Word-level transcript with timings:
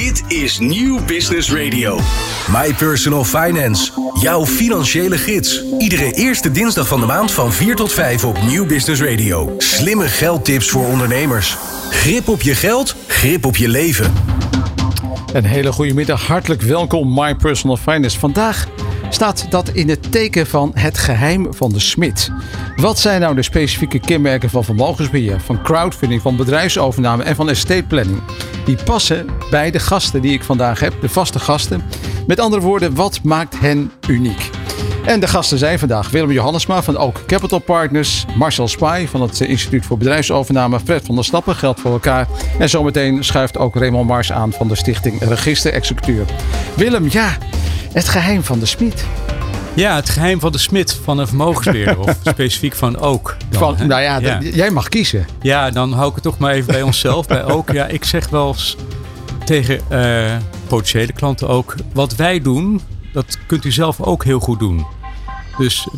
Dit 0.00 0.22
is 0.28 0.58
Nieuw 0.58 1.04
Business 1.04 1.52
Radio. 1.52 1.98
My 2.52 2.74
Personal 2.74 3.24
Finance. 3.24 3.90
Jouw 4.20 4.46
financiële 4.46 5.18
gids. 5.18 5.64
Iedere 5.78 6.12
eerste 6.12 6.50
dinsdag 6.50 6.88
van 6.88 7.00
de 7.00 7.06
maand 7.06 7.32
van 7.32 7.52
4 7.52 7.76
tot 7.76 7.92
5 7.92 8.24
op 8.24 8.42
Nieuw 8.42 8.66
Business 8.66 9.02
Radio. 9.02 9.54
Slimme 9.58 10.08
geldtips 10.08 10.70
voor 10.70 10.86
ondernemers. 10.86 11.56
Grip 11.90 12.28
op 12.28 12.42
je 12.42 12.54
geld, 12.54 12.96
grip 13.06 13.44
op 13.44 13.56
je 13.56 13.68
leven. 13.68 14.12
Een 15.32 15.44
hele 15.44 15.72
goede 15.72 15.94
middag. 15.94 16.26
Hartelijk 16.26 16.62
welkom, 16.62 17.14
My 17.14 17.34
Personal 17.34 17.76
Finance. 17.76 18.18
Vandaag 18.18 18.68
staat 19.14 19.46
dat 19.50 19.68
in 19.68 19.88
het 19.88 20.12
teken 20.12 20.46
van 20.46 20.70
het 20.74 20.98
geheim 20.98 21.54
van 21.54 21.72
de 21.72 21.80
smid. 21.80 22.30
Wat 22.76 22.98
zijn 22.98 23.20
nou 23.20 23.34
de 23.34 23.42
specifieke 23.42 23.98
kenmerken 23.98 24.50
van 24.50 24.64
vermogensbeheer, 24.64 25.40
van 25.40 25.62
crowdfunding, 25.62 26.22
van 26.22 26.36
bedrijfsovername 26.36 27.22
en 27.22 27.36
van 27.36 27.48
estate 27.48 27.84
planning? 27.88 28.22
Die 28.64 28.78
passen 28.84 29.26
bij 29.50 29.70
de 29.70 29.78
gasten 29.78 30.22
die 30.22 30.32
ik 30.32 30.44
vandaag 30.44 30.80
heb, 30.80 30.94
de 31.00 31.08
vaste 31.08 31.38
gasten. 31.38 31.82
Met 32.26 32.40
andere 32.40 32.62
woorden, 32.62 32.94
wat 32.94 33.20
maakt 33.22 33.60
hen 33.60 33.90
uniek? 34.08 34.50
En 35.04 35.20
de 35.20 35.28
gasten 35.28 35.58
zijn 35.58 35.78
vandaag 35.78 36.10
Willem 36.10 36.30
Johannesma 36.30 36.82
van 36.82 36.96
Ook 36.96 37.26
Capital 37.26 37.58
Partners, 37.58 38.24
Marcel 38.36 38.68
Spy 38.68 39.06
van 39.06 39.22
het 39.22 39.40
Instituut 39.40 39.86
voor 39.86 39.98
Bedrijfsovername, 39.98 40.80
Fred 40.80 41.06
van 41.06 41.14
der 41.14 41.24
Stappen, 41.24 41.54
Geld 41.56 41.80
voor 41.80 41.92
elkaar. 41.92 42.28
En 42.58 42.68
zometeen 42.68 43.24
schuift 43.24 43.58
ook 43.58 43.74
Raymond 43.74 44.08
Mars 44.08 44.32
aan 44.32 44.52
van 44.52 44.68
de 44.68 44.74
stichting 44.74 45.20
Register 45.20 45.72
Executeur. 45.72 46.24
Willem, 46.76 47.06
ja, 47.10 47.36
het 47.92 48.08
geheim 48.08 48.42
van 48.42 48.58
de 48.58 48.66
Smit. 48.66 49.04
Ja, 49.74 49.94
het 49.94 50.08
geheim 50.08 50.40
van 50.40 50.52
de 50.52 50.58
smid 50.58 50.98
van 51.04 51.18
een 51.18 51.26
vermogensbeheerder. 51.26 51.98
of 51.98 52.16
specifiek 52.30 52.74
van 52.74 52.98
ook. 52.98 53.36
Dan, 53.50 53.60
Van, 53.60 53.76
hè? 53.76 53.86
nou 53.86 54.02
ja, 54.02 54.40
jij 54.40 54.70
mag 54.70 54.88
kiezen. 54.88 55.26
Ja, 55.40 55.70
dan 55.70 55.92
hou 55.92 56.08
ik 56.08 56.14
het 56.14 56.22
toch 56.22 56.38
maar 56.38 56.52
even 56.52 56.66
bij 56.72 56.82
onszelf. 56.82 57.26
bij 57.26 57.44
ook. 57.44 57.72
Ja, 57.72 57.86
ik 57.86 58.04
zeg 58.04 58.28
wel 58.28 58.48
eens 58.48 58.76
tegen 59.44 59.80
eh, 59.88 60.36
potentiële 60.66 61.12
klanten 61.12 61.48
ook. 61.48 61.74
Wat 61.92 62.14
wij 62.16 62.40
doen, 62.40 62.80
dat 63.12 63.38
kunt 63.46 63.64
u 63.64 63.72
zelf 63.72 64.00
ook 64.00 64.24
heel 64.24 64.40
goed 64.40 64.58
doen. 64.58 64.86
Dus 65.58 65.88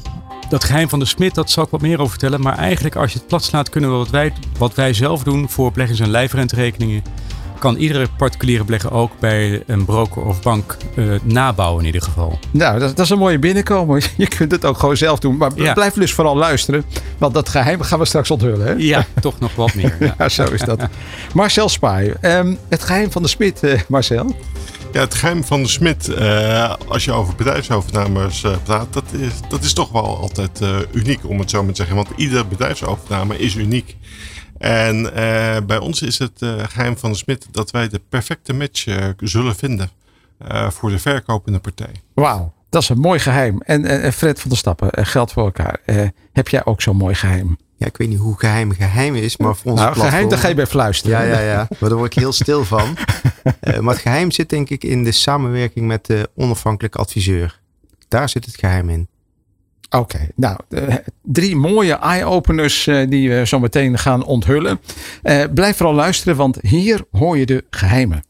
dat 0.49 0.65
geheim 0.65 0.89
van 0.89 0.99
de 0.99 1.05
smid, 1.05 1.35
dat 1.35 1.51
zal 1.51 1.65
ik 1.65 1.71
wat 1.71 1.81
meer 1.81 1.99
over 1.99 2.11
vertellen. 2.11 2.41
Maar 2.41 2.59
eigenlijk 2.59 2.97
als 2.97 3.13
je 3.13 3.19
het 3.19 3.27
plat 3.27 3.45
slaat, 3.45 3.69
kunnen 3.69 3.91
we 3.91 3.97
wat 3.97 4.11
wij, 4.11 4.33
wat 4.59 4.75
wij 4.75 4.93
zelf 4.93 5.23
doen 5.23 5.49
voor 5.51 5.73
beleggers 5.73 6.01
en 6.01 6.11
lijfrenterekeningen. 6.11 7.03
Kan 7.63 7.77
iedere 7.77 8.07
particuliere 8.17 8.65
belegger 8.65 8.93
ook 8.93 9.11
bij 9.21 9.63
een 9.67 9.85
broker 9.85 10.23
of 10.23 10.43
bank 10.43 10.77
eh, 10.97 11.05
nabouwen 11.23 11.81
in 11.81 11.87
ieder 11.87 12.03
geval. 12.03 12.39
Nou, 12.51 12.79
dat, 12.79 12.97
dat 12.97 13.05
is 13.05 13.11
een 13.11 13.19
mooie 13.19 13.39
binnenkomen. 13.39 14.03
Je 14.17 14.27
kunt 14.29 14.51
het 14.53 14.65
ook 14.65 14.79
gewoon 14.79 14.97
zelf 14.97 15.19
doen. 15.19 15.37
Maar 15.37 15.51
Ja. 15.55 15.73
blijf 15.73 15.93
dus 15.95 16.13
vooral 16.13 16.37
luisteren. 16.37 16.85
Want 17.19 17.35
dat 17.35 17.49
geheim 17.49 17.81
gaan 17.83 17.99
we 17.99 18.05
straks 18.05 18.31
onthullen. 18.31 18.67
Hè? 18.67 18.73
Ja, 18.77 19.07
toch 19.21 19.41
nog 19.41 19.55
wat 19.55 19.75
meer. 19.75 19.97
Ja. 20.01 20.15
Ja, 20.19 20.29
zo 20.29 20.45
is 20.45 20.61
dat. 20.61 20.81
Marcel 21.35 21.69
Spaai, 21.69 22.13
ehm, 22.21 22.55
het 22.69 22.83
geheim 22.83 23.11
van 23.13 23.23
de 23.23 23.29
Smit, 23.29 23.63
eh, 23.63 23.81
Marcel. 23.89 24.37
Ja, 24.93 25.01
het 25.01 25.15
geheim 25.15 25.45
van 25.45 25.63
de 25.63 25.69
Smit, 25.69 26.09
eh, 26.15 26.75
als 26.89 27.05
je 27.05 27.13
over 27.13 27.35
bedrijfsovernames 27.35 28.45
eh, 28.45 28.53
praat, 28.63 28.93
dat 28.93 29.05
is, 29.19 29.31
dat 29.49 29.63
is 29.65 29.73
toch 29.73 29.91
wel 29.91 30.19
altijd 30.19 30.61
eh, 30.61 30.77
uniek, 30.93 31.21
om 31.29 31.39
het 31.39 31.51
zo 31.51 31.63
maar 31.63 31.71
te 31.73 31.77
zeggen. 31.77 31.97
Want 31.97 32.09
iedere 32.17 32.45
bedrijfsovername 32.47 33.39
is 33.39 33.55
uniek. 33.55 33.97
En 34.63 35.15
eh, 35.15 35.57
bij 35.67 35.79
ons 35.79 36.03
is 36.03 36.19
het 36.19 36.43
eh, 36.43 36.55
geheim 36.69 36.99
van 36.99 37.11
de 37.11 37.17
Smit 37.17 37.47
dat 37.51 37.71
wij 37.71 37.89
de 37.89 38.01
perfecte 38.09 38.53
match 38.53 38.87
eh, 38.87 39.09
zullen 39.19 39.55
vinden 39.57 39.91
eh, 40.39 40.71
voor 40.71 40.91
de 40.91 40.99
verkopende 40.99 41.59
partij. 41.59 41.93
Wauw, 42.15 42.53
dat 42.71 42.83
is 42.83 42.89
een 42.89 42.99
mooi 42.99 43.19
geheim. 43.19 43.61
En 43.61 44.13
Fred 44.13 44.41
van 44.41 44.49
der 44.51 44.59
Stappen, 44.59 45.07
geld 45.07 45.33
voor 45.33 45.45
elkaar. 45.45 45.81
Eh, 45.85 46.09
heb 46.33 46.49
jij 46.49 46.65
ook 46.65 46.83
zo'n 46.83 46.97
mooi 46.97 47.15
geheim? 47.15 47.59
Ja, 47.77 47.87
ik 47.87 47.97
weet 47.97 48.09
niet 48.09 48.19
hoe 48.19 48.39
geheim 48.39 48.73
geheim 48.73 49.15
is, 49.15 49.37
maar 49.37 49.57
voor 49.57 49.71
ons 49.71 49.81
Nou, 49.81 49.95
geheim, 49.95 50.29
daar 50.29 50.39
ga 50.39 50.49
je 50.49 50.55
bij 50.55 50.67
fluisteren. 50.67 51.27
Ja, 51.27 51.33
ja, 51.33 51.41
ja. 51.41 51.67
Maar 51.79 51.89
daar 51.89 51.99
word 51.99 52.15
ik 52.15 52.21
heel 52.21 52.33
stil 52.33 52.65
van. 52.65 52.97
Eh, 53.61 53.79
maar 53.79 53.95
het 53.95 54.03
geheim 54.03 54.31
zit 54.31 54.49
denk 54.49 54.71
ik 54.71 54.85
in 54.85 55.05
de 55.05 55.13
samenwerking 55.13 55.87
met 55.87 56.07
de 56.07 56.31
onafhankelijke 56.35 56.99
adviseur. 56.99 57.61
Daar 58.09 58.29
zit 58.29 58.45
het 58.45 58.57
geheim 58.57 58.89
in. 58.89 59.09
Oké, 59.91 60.29
nou, 60.37 60.59
eh, 60.69 60.95
drie 61.23 61.57
mooie 61.57 61.95
eye-openers 61.95 62.87
eh, 62.87 63.09
die 63.09 63.29
we 63.29 63.47
zo 63.47 63.59
meteen 63.59 63.99
gaan 63.99 64.25
onthullen. 64.25 64.81
Eh, 65.23 65.45
blijf 65.55 65.77
vooral 65.77 65.95
luisteren, 65.95 66.37
want 66.37 66.59
hier 66.61 67.01
hoor 67.11 67.39
je 67.39 67.47
de 67.47 67.65
geheimen. 67.71 68.25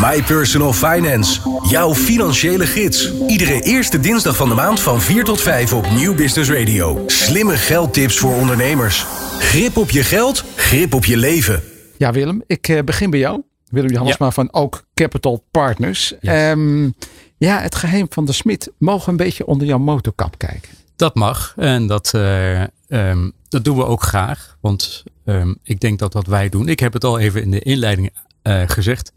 My 0.00 0.22
Personal 0.22 0.72
Finance. 0.72 1.40
Jouw 1.68 1.94
financiële 1.94 2.66
gids. 2.66 3.12
Iedere 3.26 3.62
eerste 3.62 4.00
dinsdag 4.00 4.36
van 4.36 4.48
de 4.48 4.54
maand 4.54 4.80
van 4.80 5.00
4 5.00 5.24
tot 5.24 5.40
5 5.40 5.72
op 5.72 5.90
Nieuw 5.90 6.14
Business 6.14 6.50
Radio. 6.50 7.02
Slimme 7.06 7.56
geldtips 7.56 8.18
voor 8.18 8.34
ondernemers. 8.34 9.06
Grip 9.38 9.76
op 9.76 9.90
je 9.90 10.02
geld, 10.02 10.44
grip 10.56 10.94
op 10.94 11.04
je 11.04 11.16
leven. 11.16 11.62
Ja, 11.96 12.12
Willem, 12.12 12.42
ik 12.46 12.68
eh, 12.68 12.82
begin 12.84 13.10
bij 13.10 13.18
jou. 13.18 13.42
Willem 13.70 13.90
Johannesma 13.90 14.30
van 14.30 14.52
Ook 14.52 14.84
Capital 14.94 15.44
Partners. 15.50 16.14
Ehm, 16.20 16.90
ja, 17.38 17.60
het 17.60 17.74
geheim 17.74 18.06
van 18.10 18.24
de 18.24 18.32
Smit. 18.32 18.72
Mogen 18.78 19.10
een 19.10 19.16
beetje 19.16 19.46
onder 19.46 19.66
jouw 19.66 19.78
motorkap 19.78 20.38
kijken? 20.38 20.70
Dat 20.96 21.14
mag 21.14 21.54
en 21.56 21.86
dat, 21.86 22.14
eh, 22.14 22.62
ehm, 22.88 23.30
dat 23.48 23.64
doen 23.64 23.76
we 23.76 23.84
ook 23.84 24.02
graag. 24.02 24.56
Want 24.60 25.04
ehm, 25.24 25.54
ik 25.62 25.80
denk 25.80 25.98
dat 25.98 26.12
wat 26.12 26.26
wij 26.26 26.48
doen, 26.48 26.68
ik 26.68 26.80
heb 26.80 26.92
het 26.92 27.04
al 27.04 27.18
even 27.18 27.42
in 27.42 27.50
de 27.50 27.60
inleiding 27.60 28.10
eh, 28.42 28.62
gezegd. 28.66 29.12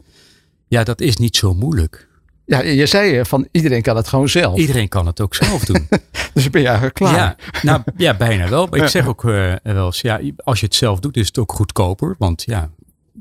Ja, 0.68 0.84
dat 0.84 1.00
is 1.00 1.16
niet 1.16 1.36
zo 1.36 1.54
moeilijk. 1.54 2.08
Ja, 2.46 2.62
je 2.62 2.86
zei 2.86 3.18
eh, 3.18 3.24
van 3.24 3.48
iedereen 3.50 3.82
kan 3.82 3.96
het 3.96 4.08
gewoon 4.08 4.28
zelf. 4.28 4.58
Iedereen 4.58 4.88
kan 4.88 5.06
het 5.06 5.20
ook 5.20 5.34
zelf 5.34 5.64
doen. 5.64 5.88
Dus 6.34 6.50
ben 6.50 6.60
je 6.60 6.66
eigenlijk 6.66 6.96
klaar. 6.96 7.14
Ja, 7.14 7.36
nou, 7.62 7.82
ja, 7.96 8.16
bijna 8.16 8.48
wel. 8.48 8.66
Maar 8.66 8.80
ik 8.80 8.88
zeg 8.98 9.06
ook 9.06 9.22
wel 9.22 9.58
eens, 9.62 10.00
ja, 10.00 10.20
als 10.36 10.60
je 10.60 10.66
het 10.66 10.74
zelf 10.74 11.00
doet, 11.00 11.16
is 11.16 11.26
het 11.26 11.38
ook 11.38 11.52
goedkoper. 11.52 12.14
Want 12.18 12.42
ja, 12.46 12.70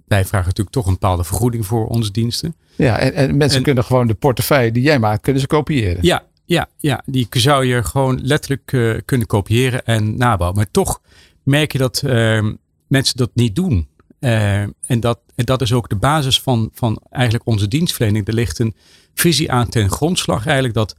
wij 0.10 0.26
vragen 0.26 0.48
natuurlijk 0.48 0.76
toch 0.76 0.86
een 0.86 0.94
bepaalde 0.94 1.24
vergoeding 1.24 1.66
voor 1.66 1.88
onze 1.88 2.12
diensten. 2.12 2.56
Ja, 2.76 3.00
en, 3.00 3.14
en 3.14 3.38
mensen 3.38 3.58
En- 3.58 3.64
kunnen 3.64 3.84
gewoon 3.84 4.08
de 4.08 4.14
portefeuille 4.14 4.72
die 4.72 4.84
jij 4.84 5.00
maakt, 5.00 5.22
kunnen 5.22 5.42
ze 5.42 5.48
kopiëren. 5.48 5.98
Ja, 6.02 6.24
ja, 6.46 6.68
ja, 6.78 7.02
die 7.06 7.28
zou 7.30 7.66
je 7.66 7.84
gewoon 7.84 8.20
letterlijk 8.22 8.74
eh, 8.74 8.96
kunnen 9.06 9.28
kopiëren 9.28 9.86
en 9.86 10.18
nabouwen. 10.18 10.58
Maar 10.58 10.72
toch 10.72 11.02
merk 11.44 11.72
je 11.72 11.78
dat 11.78 12.02
eh, 12.02 12.50
mensen 12.88 13.18
dat 13.18 13.30
niet 13.34 13.56
doen. 13.56 13.88
Eh, 14.20 14.62
en, 14.62 15.00
dat, 15.00 15.20
en 15.36 15.46
dat 15.46 15.62
is 15.62 15.74
ook 15.74 15.90
de 15.90 15.96
basis 15.96 16.42
van, 16.42 16.70
van 16.74 17.02
eigenlijk 17.10 17.48
onze 17.48 17.68
dienstverlening. 17.68 18.28
Er 18.28 18.34
ligt 18.34 18.60
een 18.60 18.76
visie 19.14 19.52
aan 19.52 19.70
ten 19.70 19.90
grondslag 19.90 20.46
eigenlijk 20.46 20.74
dat 20.74 20.96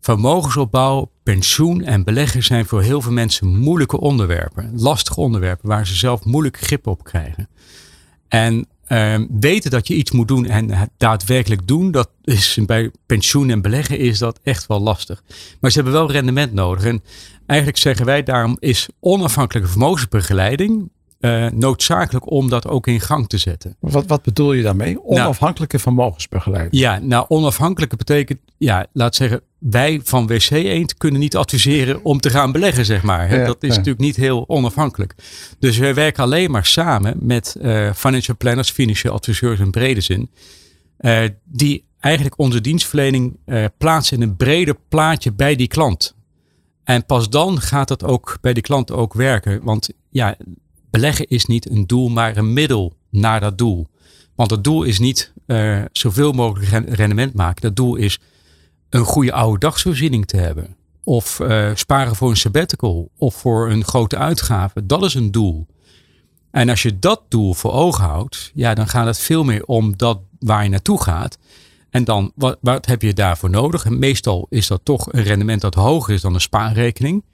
vermogensopbouw, 0.00 1.10
pensioen 1.22 1.84
en 1.84 2.04
beleggen 2.04 2.42
zijn 2.42 2.66
voor 2.66 2.82
heel 2.82 3.00
veel 3.00 3.12
mensen 3.12 3.46
moeilijke 3.46 4.00
onderwerpen. 4.00 4.72
Lastige 4.76 5.20
onderwerpen 5.20 5.68
waar 5.68 5.86
ze 5.86 5.94
zelf 5.94 6.24
moeilijk 6.24 6.58
grip 6.58 6.86
op 6.86 7.04
krijgen. 7.04 7.48
En 8.28 8.66
ehm, 8.86 9.26
weten 9.40 9.70
dat 9.70 9.88
je 9.88 9.94
iets 9.94 10.10
moet 10.10 10.28
doen 10.28 10.46
en 10.46 10.70
het 10.70 10.90
daadwerkelijk 10.96 11.66
doen, 11.66 11.90
dat 11.90 12.10
is 12.24 12.58
bij 12.66 12.90
pensioen 13.06 13.50
en 13.50 13.62
beleggen 13.62 13.98
is 13.98 14.18
dat 14.18 14.40
echt 14.42 14.66
wel 14.66 14.80
lastig. 14.80 15.22
Maar 15.60 15.70
ze 15.70 15.76
hebben 15.76 15.94
wel 15.94 16.10
rendement 16.10 16.52
nodig. 16.52 16.84
En 16.84 17.02
eigenlijk 17.46 17.78
zeggen 17.78 18.06
wij 18.06 18.22
daarom 18.22 18.56
is 18.60 18.88
onafhankelijke 19.00 19.68
vermogensbegeleiding 19.68 20.90
eh, 21.18 21.46
noodzakelijk 21.46 22.30
om 22.30 22.48
dat 22.48 22.66
ook 22.66 22.86
in 22.86 23.00
gang 23.00 23.28
te 23.28 23.38
zetten. 23.38 23.76
Wat, 23.80 24.06
wat 24.06 24.22
bedoel 24.22 24.52
je 24.52 24.62
daarmee? 24.62 25.04
Onafhankelijke 25.04 25.78
vermogensbegeleiding. 25.78 26.82
Ja, 26.82 26.98
nou 26.98 27.24
onafhankelijke 27.28 27.96
betekent, 27.96 28.38
ja, 28.58 28.86
laat 28.92 29.14
zeggen, 29.14 29.40
wij 29.58 30.00
van 30.04 30.26
WC 30.26 30.50
Eend 30.50 30.96
kunnen 30.96 31.20
niet 31.20 31.36
adviseren 31.36 32.04
om 32.04 32.20
te 32.20 32.30
gaan 32.30 32.52
beleggen, 32.52 32.84
zeg 32.84 33.02
maar. 33.02 33.34
Ja, 33.34 33.46
dat 33.46 33.62
is 33.62 33.68
ja. 33.68 33.76
natuurlijk 33.76 34.04
niet 34.04 34.16
heel 34.16 34.44
onafhankelijk. 34.48 35.14
Dus 35.58 35.78
wij 35.78 35.94
werken 35.94 36.22
alleen 36.22 36.50
maar 36.50 36.66
samen 36.66 37.16
met 37.20 37.56
eh, 37.60 37.92
financial 37.92 38.36
planners, 38.36 38.70
financieel 38.70 39.14
adviseurs 39.14 39.58
in 39.58 39.70
brede 39.70 40.00
zin, 40.00 40.30
eh, 40.96 41.20
die 41.44 41.84
eigenlijk 42.00 42.38
onze 42.38 42.60
dienstverlening 42.60 43.36
plaatsen 43.78 44.16
in 44.16 44.22
een 44.22 44.36
breder 44.36 44.76
plaatje 44.88 45.32
bij 45.32 45.56
die 45.56 45.68
klant. 45.68 46.16
En 46.84 47.06
pas 47.06 47.30
dan 47.30 47.60
gaat 47.60 47.88
dat 47.88 48.04
ook 48.04 48.38
bij 48.40 48.52
die 48.52 48.62
klant 48.62 48.92
ook 48.92 49.14
werken. 49.14 49.60
Want 49.62 49.90
ja, 50.10 50.36
beleggen 50.90 51.26
is 51.26 51.46
niet 51.46 51.70
een 51.70 51.86
doel, 51.86 52.08
maar 52.08 52.36
een 52.36 52.52
middel 52.52 52.96
naar 53.10 53.40
dat 53.40 53.58
doel. 53.58 53.86
Want 54.34 54.50
het 54.50 54.64
doel 54.64 54.82
is 54.82 54.98
niet 54.98 55.32
eh, 55.46 55.82
zoveel 55.92 56.32
mogelijk 56.32 56.68
ren- 56.70 56.94
rendement 56.94 57.34
maken. 57.34 57.66
Het 57.66 57.76
doel 57.76 57.96
is 57.96 58.18
een 58.90 59.04
goede 59.04 59.32
oude 59.32 59.58
dagsvoorziening 59.58 60.26
te 60.26 60.36
hebben. 60.36 60.76
Of 61.04 61.40
eh, 61.40 61.70
sparen 61.74 62.16
voor 62.16 62.30
een 62.30 62.36
sabbatical. 62.36 63.10
Of 63.16 63.34
voor 63.34 63.70
een 63.70 63.84
grote 63.84 64.16
uitgave. 64.16 64.86
Dat 64.86 65.02
is 65.02 65.14
een 65.14 65.30
doel. 65.30 65.66
En 66.50 66.68
als 66.68 66.82
je 66.82 66.98
dat 66.98 67.22
doel 67.28 67.54
voor 67.54 67.72
ogen 67.72 68.04
houdt, 68.04 68.50
ja, 68.54 68.74
dan 68.74 68.88
gaat 68.88 69.06
het 69.06 69.18
veel 69.18 69.44
meer 69.44 69.64
om 69.64 69.96
dat 69.96 70.20
waar 70.38 70.62
je 70.62 70.70
naartoe 70.70 71.02
gaat. 71.02 71.38
En 71.90 72.04
dan, 72.04 72.32
wat, 72.34 72.58
wat 72.60 72.86
heb 72.86 73.02
je 73.02 73.12
daarvoor 73.12 73.50
nodig? 73.50 73.84
En 73.84 73.98
meestal 73.98 74.46
is 74.50 74.66
dat 74.66 74.80
toch 74.82 75.12
een 75.12 75.22
rendement 75.22 75.60
dat 75.60 75.74
hoger 75.74 76.14
is 76.14 76.20
dan 76.20 76.34
een 76.34 76.40
spaarrekening. 76.40 77.24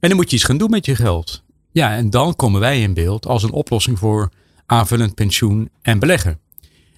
En 0.00 0.08
dan 0.08 0.16
moet 0.16 0.30
je 0.30 0.36
iets 0.36 0.44
gaan 0.44 0.58
doen 0.58 0.70
met 0.70 0.86
je 0.86 0.96
geld. 0.96 1.42
Ja, 1.72 1.96
en 1.96 2.10
dan 2.10 2.36
komen 2.36 2.60
wij 2.60 2.82
in 2.82 2.94
beeld 2.94 3.26
als 3.26 3.42
een 3.42 3.52
oplossing 3.52 3.98
voor 3.98 4.30
aanvullend 4.66 5.14
pensioen 5.14 5.70
en 5.82 5.98
beleggen. 5.98 6.40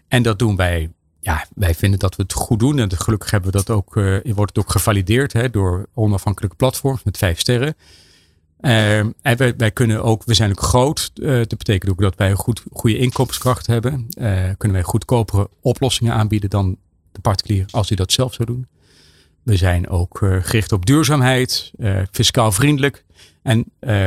En 0.08 0.22
dat 0.22 0.38
doen 0.38 0.56
wij, 0.56 0.90
ja, 1.20 1.46
wij 1.54 1.74
vinden 1.74 1.98
dat 1.98 2.16
we 2.16 2.22
het 2.22 2.32
goed 2.32 2.58
doen. 2.58 2.78
En 2.78 2.96
gelukkig 2.96 3.30
hebben 3.30 3.50
we 3.50 3.56
dat 3.56 3.70
ook, 3.70 3.96
eh, 3.96 4.34
wordt 4.34 4.56
het 4.56 4.64
ook 4.64 4.70
gevalideerd 4.70 5.32
hè, 5.32 5.50
door 5.50 5.86
onafhankelijke 5.94 6.56
platforms 6.56 7.02
met 7.02 7.18
vijf 7.18 7.38
sterren. 7.38 7.76
Ehm, 8.60 9.10
en 9.22 9.36
wij, 9.36 9.56
wij, 9.56 9.70
kunnen 9.70 10.02
ook, 10.02 10.24
we 10.24 10.34
zijn 10.34 10.50
ook 10.50 10.60
groot. 10.60 11.10
Uh, 11.14 11.36
dat 11.36 11.58
betekent 11.58 11.90
ook 11.90 12.00
dat 12.00 12.16
wij 12.16 12.30
een 12.30 12.36
goed, 12.36 12.62
goede 12.72 12.98
inkomenskracht 12.98 13.66
hebben. 13.66 14.06
Uh, 14.18 14.48
kunnen 14.56 14.76
wij 14.76 14.86
goedkopere 14.86 15.50
oplossingen 15.60 16.12
aanbieden 16.12 16.50
dan 16.50 16.76
de 17.12 17.20
particulier 17.20 17.66
als 17.70 17.88
hij 17.88 17.96
dat 17.96 18.12
zelf 18.12 18.34
zou 18.34 18.48
doen. 18.48 18.66
We 19.42 19.56
zijn 19.56 19.88
ook 19.88 20.20
uh, 20.20 20.36
gericht 20.42 20.72
op 20.72 20.86
duurzaamheid, 20.86 21.72
fiscaal 22.10 22.52
vriendelijk. 22.52 23.04
En 23.44 23.64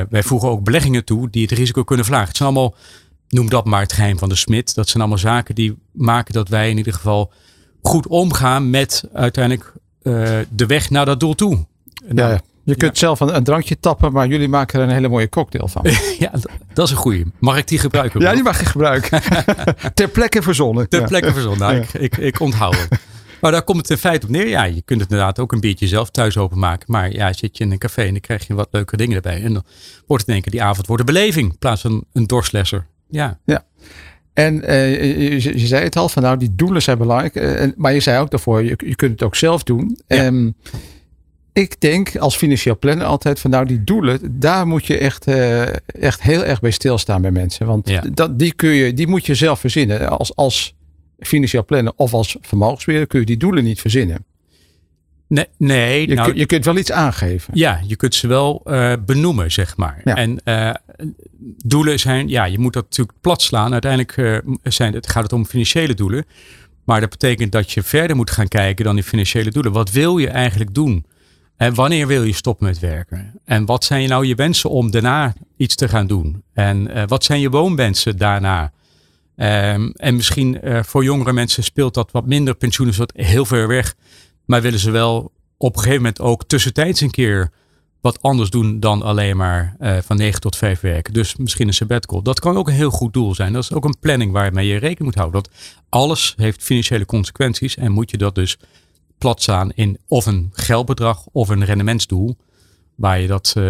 wij 0.09 0.23
voegen 0.23 0.49
ook 0.49 0.63
beleggingen 0.63 1.05
toe 1.05 1.29
die 1.29 1.41
het 1.41 1.51
risico 1.51 1.83
kunnen 1.83 2.05
verlagen. 2.05 2.27
Het 2.27 2.37
zijn 2.37 2.49
allemaal, 2.49 2.75
noem 3.29 3.49
dat 3.49 3.65
maar 3.65 3.81
het 3.81 3.93
geheim 3.93 4.17
van 4.17 4.29
de 4.29 4.35
smid. 4.35 4.75
Dat 4.75 4.87
zijn 4.87 4.99
allemaal 4.99 5.21
zaken 5.21 5.55
die 5.55 5.77
maken 5.91 6.33
dat 6.33 6.49
wij 6.49 6.69
in 6.69 6.77
ieder 6.77 6.93
geval 6.93 7.31
goed 7.81 8.07
omgaan 8.07 8.69
met 8.69 9.03
uiteindelijk 9.13 9.73
de 10.49 10.65
weg 10.67 10.89
naar 10.89 11.05
dat 11.05 11.19
doel 11.19 11.35
toe. 11.35 11.65
Nou, 12.07 12.31
ja, 12.31 12.39
je 12.63 12.75
kunt 12.75 12.97
zelf 12.97 13.19
een, 13.19 13.35
een, 13.35 13.43
drankje 13.43 13.79
tappen, 13.79 14.11
maar 14.11 14.27
jullie 14.27 14.47
maken 14.47 14.79
er 14.79 14.87
een 14.87 14.93
hele 14.93 15.09
mooie 15.09 15.29
cocktail 15.29 15.67
van. 15.67 15.81
ja, 16.19 16.31
dat 16.73 16.85
is 16.85 16.91
een 16.91 16.97
goeie. 16.97 17.25
Mag 17.39 17.57
ik 17.57 17.67
die 17.67 17.79
gebruiken? 17.79 18.21
Ja, 18.21 18.33
die 18.33 18.43
mag 18.43 18.59
je 18.59 18.65
gebruiken. 18.65 19.21
Ter 19.93 20.09
plekke 20.09 20.41
verzonnen. 20.41 20.89
Ter 20.89 21.07
plekke 21.07 21.33
verzonnen. 21.33 21.59
Nou, 21.59 21.75
ik, 21.75 21.93
ik, 21.93 22.17
ik 22.17 22.39
onthoud 22.39 22.75
het. 22.79 22.99
Maar 23.41 23.51
daar 23.51 23.63
komt 23.63 23.77
het 23.77 23.89
in 23.89 23.97
feite 23.97 24.25
op 24.25 24.31
neer. 24.31 24.47
Ja, 24.47 24.63
je 24.63 24.81
kunt 24.81 25.01
het 25.01 25.09
inderdaad 25.09 25.39
ook 25.39 25.51
een 25.51 25.59
biertje 25.59 25.87
zelf 25.87 26.09
thuis 26.09 26.37
openmaken. 26.37 26.91
Maar 26.91 27.11
ja, 27.11 27.33
zit 27.33 27.57
je 27.57 27.63
in 27.63 27.71
een 27.71 27.77
café 27.77 28.01
en 28.01 28.11
dan 28.11 28.19
krijg 28.19 28.47
je 28.47 28.53
wat 28.53 28.67
leuke 28.71 28.97
dingen 28.97 29.15
erbij. 29.15 29.43
En 29.43 29.53
dan 29.53 29.63
wordt 30.07 30.21
het 30.21 30.27
in 30.27 30.33
één 30.33 30.41
keer 30.41 30.51
die 30.51 30.63
avond 30.63 30.87
wordt 30.87 31.01
een 31.07 31.13
beleving. 31.13 31.51
In 31.51 31.57
plaats 31.57 31.81
van 31.81 32.03
een 32.13 32.27
dorslesser. 32.27 32.87
Ja. 33.09 33.39
Ja. 33.45 33.65
En 34.33 34.55
uh, 34.55 35.41
je, 35.41 35.59
je, 35.59 35.67
zei 35.67 35.83
het 35.83 35.95
al, 35.95 36.09
van 36.09 36.23
nou 36.23 36.37
die 36.37 36.55
doelen 36.55 36.81
zijn 36.81 36.97
belangrijk. 36.97 37.35
Uh, 37.35 37.71
maar 37.75 37.93
je 37.93 37.99
zei 37.99 38.19
ook 38.19 38.31
daarvoor, 38.31 38.63
je, 38.63 38.73
je 38.85 38.95
kunt 38.95 39.11
het 39.11 39.23
ook 39.23 39.35
zelf 39.35 39.63
doen. 39.63 39.99
Ja. 40.07 40.25
Um, 40.25 40.55
ik 41.53 41.81
denk 41.81 42.15
als 42.15 42.37
financieel 42.37 42.77
planner 42.77 43.05
altijd 43.05 43.39
van 43.39 43.51
nou 43.51 43.65
die 43.65 43.83
doelen, 43.83 44.39
daar 44.39 44.67
moet 44.67 44.85
je 44.85 44.97
echt, 44.97 45.27
uh, 45.27 45.61
echt 45.85 46.21
heel 46.21 46.43
erg 46.43 46.59
bij 46.59 46.71
stilstaan 46.71 47.21
bij 47.21 47.31
mensen. 47.31 47.65
Want 47.65 47.89
ja. 47.89 48.03
dat, 48.13 48.39
die, 48.39 48.53
kun 48.53 48.69
je, 48.69 48.93
die 48.93 49.07
moet 49.07 49.25
je 49.25 49.35
zelf 49.35 49.59
verzinnen. 49.59 50.09
Als, 50.09 50.35
als 50.35 50.75
financieel 51.19 51.65
planner 51.65 51.93
of 51.95 52.13
als 52.13 52.37
vermogensbeheerder 52.41 53.09
kun 53.09 53.19
je 53.19 53.25
die 53.25 53.37
doelen 53.37 53.63
niet 53.63 53.81
verzinnen. 53.81 54.25
Nee, 55.27 55.45
nee 55.57 56.07
je, 56.07 56.15
nou, 56.15 56.29
kun, 56.29 56.37
je 56.37 56.45
kunt 56.45 56.65
wel 56.65 56.77
iets 56.77 56.91
aangeven. 56.91 57.57
Ja, 57.57 57.81
je 57.87 57.95
kunt 57.95 58.15
ze 58.15 58.27
wel 58.27 58.61
uh, 58.65 58.93
benoemen, 59.05 59.51
zeg 59.51 59.77
maar. 59.77 60.01
Ja. 60.03 60.15
En 60.15 60.39
uh, 60.45 60.73
doelen 61.65 61.99
zijn, 61.99 62.29
ja, 62.29 62.45
je 62.45 62.59
moet 62.59 62.73
dat 62.73 62.83
natuurlijk 62.83 63.17
plat 63.21 63.41
slaan. 63.41 63.71
Uiteindelijk 63.71 64.43
zijn, 64.63 64.93
het 64.93 65.09
gaat 65.09 65.23
het 65.23 65.33
om 65.33 65.45
financiële 65.45 65.93
doelen. 65.93 66.25
Maar 66.83 66.99
dat 66.99 67.09
betekent 67.09 67.51
dat 67.51 67.71
je 67.71 67.83
verder 67.83 68.15
moet 68.15 68.31
gaan 68.31 68.47
kijken 68.47 68.85
dan 68.85 68.95
die 68.95 69.03
financiële 69.03 69.51
doelen. 69.51 69.71
Wat 69.71 69.91
wil 69.91 70.17
je 70.17 70.29
eigenlijk 70.29 70.73
doen? 70.73 71.05
En 71.57 71.73
wanneer 71.73 72.07
wil 72.07 72.23
je 72.23 72.33
stoppen 72.33 72.67
met 72.67 72.79
werken? 72.79 73.39
En 73.45 73.65
wat 73.65 73.83
zijn 73.83 74.09
nou 74.09 74.25
je 74.25 74.35
wensen 74.35 74.69
om 74.69 74.91
daarna 74.91 75.33
iets 75.57 75.75
te 75.75 75.87
gaan 75.87 76.07
doen? 76.07 76.43
En 76.53 77.07
wat 77.07 77.23
zijn 77.23 77.39
je 77.39 77.49
woonwensen 77.49 78.17
daarna? 78.17 78.71
Um, 79.39 79.91
en 79.91 80.15
misschien 80.15 80.59
uh, 80.63 80.83
voor 80.83 81.03
jongere 81.03 81.33
mensen 81.33 81.63
speelt 81.63 81.93
dat 81.93 82.11
wat 82.11 82.25
minder. 82.25 82.55
Pensioen 82.55 82.87
is 82.87 82.97
wat 82.97 83.13
heel 83.15 83.45
ver 83.45 83.67
weg. 83.67 83.95
Maar 84.45 84.61
willen 84.61 84.79
ze 84.79 84.91
wel 84.91 85.31
op 85.57 85.73
een 85.73 85.81
gegeven 85.81 86.01
moment 86.01 86.21
ook 86.21 86.43
tussentijds 86.43 87.01
een 87.01 87.11
keer 87.11 87.51
wat 88.01 88.21
anders 88.21 88.49
doen 88.49 88.79
dan 88.79 89.01
alleen 89.01 89.37
maar 89.37 89.75
uh, 89.79 89.97
van 89.97 90.17
9 90.17 90.41
tot 90.41 90.55
5 90.55 90.79
werken. 90.79 91.13
Dus 91.13 91.35
misschien 91.35 91.67
een 91.67 91.73
sabbatical. 91.73 92.21
Dat 92.21 92.39
kan 92.39 92.57
ook 92.57 92.67
een 92.67 92.73
heel 92.73 92.89
goed 92.89 93.13
doel 93.13 93.35
zijn. 93.35 93.53
Dat 93.53 93.63
is 93.63 93.73
ook 93.73 93.85
een 93.85 93.99
planning 93.99 94.31
waarmee 94.31 94.67
je 94.67 94.77
rekening 94.77 95.03
moet 95.03 95.15
houden. 95.15 95.43
Dat 95.43 95.51
alles 95.89 96.33
heeft 96.37 96.63
financiële 96.63 97.05
consequenties 97.05 97.75
en 97.75 97.91
moet 97.91 98.11
je 98.11 98.17
dat 98.17 98.35
dus 98.35 98.57
plat 99.17 99.41
staan 99.41 99.71
in 99.71 99.97
of 100.07 100.25
een 100.25 100.49
geldbedrag 100.53 101.25
of 101.31 101.49
een 101.49 101.65
rendementsdoel 101.65 102.37
waar 102.95 103.19
je 103.19 103.27
dat, 103.27 103.53
uh, 103.57 103.63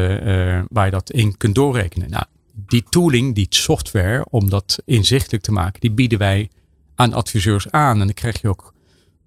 waar 0.70 0.86
je 0.86 0.92
dat 0.92 1.12
in 1.12 1.38
kunt 1.38 1.56
doorrekenen. 1.56 2.10
Nou, 2.10 2.26
die 2.66 2.84
tooling, 2.90 3.36
die 3.36 3.48
software, 3.50 4.26
om 4.30 4.50
dat 4.50 4.82
inzichtelijk 4.86 5.44
te 5.44 5.52
maken, 5.52 5.82
die 5.82 5.92
bieden 5.92 6.20
wij 6.20 6.50
aan 6.96 7.14
adviseurs 7.14 7.72
aan. 7.72 8.00
En 8.00 8.06
dan 8.06 8.14
krijg 8.14 8.42
je 8.42 8.48
ook 8.48 8.74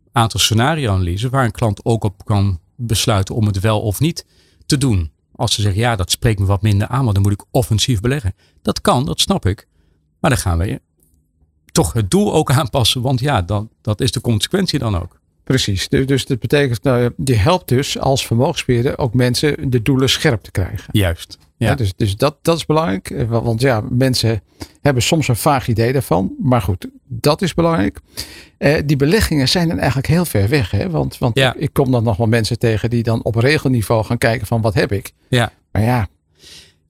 een 0.04 0.22
aantal 0.22 0.40
scenario-analyses 0.40 1.30
waar 1.30 1.44
een 1.44 1.50
klant 1.50 1.84
ook 1.84 2.04
op 2.04 2.24
kan 2.24 2.60
besluiten 2.76 3.34
om 3.34 3.46
het 3.46 3.60
wel 3.60 3.80
of 3.80 4.00
niet 4.00 4.26
te 4.66 4.78
doen. 4.78 5.10
Als 5.34 5.54
ze 5.54 5.62
zeggen, 5.62 5.80
ja, 5.80 5.96
dat 5.96 6.10
spreekt 6.10 6.38
me 6.38 6.46
wat 6.46 6.62
minder 6.62 6.88
aan, 6.88 7.02
want 7.02 7.14
dan 7.14 7.22
moet 7.22 7.32
ik 7.32 7.44
offensief 7.50 8.00
beleggen. 8.00 8.34
Dat 8.62 8.80
kan, 8.80 9.04
dat 9.04 9.20
snap 9.20 9.46
ik. 9.46 9.66
Maar 10.20 10.30
dan 10.30 10.40
gaan 10.40 10.58
we 10.58 10.80
toch 11.72 11.92
het 11.92 12.10
doel 12.10 12.34
ook 12.34 12.50
aanpassen, 12.50 13.02
want 13.02 13.20
ja, 13.20 13.42
dan, 13.42 13.70
dat 13.80 14.00
is 14.00 14.12
de 14.12 14.20
consequentie 14.20 14.78
dan 14.78 15.00
ook. 15.00 15.20
Precies. 15.44 15.88
Dus 15.88 16.26
dat 16.26 16.38
betekent, 16.38 16.82
nou, 16.82 17.12
die 17.16 17.36
helpt 17.36 17.68
dus 17.68 17.98
als 17.98 18.26
vermogensbeheerder 18.26 18.98
ook 18.98 19.14
mensen 19.14 19.70
de 19.70 19.82
doelen 19.82 20.08
scherp 20.08 20.42
te 20.42 20.50
krijgen. 20.50 20.88
Juist. 20.92 21.38
Ja. 21.60 21.68
ja. 21.68 21.74
dus 21.74 21.92
dus 21.96 22.16
dat, 22.16 22.36
dat 22.42 22.56
is 22.56 22.66
belangrijk. 22.66 23.10
Eh, 23.10 23.28
want 23.28 23.60
ja, 23.60 23.82
mensen 23.90 24.42
hebben 24.80 25.02
soms 25.02 25.28
een 25.28 25.36
vaag 25.36 25.68
idee 25.68 25.92
daarvan. 25.92 26.34
Maar 26.42 26.62
goed, 26.62 26.86
dat 27.06 27.42
is 27.42 27.54
belangrijk. 27.54 28.00
Eh, 28.58 28.82
die 28.84 28.96
beleggingen 28.96 29.48
zijn 29.48 29.68
dan 29.68 29.78
eigenlijk 29.78 30.08
heel 30.08 30.24
ver 30.24 30.48
weg. 30.48 30.70
Hè? 30.70 30.90
Want, 30.90 31.18
want 31.18 31.38
ja. 31.38 31.54
ik, 31.54 31.60
ik, 31.60 31.72
kom 31.72 31.90
dan 31.90 32.04
nog 32.04 32.16
wel 32.16 32.26
mensen 32.26 32.58
tegen 32.58 32.90
die 32.90 33.02
dan 33.02 33.24
op 33.24 33.34
regelniveau 33.34 34.04
gaan 34.04 34.18
kijken 34.18 34.46
van 34.46 34.60
wat 34.60 34.74
heb 34.74 34.92
ik. 34.92 35.12
Ja. 35.28 35.52
Maar 35.72 35.82
ja. 35.82 36.08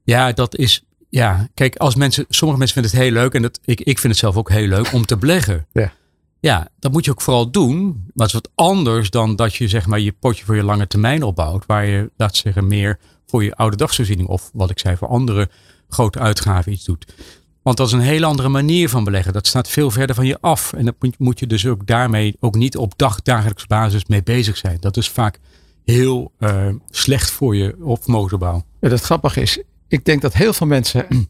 Ja, 0.02 0.32
dat 0.32 0.56
is. 0.56 0.84
Ja, 1.08 1.48
kijk, 1.54 1.76
als 1.76 1.94
mensen, 1.94 2.24
sommige 2.28 2.58
mensen 2.58 2.82
vinden 2.82 2.98
het 2.98 3.08
heel 3.08 3.22
leuk. 3.22 3.34
En 3.34 3.42
dat, 3.42 3.60
ik, 3.64 3.80
ik 3.80 3.98
vind 3.98 4.12
het 4.12 4.22
zelf 4.22 4.36
ook 4.36 4.50
heel 4.50 4.66
leuk 4.66 4.92
om 4.92 5.06
te 5.06 5.16
beleggen. 5.16 5.66
Ja. 5.72 5.92
Ja, 6.40 6.68
dat 6.78 6.92
moet 6.92 7.04
je 7.04 7.10
ook 7.10 7.20
vooral 7.20 7.50
doen. 7.50 7.84
Maar 7.86 8.26
het 8.26 8.26
is 8.26 8.32
wat 8.32 8.50
anders 8.54 9.10
dan 9.10 9.36
dat 9.36 9.54
je 9.54 9.68
zeg 9.68 9.86
maar 9.86 10.00
je 10.00 10.12
potje 10.12 10.44
voor 10.44 10.56
je 10.56 10.62
lange 10.62 10.86
termijn 10.86 11.22
opbouwt. 11.22 11.66
Waar 11.66 11.86
je, 11.86 12.10
laat 12.16 12.36
zeggen, 12.36 12.66
meer 12.66 12.98
voor 13.30 13.44
je 13.44 13.54
oude 13.54 13.76
dagsvoorziening 13.76 14.28
of 14.28 14.50
wat 14.52 14.70
ik 14.70 14.78
zei, 14.78 14.96
voor 14.96 15.08
andere 15.08 15.48
grote 15.88 16.18
uitgaven 16.18 16.72
iets 16.72 16.84
doet. 16.84 17.14
Want 17.62 17.76
dat 17.76 17.86
is 17.86 17.92
een 17.92 18.00
hele 18.00 18.26
andere 18.26 18.48
manier 18.48 18.88
van 18.88 19.04
beleggen. 19.04 19.32
Dat 19.32 19.46
staat 19.46 19.68
veel 19.68 19.90
verder 19.90 20.14
van 20.14 20.26
je 20.26 20.40
af. 20.40 20.72
En 20.72 20.84
dat 20.84 20.94
moet 21.18 21.38
je 21.38 21.46
dus 21.46 21.66
ook 21.66 21.86
daarmee 21.86 22.36
ook 22.40 22.54
niet 22.54 22.76
op 22.76 22.92
dagdagelijks 22.96 23.66
basis 23.66 24.06
mee 24.06 24.22
bezig 24.22 24.56
zijn. 24.56 24.76
Dat 24.80 24.96
is 24.96 25.08
vaak 25.08 25.38
heel 25.84 26.32
uh, 26.38 26.68
slecht 26.90 27.30
voor 27.30 27.56
je 27.56 27.76
op 27.80 28.02
vermogensopbouw. 28.02 28.64
Ja, 28.80 28.88
dat 28.88 29.00
grappige 29.00 29.40
is, 29.40 29.62
ik 29.88 30.04
denk 30.04 30.22
dat 30.22 30.34
heel 30.34 30.52
veel 30.52 30.66
mensen 30.66 31.06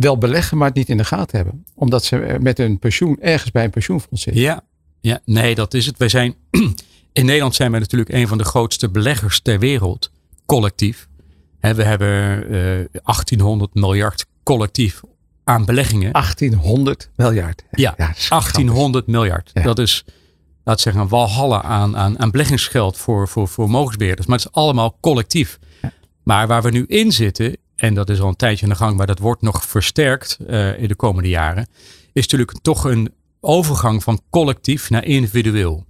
wel 0.00 0.18
beleggen, 0.18 0.56
maar 0.56 0.66
het 0.66 0.76
niet 0.76 0.88
in 0.88 0.96
de 0.96 1.04
gaten 1.04 1.36
hebben. 1.36 1.64
Omdat 1.74 2.04
ze 2.04 2.36
met 2.40 2.58
hun 2.58 2.78
pensioen 2.78 3.20
ergens 3.20 3.50
bij 3.50 3.64
een 3.64 3.70
pensioenfonds 3.70 4.22
zitten. 4.22 4.42
Ja, 4.42 4.60
ja 5.00 5.20
nee, 5.24 5.54
dat 5.54 5.74
is 5.74 5.86
het. 5.86 5.98
Wij 5.98 6.08
zijn, 6.08 6.34
in 7.12 7.24
Nederland 7.24 7.54
zijn 7.54 7.70
wij 7.70 7.80
natuurlijk 7.80 8.12
een 8.12 8.28
van 8.28 8.38
de 8.38 8.44
grootste 8.44 8.88
beleggers 8.90 9.40
ter 9.40 9.58
wereld, 9.58 10.10
collectief. 10.46 11.08
We 11.74 11.84
hebben 11.84 12.42
uh, 12.52 13.02
1800 13.02 13.74
miljard 13.74 14.26
collectief 14.42 15.00
aan 15.44 15.64
beleggingen. 15.64 16.12
1800 16.12 17.10
miljard. 17.16 17.64
Ja, 17.70 17.94
ja 17.96 18.14
1800 18.28 19.06
miljard. 19.06 19.50
Ja. 19.54 19.62
Dat 19.62 19.78
is, 19.78 20.04
laat 20.64 20.80
zeggen, 20.80 21.02
een 21.02 21.08
walhalla 21.08 21.62
aan, 21.62 21.96
aan, 21.96 22.18
aan 22.18 22.30
beleggingsgeld 22.30 22.96
voor, 22.96 23.28
voor, 23.28 23.48
voor 23.48 23.70
mogensbeheerders. 23.70 24.26
Maar 24.26 24.38
het 24.38 24.46
is 24.46 24.52
allemaal 24.52 24.98
collectief. 25.00 25.58
Ja. 25.82 25.92
Maar 26.22 26.46
waar 26.46 26.62
we 26.62 26.70
nu 26.70 26.84
in 26.86 27.12
zitten, 27.12 27.56
en 27.76 27.94
dat 27.94 28.10
is 28.10 28.20
al 28.20 28.28
een 28.28 28.36
tijdje 28.36 28.64
aan 28.64 28.72
de 28.72 28.78
gang, 28.78 28.96
maar 28.96 29.06
dat 29.06 29.18
wordt 29.18 29.42
nog 29.42 29.64
versterkt 29.64 30.38
uh, 30.48 30.78
in 30.78 30.88
de 30.88 30.94
komende 30.94 31.28
jaren, 31.28 31.66
is 32.12 32.22
natuurlijk 32.22 32.58
toch 32.62 32.84
een 32.84 33.12
overgang 33.40 34.02
van 34.02 34.20
collectief 34.30 34.90
naar 34.90 35.04
individueel. 35.04 35.84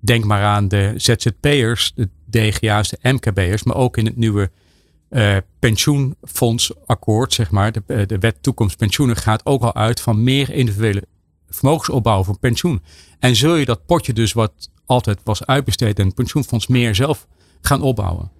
Denk 0.00 0.24
maar 0.24 0.42
aan 0.42 0.68
de 0.68 0.92
ZZP'ers, 0.96 1.92
de 1.94 2.08
DGA's, 2.30 2.88
de 2.88 2.98
MKB'ers, 3.02 3.62
maar 3.62 3.76
ook 3.76 3.96
in 3.96 4.06
het 4.06 4.16
nieuwe 4.16 4.50
uh, 5.10 5.36
pensioenfondsakkoord, 5.58 7.32
zeg 7.32 7.50
maar, 7.50 7.72
de, 7.72 7.82
eh, 7.86 8.06
de 8.06 8.18
wet 8.18 8.42
toekomst 8.42 8.76
pensioenen 8.76 9.16
gaat 9.16 9.46
ook 9.46 9.62
al 9.62 9.74
uit 9.74 10.00
van 10.00 10.22
meer 10.22 10.50
individuele 10.50 11.02
vermogensopbouw 11.48 12.24
voor 12.24 12.38
pensioen. 12.38 12.82
En 13.18 13.36
zul 13.36 13.54
je 13.54 13.64
dat 13.64 13.86
potje 13.86 14.12
dus 14.12 14.32
wat 14.32 14.52
altijd 14.86 15.20
was 15.24 15.46
uitbesteed 15.46 15.98
het 15.98 16.14
pensioenfonds 16.14 16.66
meer 16.66 16.94
zelf 16.94 17.26
gaan 17.60 17.82
opbouwen. 17.82 18.30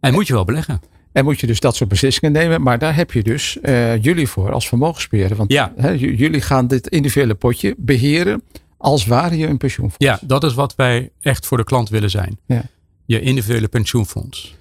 En 0.00 0.12
moet 0.12 0.26
je 0.26 0.32
wel 0.32 0.44
beleggen. 0.44 0.80
En 1.12 1.24
moet 1.24 1.40
je 1.40 1.46
dus 1.46 1.60
dat 1.60 1.76
soort 1.76 1.90
beslissingen 1.90 2.32
nemen. 2.32 2.62
Maar 2.62 2.78
daar 2.78 2.94
heb 2.94 3.12
je 3.12 3.22
dus 3.22 3.58
uh, 3.62 4.02
jullie 4.02 4.28
voor 4.28 4.52
als 4.52 4.68
vermogensbeheerder. 4.68 5.36
Want 5.36 5.52
ja. 5.52 5.72
jullie 5.96 6.40
gaan 6.40 6.66
dit 6.66 6.88
individuele 6.88 7.34
potje 7.34 7.74
beheren 7.78 8.42
als 8.76 9.06
ware 9.06 9.36
je 9.36 9.46
een 9.46 9.56
pensioenfonds. 9.56 10.04
Ja, 10.04 10.18
dat 10.22 10.44
is 10.44 10.54
wat 10.54 10.74
wij 10.74 11.10
echt 11.20 11.46
voor 11.46 11.56
de 11.56 11.64
klant 11.64 11.88
willen 11.88 12.10
zijn. 12.10 12.38
Ja. 12.46 12.62
Je 13.06 13.20
individuele 13.20 13.68
pensioenfonds. 13.68 14.54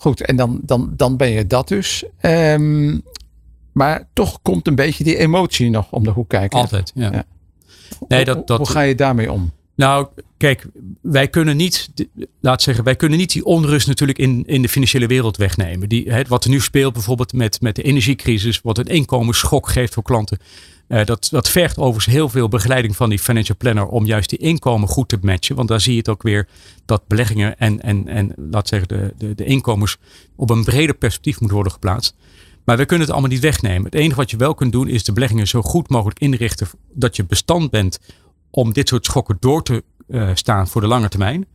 Goed, 0.00 0.20
en 0.20 0.36
dan, 0.36 0.60
dan, 0.62 0.92
dan 0.96 1.16
ben 1.16 1.30
je 1.30 1.46
dat 1.46 1.68
dus. 1.68 2.04
Um, 2.22 3.02
maar 3.72 4.08
toch 4.12 4.42
komt 4.42 4.66
een 4.66 4.74
beetje 4.74 5.04
die 5.04 5.16
emotie 5.16 5.70
nog 5.70 5.92
om 5.92 6.04
de 6.04 6.10
hoek 6.10 6.28
kijken. 6.28 6.58
Altijd, 6.58 6.92
ja. 6.94 7.12
ja. 7.12 7.24
Nee, 8.08 8.24
dat, 8.24 8.46
dat, 8.46 8.58
hoe 8.58 8.68
ga 8.68 8.80
je 8.80 8.94
daarmee 8.94 9.32
om? 9.32 9.52
Nou, 9.74 10.06
kijk, 10.36 10.66
wij 11.00 11.28
kunnen 11.28 11.56
niet, 11.56 11.90
laat 12.40 12.62
zeggen, 12.62 12.84
wij 12.84 12.96
kunnen 12.96 13.18
niet 13.18 13.32
die 13.32 13.44
onrust 13.44 13.86
natuurlijk 13.86 14.18
in, 14.18 14.42
in 14.46 14.62
de 14.62 14.68
financiële 14.68 15.06
wereld 15.06 15.36
wegnemen. 15.36 15.88
Die, 15.88 16.10
hè, 16.10 16.22
wat 16.28 16.44
er 16.44 16.50
nu 16.50 16.60
speelt 16.60 16.92
bijvoorbeeld 16.92 17.32
met, 17.32 17.60
met 17.60 17.76
de 17.76 17.82
energiecrisis, 17.82 18.60
wat 18.60 18.78
een 18.78 18.86
inkomensschok 18.86 19.68
geeft 19.68 19.94
voor 19.94 20.02
klanten. 20.02 20.38
Uh, 20.90 21.04
dat, 21.04 21.28
dat 21.30 21.48
vergt 21.48 21.78
overigens 21.78 22.14
heel 22.14 22.28
veel 22.28 22.48
begeleiding 22.48 22.96
van 22.96 23.08
die 23.08 23.18
financial 23.18 23.56
planner 23.56 23.86
om 23.86 24.06
juist 24.06 24.30
die 24.30 24.38
inkomen 24.38 24.88
goed 24.88 25.08
te 25.08 25.18
matchen. 25.22 25.56
Want 25.56 25.68
daar 25.68 25.80
zie 25.80 25.92
je 25.92 25.98
het 25.98 26.08
ook 26.08 26.22
weer 26.22 26.48
dat 26.84 27.06
beleggingen 27.06 27.58
en, 27.58 27.80
en, 27.80 28.08
en 28.08 28.32
laat 28.36 28.68
zeggen, 28.68 28.88
de, 28.88 29.14
de, 29.18 29.34
de 29.34 29.44
inkomens 29.44 29.96
op 30.36 30.50
een 30.50 30.64
breder 30.64 30.94
perspectief 30.94 31.38
moeten 31.38 31.54
worden 31.54 31.72
geplaatst. 31.72 32.14
Maar 32.64 32.76
we 32.76 32.84
kunnen 32.84 33.06
het 33.06 33.14
allemaal 33.14 33.32
niet 33.32 33.42
wegnemen. 33.42 33.84
Het 33.84 33.94
enige 33.94 34.16
wat 34.16 34.30
je 34.30 34.36
wel 34.36 34.54
kunt 34.54 34.72
doen 34.72 34.88
is 34.88 35.04
de 35.04 35.12
beleggingen 35.12 35.46
zo 35.46 35.62
goed 35.62 35.88
mogelijk 35.88 36.18
inrichten 36.18 36.68
dat 36.92 37.16
je 37.16 37.24
bestand 37.24 37.70
bent 37.70 37.98
om 38.50 38.72
dit 38.72 38.88
soort 38.88 39.04
schokken 39.04 39.36
door 39.40 39.62
te 39.62 39.84
uh, 40.08 40.30
staan 40.34 40.68
voor 40.68 40.80
de 40.80 40.86
lange 40.86 41.08
termijn. 41.08 41.46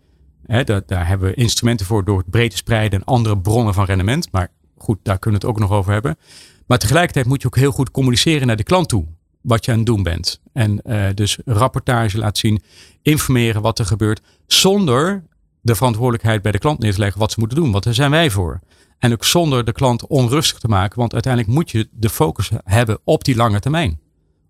daar, 0.45 0.81
daar, 0.85 1.07
hebben 1.07 1.29
we 1.29 1.35
instrumenten 1.35 1.85
voor 1.85 2.05
door 2.05 2.17
het 2.17 2.29
breed 2.29 2.51
te 2.51 2.57
spreiden 2.57 2.99
en 2.99 3.05
andere 3.05 3.37
bronnen 3.37 3.73
van 3.73 3.85
rendement. 3.85 4.31
Maar 4.31 4.51
goed, 4.77 4.99
daar 5.03 5.19
kunnen 5.19 5.41
we 5.41 5.47
het 5.47 5.55
ook 5.55 5.61
nog 5.61 5.71
over 5.71 5.93
hebben. 5.93 6.17
Maar 6.65 6.77
tegelijkertijd 6.77 7.25
moet 7.25 7.41
je 7.41 7.47
ook 7.47 7.55
heel 7.55 7.71
goed 7.71 7.91
communiceren 7.91 8.47
naar 8.47 8.55
de 8.55 8.63
klant 8.63 8.89
toe. 8.89 9.05
Wat 9.45 9.65
je 9.65 9.71
aan 9.71 9.77
het 9.77 9.85
doen 9.85 10.03
bent. 10.03 10.41
En 10.53 10.81
uh, 10.83 11.07
dus 11.13 11.37
rapportage 11.45 12.17
laten 12.17 12.37
zien, 12.37 12.63
informeren 13.01 13.61
wat 13.61 13.79
er 13.79 13.85
gebeurt. 13.85 14.21
Zonder 14.47 15.23
de 15.61 15.75
verantwoordelijkheid 15.75 16.41
bij 16.41 16.51
de 16.51 16.57
klant 16.57 16.79
neer 16.79 16.93
te 16.93 16.99
leggen 16.99 17.19
wat 17.19 17.31
ze 17.31 17.39
moeten 17.39 17.57
doen. 17.57 17.71
Want 17.71 17.83
daar 17.83 17.93
zijn 17.93 18.11
wij 18.11 18.29
voor. 18.29 18.59
En 18.99 19.11
ook 19.11 19.23
zonder 19.23 19.65
de 19.65 19.71
klant 19.71 20.07
onrustig 20.07 20.59
te 20.59 20.67
maken. 20.67 20.99
Want 20.99 21.13
uiteindelijk 21.13 21.53
moet 21.53 21.71
je 21.71 21.87
de 21.91 22.09
focus 22.09 22.49
hebben 22.63 22.99
op 23.03 23.23
die 23.23 23.35
lange 23.35 23.59
termijn. 23.59 23.99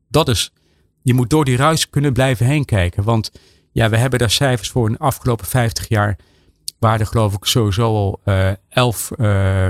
Dat 0.10 0.28
is, 0.28 0.52
je 1.02 1.14
moet 1.14 1.30
door 1.30 1.46
die 1.46 1.58
ruis 1.58 1.90
kunnen 1.90 2.14
blijven 2.14 2.46
heen 2.46 2.66
kijken. 2.66 3.04
Want 3.04 3.32
ja, 3.72 3.90
we 3.90 3.98
hebben 3.98 4.20
daar 4.20 4.32
cijfers 4.32 4.70
voor 4.70 4.88
in 4.88 4.94
de 4.94 5.00
afgelopen 5.00 5.46
50 5.46 5.88
jaar. 5.88 6.18
Waar 6.80 7.00
er 7.00 7.06
geloof 7.06 7.34
ik 7.34 7.46
sowieso 7.46 7.84
al 7.84 8.22
uh, 8.26 8.52
elf 8.70 9.12
uh, 9.18 9.68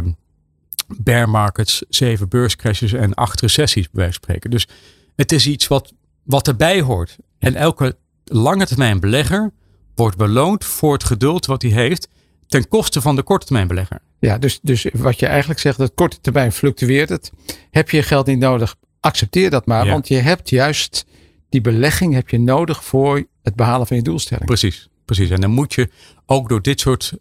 bear 0.88 1.30
markets, 1.30 1.84
zeven 1.90 2.30
beurscrashes 2.30 2.94
en 2.94 3.14
acht 3.14 3.42
recessies 3.42 3.90
bij 3.90 4.12
spreken. 4.12 4.50
Dus 4.50 4.68
het 5.16 5.32
is 5.32 5.48
iets 5.48 5.68
wat, 5.68 5.94
wat 6.24 6.48
erbij 6.48 6.82
hoort. 6.82 7.18
En 7.40 7.56
elke 7.56 7.98
lange 8.24 8.66
termijn 8.66 9.00
belegger 9.00 9.54
wordt 9.96 10.18
beloond 10.18 10.66
voor 10.66 10.94
het 10.94 11.04
geduld 11.04 11.46
wat 11.46 11.62
hij 11.62 11.72
heeft 11.72 12.08
ten 12.48 12.68
koste 12.68 13.02
van 13.02 13.16
de 13.16 13.24
korte 13.24 13.46
termijn 13.46 13.68
belegger. 13.68 14.02
Ja, 14.20 14.38
dus, 14.38 14.60
dus 14.62 14.88
wat 14.94 15.20
je 15.20 15.26
eigenlijk 15.26 15.60
zegt, 15.60 15.78
dat 15.78 15.92
korte 15.96 16.22
termijn 16.22 16.52
fluctueert 16.52 17.10
het. 17.10 17.32
Heb 17.72 17.90
je 17.90 18.04
geld 18.04 18.26
niet 18.26 18.40
nodig, 18.40 18.76
accepteer 19.00 19.50
dat 19.50 19.66
maar. 19.66 19.88
Want 19.88 20.08
je 20.08 20.16
hebt 20.16 20.50
juist 20.50 21.06
die 21.50 21.62
belegging 21.62 22.14
heb 22.14 22.30
je 22.30 22.40
nodig 22.40 22.84
voor 22.84 23.28
het 23.44 23.56
behalen 23.56 23.88
van 23.88 23.98
je 23.98 24.04
doelstelling. 24.04 24.46
Precies, 24.46 24.90
precies. 25.06 25.30
En 25.30 25.42
dan 25.42 25.52
moet 25.52 25.74
je 25.74 25.90
ook 26.26 26.50
door 26.50 26.62
dit 26.62 26.80
soort, 26.80 27.18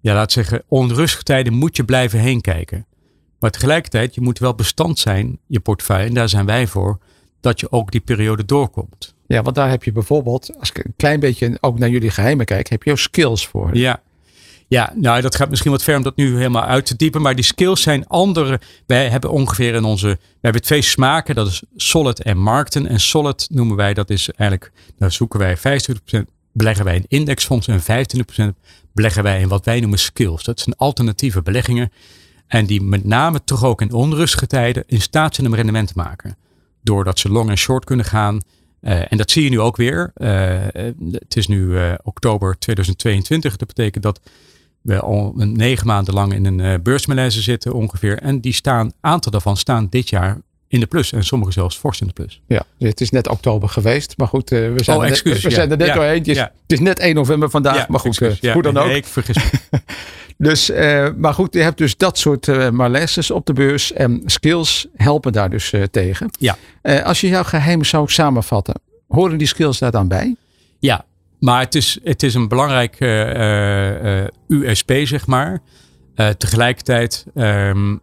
ja, 0.00 0.14
laat 0.14 0.32
zeggen, 0.32 0.62
onrustige 0.68 1.22
tijden 1.22 1.52
moet 1.52 1.76
je 1.76 1.84
blijven 1.84 2.18
heen 2.18 2.40
kijken. 2.40 2.86
Maar 3.38 3.50
tegelijkertijd, 3.50 4.14
je 4.14 4.20
moet 4.20 4.38
wel 4.38 4.54
bestand 4.54 4.98
zijn, 4.98 5.38
je 5.46 5.60
portefeuille, 5.60 6.08
en 6.08 6.14
daar 6.14 6.28
zijn 6.28 6.46
wij 6.46 6.66
voor, 6.66 6.98
dat 7.44 7.60
je 7.60 7.72
ook 7.72 7.90
die 7.90 8.00
periode 8.00 8.44
doorkomt. 8.44 9.14
Ja, 9.26 9.42
want 9.42 9.56
daar 9.56 9.70
heb 9.70 9.84
je 9.84 9.92
bijvoorbeeld, 9.92 10.58
als 10.58 10.70
ik 10.70 10.84
een 10.84 10.94
klein 10.96 11.20
beetje 11.20 11.56
ook 11.60 11.78
naar 11.78 11.88
jullie 11.88 12.10
geheimen 12.10 12.46
kijk, 12.46 12.68
heb 12.68 12.82
je 12.82 12.90
ook 12.90 12.98
skills 12.98 13.46
voor. 13.46 13.76
Ja, 13.76 14.02
ja, 14.68 14.92
nou 14.94 15.20
dat 15.20 15.34
gaat 15.34 15.50
misschien 15.50 15.70
wat 15.70 15.82
ver 15.82 15.96
om 15.96 16.02
dat 16.02 16.16
nu 16.16 16.36
helemaal 16.36 16.64
uit 16.64 16.86
te 16.86 16.96
diepen. 16.96 17.22
Maar 17.22 17.34
die 17.34 17.44
skills 17.44 17.82
zijn 17.82 18.06
andere. 18.06 18.60
Wij 18.86 19.08
hebben 19.08 19.30
ongeveer 19.30 19.74
in 19.74 19.84
onze. 19.84 20.06
We 20.06 20.18
hebben 20.40 20.62
twee 20.62 20.82
smaken. 20.82 21.34
Dat 21.34 21.46
is 21.46 21.62
solid 21.76 22.22
en 22.22 22.38
markten. 22.38 22.86
En 22.86 23.00
solid 23.00 23.46
noemen 23.50 23.76
wij, 23.76 23.94
dat 23.94 24.10
is 24.10 24.30
eigenlijk. 24.30 24.72
Daar 24.98 25.12
zoeken 25.12 25.38
wij 25.38 25.56
25% 25.58 25.60
beleggen 26.52 26.84
wij 26.84 26.96
in 26.96 27.04
indexfondsen. 27.08 27.82
En 27.86 28.06
25% 28.52 28.58
beleggen 28.92 29.22
wij 29.22 29.40
in 29.40 29.48
wat 29.48 29.64
wij 29.64 29.80
noemen 29.80 29.98
skills. 29.98 30.44
Dat 30.44 30.60
zijn 30.60 30.76
alternatieve 30.76 31.42
beleggingen. 31.42 31.92
En 32.46 32.66
die 32.66 32.82
met 32.82 33.04
name 33.04 33.44
toch 33.44 33.64
ook 33.64 33.80
in 33.80 33.92
onrustige 33.92 34.46
tijden 34.46 34.84
in 34.86 35.00
staat 35.00 35.34
zijn 35.34 35.46
om 35.46 35.54
rendement 35.54 35.88
te 35.88 35.94
maken. 35.96 36.36
Doordat 36.84 37.18
ze 37.18 37.28
long 37.28 37.50
en 37.50 37.58
short 37.58 37.84
kunnen 37.84 38.04
gaan. 38.04 38.40
Uh, 38.80 39.12
en 39.12 39.16
dat 39.16 39.30
zie 39.30 39.44
je 39.44 39.50
nu 39.50 39.60
ook 39.60 39.76
weer. 39.76 40.12
Uh, 40.16 40.60
het 41.10 41.36
is 41.36 41.46
nu 41.46 41.76
oktober 42.02 42.58
2022. 42.58 43.56
Dat 43.56 43.68
betekent 43.68 44.04
dat 44.04 44.20
we 44.80 45.00
al 45.00 45.32
negen 45.36 45.86
maanden 45.86 46.14
lang 46.14 46.32
in 46.34 46.44
een 46.44 46.82
beursmalaise 46.82 47.42
zitten 47.42 47.72
ongeveer. 47.72 48.18
En 48.18 48.40
die 48.40 48.52
staan, 48.52 48.92
aantal 49.00 49.32
daarvan 49.32 49.56
staan 49.56 49.86
dit 49.90 50.08
jaar 50.08 50.40
in 50.74 50.80
de 50.80 50.86
plus. 50.86 51.12
En 51.12 51.24
sommige 51.24 51.52
zelfs 51.52 51.76
fors 51.76 52.00
in 52.00 52.06
de 52.06 52.12
plus. 52.12 52.40
Ja, 52.46 52.62
het 52.78 53.00
is 53.00 53.10
net 53.10 53.28
oktober 53.28 53.68
geweest. 53.68 54.14
Maar 54.16 54.28
goed, 54.28 54.52
uh, 54.52 54.72
we 54.72 54.84
zijn, 54.84 54.96
oh, 54.96 55.06
excuus, 55.06 55.42
we, 55.42 55.50
zijn 55.50 55.70
er 55.70 55.76
net 55.76 55.86
ja. 55.86 55.94
doorheen. 55.94 56.18
Het 56.18 56.28
is, 56.28 56.38
het 56.38 56.50
is, 56.66 56.80
net 56.80 56.98
1 56.98 57.14
november 57.14 57.50
vandaag. 57.50 57.76
Ja, 57.76 57.86
maar 57.88 58.00
goed, 58.00 58.08
excuus, 58.08 58.40
uh, 58.40 58.52
hoe 58.52 58.62
dan 58.62 58.76
ook. 58.76 58.86
Nee, 58.86 58.96
ik 58.96 59.06
vergis 59.06 59.36
me. 59.36 59.80
dus, 60.48 60.70
maar 61.16 61.34
goed, 61.34 61.54
je 61.54 61.60
hebt 61.60 61.78
dus 61.78 61.96
dat 61.96 62.18
soort 62.18 62.46
uh, 62.46 62.70
malaises 62.70 63.30
op 63.30 63.46
de 63.46 63.52
beurs. 63.52 63.92
En 63.92 64.22
skills 64.26 64.86
helpen 64.96 65.32
daar 65.32 65.50
dus 65.50 65.72
tegen. 65.90 66.30
Ja. 66.38 66.56
als 67.02 67.20
je 67.20 67.28
jouw 67.28 67.44
geheim 67.44 67.84
zou 67.84 68.10
samenvatten. 68.10 68.74
Horen 69.08 69.38
die 69.38 69.46
skills 69.46 69.78
daar 69.78 69.90
dan 69.90 70.08
bij? 70.08 70.36
Ja, 70.78 71.04
maar 71.38 71.60
het 71.60 71.74
is, 71.74 71.98
het 72.04 72.22
is 72.22 72.34
een 72.34 72.48
belangrijk 72.48 72.96
USP, 74.48 74.92
zeg 75.02 75.26
maar. 75.26 75.62
Tegelijkertijd, 76.38 77.26
um, 77.34 78.00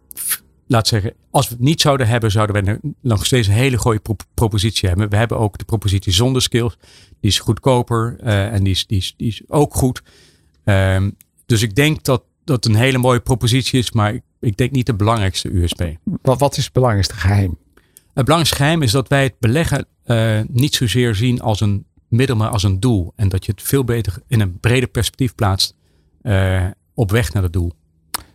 laat 0.72 0.86
zeggen, 0.86 1.14
als 1.30 1.48
we 1.48 1.54
het 1.54 1.62
niet 1.62 1.80
zouden 1.80 2.08
hebben, 2.08 2.30
zouden 2.30 2.64
we 2.64 2.94
nog 3.00 3.26
steeds 3.26 3.46
een 3.46 3.54
hele 3.54 3.76
goede 3.76 4.00
pro 4.00 4.16
propositie 4.34 4.88
hebben. 4.88 5.08
We 5.08 5.16
hebben 5.16 5.38
ook 5.38 5.58
de 5.58 5.64
propositie 5.64 6.12
zonder 6.12 6.42
skills. 6.42 6.76
Die 7.20 7.30
is 7.30 7.38
goedkoper 7.38 8.16
en 8.20 8.64
die 8.64 8.72
is, 8.72 8.86
die, 8.86 8.98
is, 8.98 9.14
die 9.16 9.28
is 9.28 9.42
ook 9.48 9.74
goed. 9.74 10.02
Um, 10.64 11.16
dus 11.46 11.62
ik 11.62 11.74
denk 11.74 12.04
dat 12.04 12.22
dat 12.44 12.64
een 12.64 12.74
hele 12.74 12.98
mooie 12.98 13.20
propositie 13.20 13.78
is, 13.78 13.92
maar 13.92 14.14
ik, 14.14 14.22
ik 14.40 14.56
denk 14.56 14.70
niet 14.70 14.86
de 14.86 14.94
belangrijkste 14.94 15.54
USP. 15.54 15.84
Wat, 16.22 16.38
wat 16.38 16.56
is 16.56 16.64
het 16.64 16.72
belangrijkste 16.72 17.14
geheim? 17.14 17.58
Het 18.14 18.24
belangrijkste 18.24 18.56
geheim 18.56 18.82
is 18.82 18.90
dat 18.90 19.08
wij 19.08 19.22
het 19.22 19.38
beleggen 19.38 19.86
niet 20.48 20.74
zozeer 20.74 21.14
zien 21.14 21.40
als 21.40 21.60
een 21.60 21.86
middel 22.08 22.36
maar 22.36 22.48
als 22.48 22.62
een 22.62 22.80
doel. 22.80 23.12
En 23.16 23.28
dat 23.28 23.46
je 23.46 23.52
het 23.52 23.62
veel 23.62 23.84
beter 23.84 24.22
in 24.26 24.40
een 24.40 24.60
breder 24.60 24.88
perspectief 24.88 25.34
plaatst 25.34 25.74
uh, 26.22 26.66
op 26.94 27.10
weg 27.10 27.32
naar 27.32 27.42
het 27.42 27.52
doel. 27.52 27.72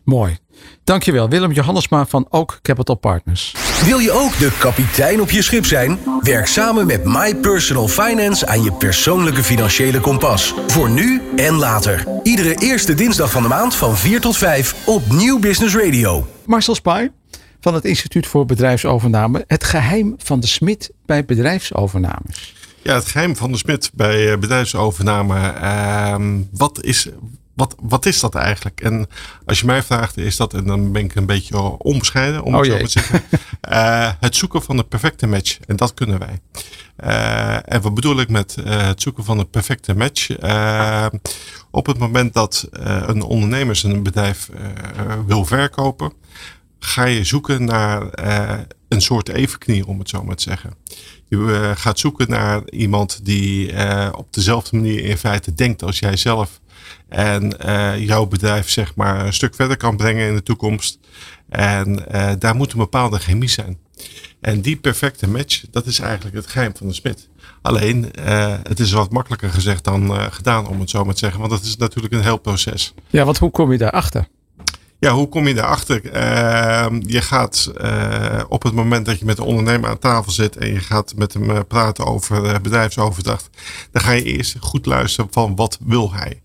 Mooi. 0.03 0.37
Dankjewel 0.83 1.29
Willem 1.29 1.51
Johannesma 1.51 2.05
van 2.05 2.27
Ook 2.29 2.59
Capital 2.61 2.95
Partners. 2.95 3.55
Wil 3.85 3.99
je 3.99 4.11
ook 4.11 4.37
de 4.37 4.51
kapitein 4.59 5.21
op 5.21 5.29
je 5.29 5.41
schip 5.41 5.65
zijn? 5.65 5.99
Werk 6.21 6.47
samen 6.47 6.87
met 6.87 7.03
My 7.03 7.35
Personal 7.35 7.87
Finance 7.87 8.47
aan 8.47 8.63
je 8.63 8.71
persoonlijke 8.71 9.43
financiële 9.43 9.99
kompas. 9.99 10.53
Voor 10.67 10.89
nu 10.89 11.21
en 11.35 11.53
later. 11.53 12.05
Iedere 12.23 12.55
eerste 12.55 12.93
dinsdag 12.93 13.31
van 13.31 13.41
de 13.41 13.47
maand 13.47 13.75
van 13.75 13.97
4 13.97 14.21
tot 14.21 14.37
5 14.37 14.75
op 14.85 15.11
Nieuw 15.11 15.39
Business 15.39 15.75
Radio. 15.75 16.27
Marcel 16.45 16.75
Spy 16.75 17.09
van 17.59 17.73
het 17.73 17.85
Instituut 17.85 18.27
voor 18.27 18.45
Bedrijfsovername. 18.45 19.43
Het 19.47 19.63
geheim 19.63 20.15
van 20.17 20.39
de 20.39 20.47
smid 20.47 20.91
bij 21.05 21.25
bedrijfsovernames. 21.25 22.55
Ja, 22.81 22.95
het 22.95 23.07
geheim 23.07 23.35
van 23.35 23.51
de 23.51 23.57
smid 23.57 23.91
bij 23.93 24.31
eh, 24.31 24.37
bedrijfsovername. 24.37 25.53
Uh, 25.61 26.15
wat, 26.51 26.83
is, 26.83 27.07
wat, 27.57 27.75
wat 27.81 28.05
is 28.05 28.19
dat 28.19 28.35
eigenlijk? 28.35 28.81
En 28.81 29.07
als 29.45 29.59
je 29.59 29.65
mij 29.65 29.83
vraagt, 29.83 30.17
is 30.17 30.37
dat, 30.37 30.53
en 30.53 30.65
dan 30.65 30.91
ben 30.91 31.03
ik 31.03 31.15
een 31.15 31.25
beetje 31.25 31.57
onbescheiden 31.77 32.43
om 32.43 32.55
oh 32.55 32.61
het 32.61 32.71
zo 32.71 32.77
te 32.77 32.89
zeggen, 32.89 33.23
uh, 33.69 34.11
het 34.19 34.35
zoeken 34.35 34.63
van 34.63 34.77
de 34.77 34.83
perfecte 34.83 35.27
match. 35.27 35.57
En 35.65 35.75
dat 35.75 35.93
kunnen 35.93 36.19
wij. 36.19 36.39
Uh, 37.03 37.73
en 37.73 37.81
wat 37.81 37.93
bedoel 37.93 38.19
ik 38.19 38.29
met 38.29 38.55
het 38.63 39.01
zoeken 39.01 39.23
van 39.23 39.37
de 39.37 39.45
perfecte 39.45 39.95
match? 39.95 40.29
op 41.71 41.85
het 41.85 41.97
moment 41.97 42.33
dat 42.33 42.67
een 42.71 43.21
ondernemer 43.21 43.75
zijn 43.75 44.03
bedrijf 44.03 44.49
wil 45.25 45.45
verkopen, 45.45 46.13
ga 46.79 47.03
je 47.03 47.23
zoeken 47.23 47.65
naar 47.65 48.01
een 48.87 49.01
soort 49.01 49.29
evenknie, 49.29 49.87
om 49.87 49.99
het 49.99 50.09
zo 50.09 50.23
maar 50.23 50.35
te 50.35 50.43
zeggen. 50.43 50.73
Je 51.27 51.71
gaat 51.75 51.99
zoeken 51.99 52.29
naar 52.29 52.69
iemand 52.69 53.25
die 53.25 53.71
op 54.15 54.33
dezelfde 54.33 54.75
manier 54.75 55.03
in 55.03 55.17
feite 55.17 55.53
denkt 55.53 55.83
als 55.83 55.99
jij 55.99 56.17
zelf. 56.17 56.59
En 57.09 57.53
uh, 57.65 57.99
jouw 57.99 58.25
bedrijf 58.25 58.69
zeg 58.69 58.95
maar 58.95 59.25
een 59.25 59.33
stuk 59.33 59.55
verder 59.55 59.77
kan 59.77 59.97
brengen 59.97 60.27
in 60.27 60.35
de 60.35 60.43
toekomst. 60.43 60.99
En 61.49 62.05
daar 62.39 62.55
moet 62.55 62.71
een 62.71 62.77
bepaalde 62.77 63.19
chemie 63.19 63.49
zijn. 63.49 63.77
En 64.41 64.61
die 64.61 64.75
perfecte 64.75 65.29
match, 65.29 65.63
dat 65.71 65.85
is 65.85 65.99
eigenlijk 65.99 66.35
het 66.35 66.47
geheim 66.47 66.71
van 66.75 66.87
de 66.87 66.93
smid. 66.93 67.29
Alleen, 67.61 68.11
het 68.63 68.79
is 68.79 68.91
wat 68.91 69.11
makkelijker 69.11 69.49
gezegd 69.49 69.83
dan 69.83 70.31
gedaan, 70.31 70.67
om 70.67 70.79
het 70.79 70.89
zo 70.89 71.05
maar 71.05 71.13
te 71.13 71.19
zeggen. 71.19 71.39
Want 71.39 71.51
dat 71.51 71.63
is 71.63 71.77
natuurlijk 71.77 72.13
een 72.13 72.21
heel 72.21 72.37
proces. 72.37 72.93
Ja, 73.07 73.25
want 73.25 73.37
hoe 73.37 73.51
kom 73.51 73.71
je 73.71 73.77
daarachter? 73.77 74.27
Ja, 74.99 75.11
hoe 75.11 75.29
kom 75.29 75.47
je 75.47 75.53
daarachter? 75.53 76.01
Uh, 76.05 76.99
je 76.99 77.21
gaat 77.21 77.71
op 78.47 78.63
het 78.63 78.73
moment 78.73 79.05
dat 79.05 79.19
je 79.19 79.25
met 79.25 79.35
de 79.35 79.43
ondernemer 79.43 79.89
aan 79.89 79.99
tafel 79.99 80.31
zit 80.31 80.57
en 80.57 80.73
je 80.73 80.79
gaat 80.79 81.13
met 81.15 81.33
hem 81.33 81.67
praten 81.67 82.05
over 82.05 82.61
bedrijfsoverdracht, 82.61 83.49
dan 83.91 84.01
ga 84.01 84.11
je 84.11 84.23
eerst 84.23 84.55
goed 84.59 84.85
luisteren 84.85 85.31
van 85.31 85.55
wat 85.55 85.77
wil 85.81 86.13
hij. 86.13 86.41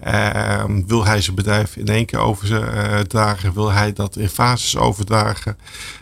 Ehm, 0.00 0.82
wil 0.86 1.04
hij 1.04 1.20
zijn 1.20 1.36
bedrijf 1.36 1.76
in 1.76 1.86
één 1.86 2.06
keer 2.06 2.18
overdragen? 2.18 3.54
Wil 3.54 3.72
hij 3.72 3.92
dat 3.92 4.16
in 4.16 4.28
fases 4.28 4.76
overdragen? 4.76 5.58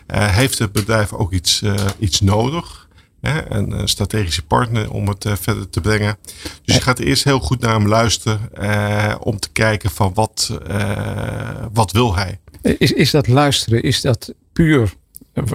heeft 0.07 0.59
het 0.59 0.71
bedrijf 0.71 1.13
ook 1.13 1.31
iets, 1.31 1.63
iets 1.99 2.21
nodig? 2.21 2.87
Hè, 3.21 3.51
een, 3.51 3.87
strategische 3.87 4.45
partner 4.45 4.91
om 4.91 5.07
het 5.07 5.25
verder 5.39 5.69
te 5.69 5.81
brengen. 5.81 6.17
Dus 6.63 6.75
je 6.75 6.81
gaat 6.81 6.99
eerst 6.99 7.23
heel 7.23 7.39
goed 7.39 7.59
naar 7.59 7.73
hem 7.73 7.87
luisteren 7.87 8.39
om 9.21 9.39
te 9.39 9.49
kijken 9.51 9.89
van 9.89 10.11
wat, 10.13 10.59
wat 11.73 11.91
wil 11.91 12.15
hij. 12.15 12.39
Is, 12.61 12.91
is 12.91 13.11
dat 13.11 13.27
luisteren, 13.27 13.83
is 13.83 14.01
dat 14.01 14.33
puur, 14.53 14.93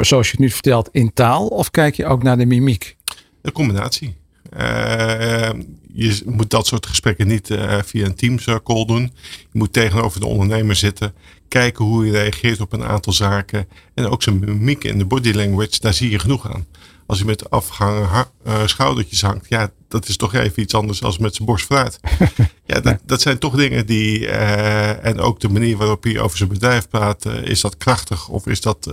zoals 0.00 0.26
je 0.26 0.32
het 0.32 0.40
nu 0.40 0.50
vertelt, 0.50 0.88
in 0.92 1.12
taal? 1.12 1.47
Of 1.47 1.70
kijk 1.70 1.94
je 1.94 2.06
ook 2.06 2.23
naar 2.23 2.38
de 2.38 2.47
mimiek? 2.47 2.97
Een 3.42 3.52
combinatie. 3.52 4.16
Uh, 4.59 5.50
je 5.94 6.23
moet 6.26 6.50
dat 6.50 6.66
soort 6.66 6.87
gesprekken 6.87 7.26
niet 7.26 7.50
uh, 7.50 7.78
via 7.85 8.06
een 8.06 8.14
Teams 8.14 8.44
call 8.64 8.85
doen. 8.85 9.12
Je 9.30 9.59
moet 9.59 9.73
tegenover 9.73 10.20
de 10.20 10.26
ondernemer 10.26 10.76
zitten. 10.76 11.14
Kijken 11.49 11.85
hoe 11.85 12.02
hij 12.02 12.11
reageert 12.11 12.61
op 12.61 12.73
een 12.73 12.85
aantal 12.85 13.12
zaken. 13.12 13.68
En 13.94 14.06
ook 14.06 14.23
zijn 14.23 14.38
mimiek 14.38 14.85
en 14.85 14.99
de 14.99 15.04
body 15.04 15.32
language, 15.32 15.80
daar 15.80 15.94
zie 15.94 16.11
je 16.11 16.18
genoeg 16.18 16.54
aan. 16.54 16.66
Als 17.06 17.18
hij 17.18 17.26
met 17.26 17.50
afgehangen 17.50 18.26
uh, 18.47 18.66
schoudertjes 18.66 19.23
hangt, 19.23 19.49
ja, 19.49 19.70
dat 19.88 20.09
is 20.09 20.16
toch 20.16 20.35
even 20.35 20.62
iets 20.62 20.75
anders 20.75 21.00
dan 21.00 21.14
met 21.20 21.35
zijn 21.35 21.49
borst 21.49 21.66
vooruit. 21.66 22.00
ja, 22.66 22.80
dat, 22.80 22.99
dat 23.06 23.20
zijn 23.20 23.38
toch 23.38 23.54
dingen 23.54 23.87
die. 23.87 24.26
en 24.28 25.20
ook 25.20 25.40
de 25.40 25.49
manier 25.49 25.76
waarop 25.76 26.02
hij 26.02 26.20
over 26.20 26.37
zijn 26.37 26.49
bedrijf 26.49 26.88
praat, 26.88 27.25
is 27.25 27.61
dat 27.61 27.76
krachtig 27.76 28.28
of 28.28 28.47
is 28.47 28.61
dat 28.61 28.90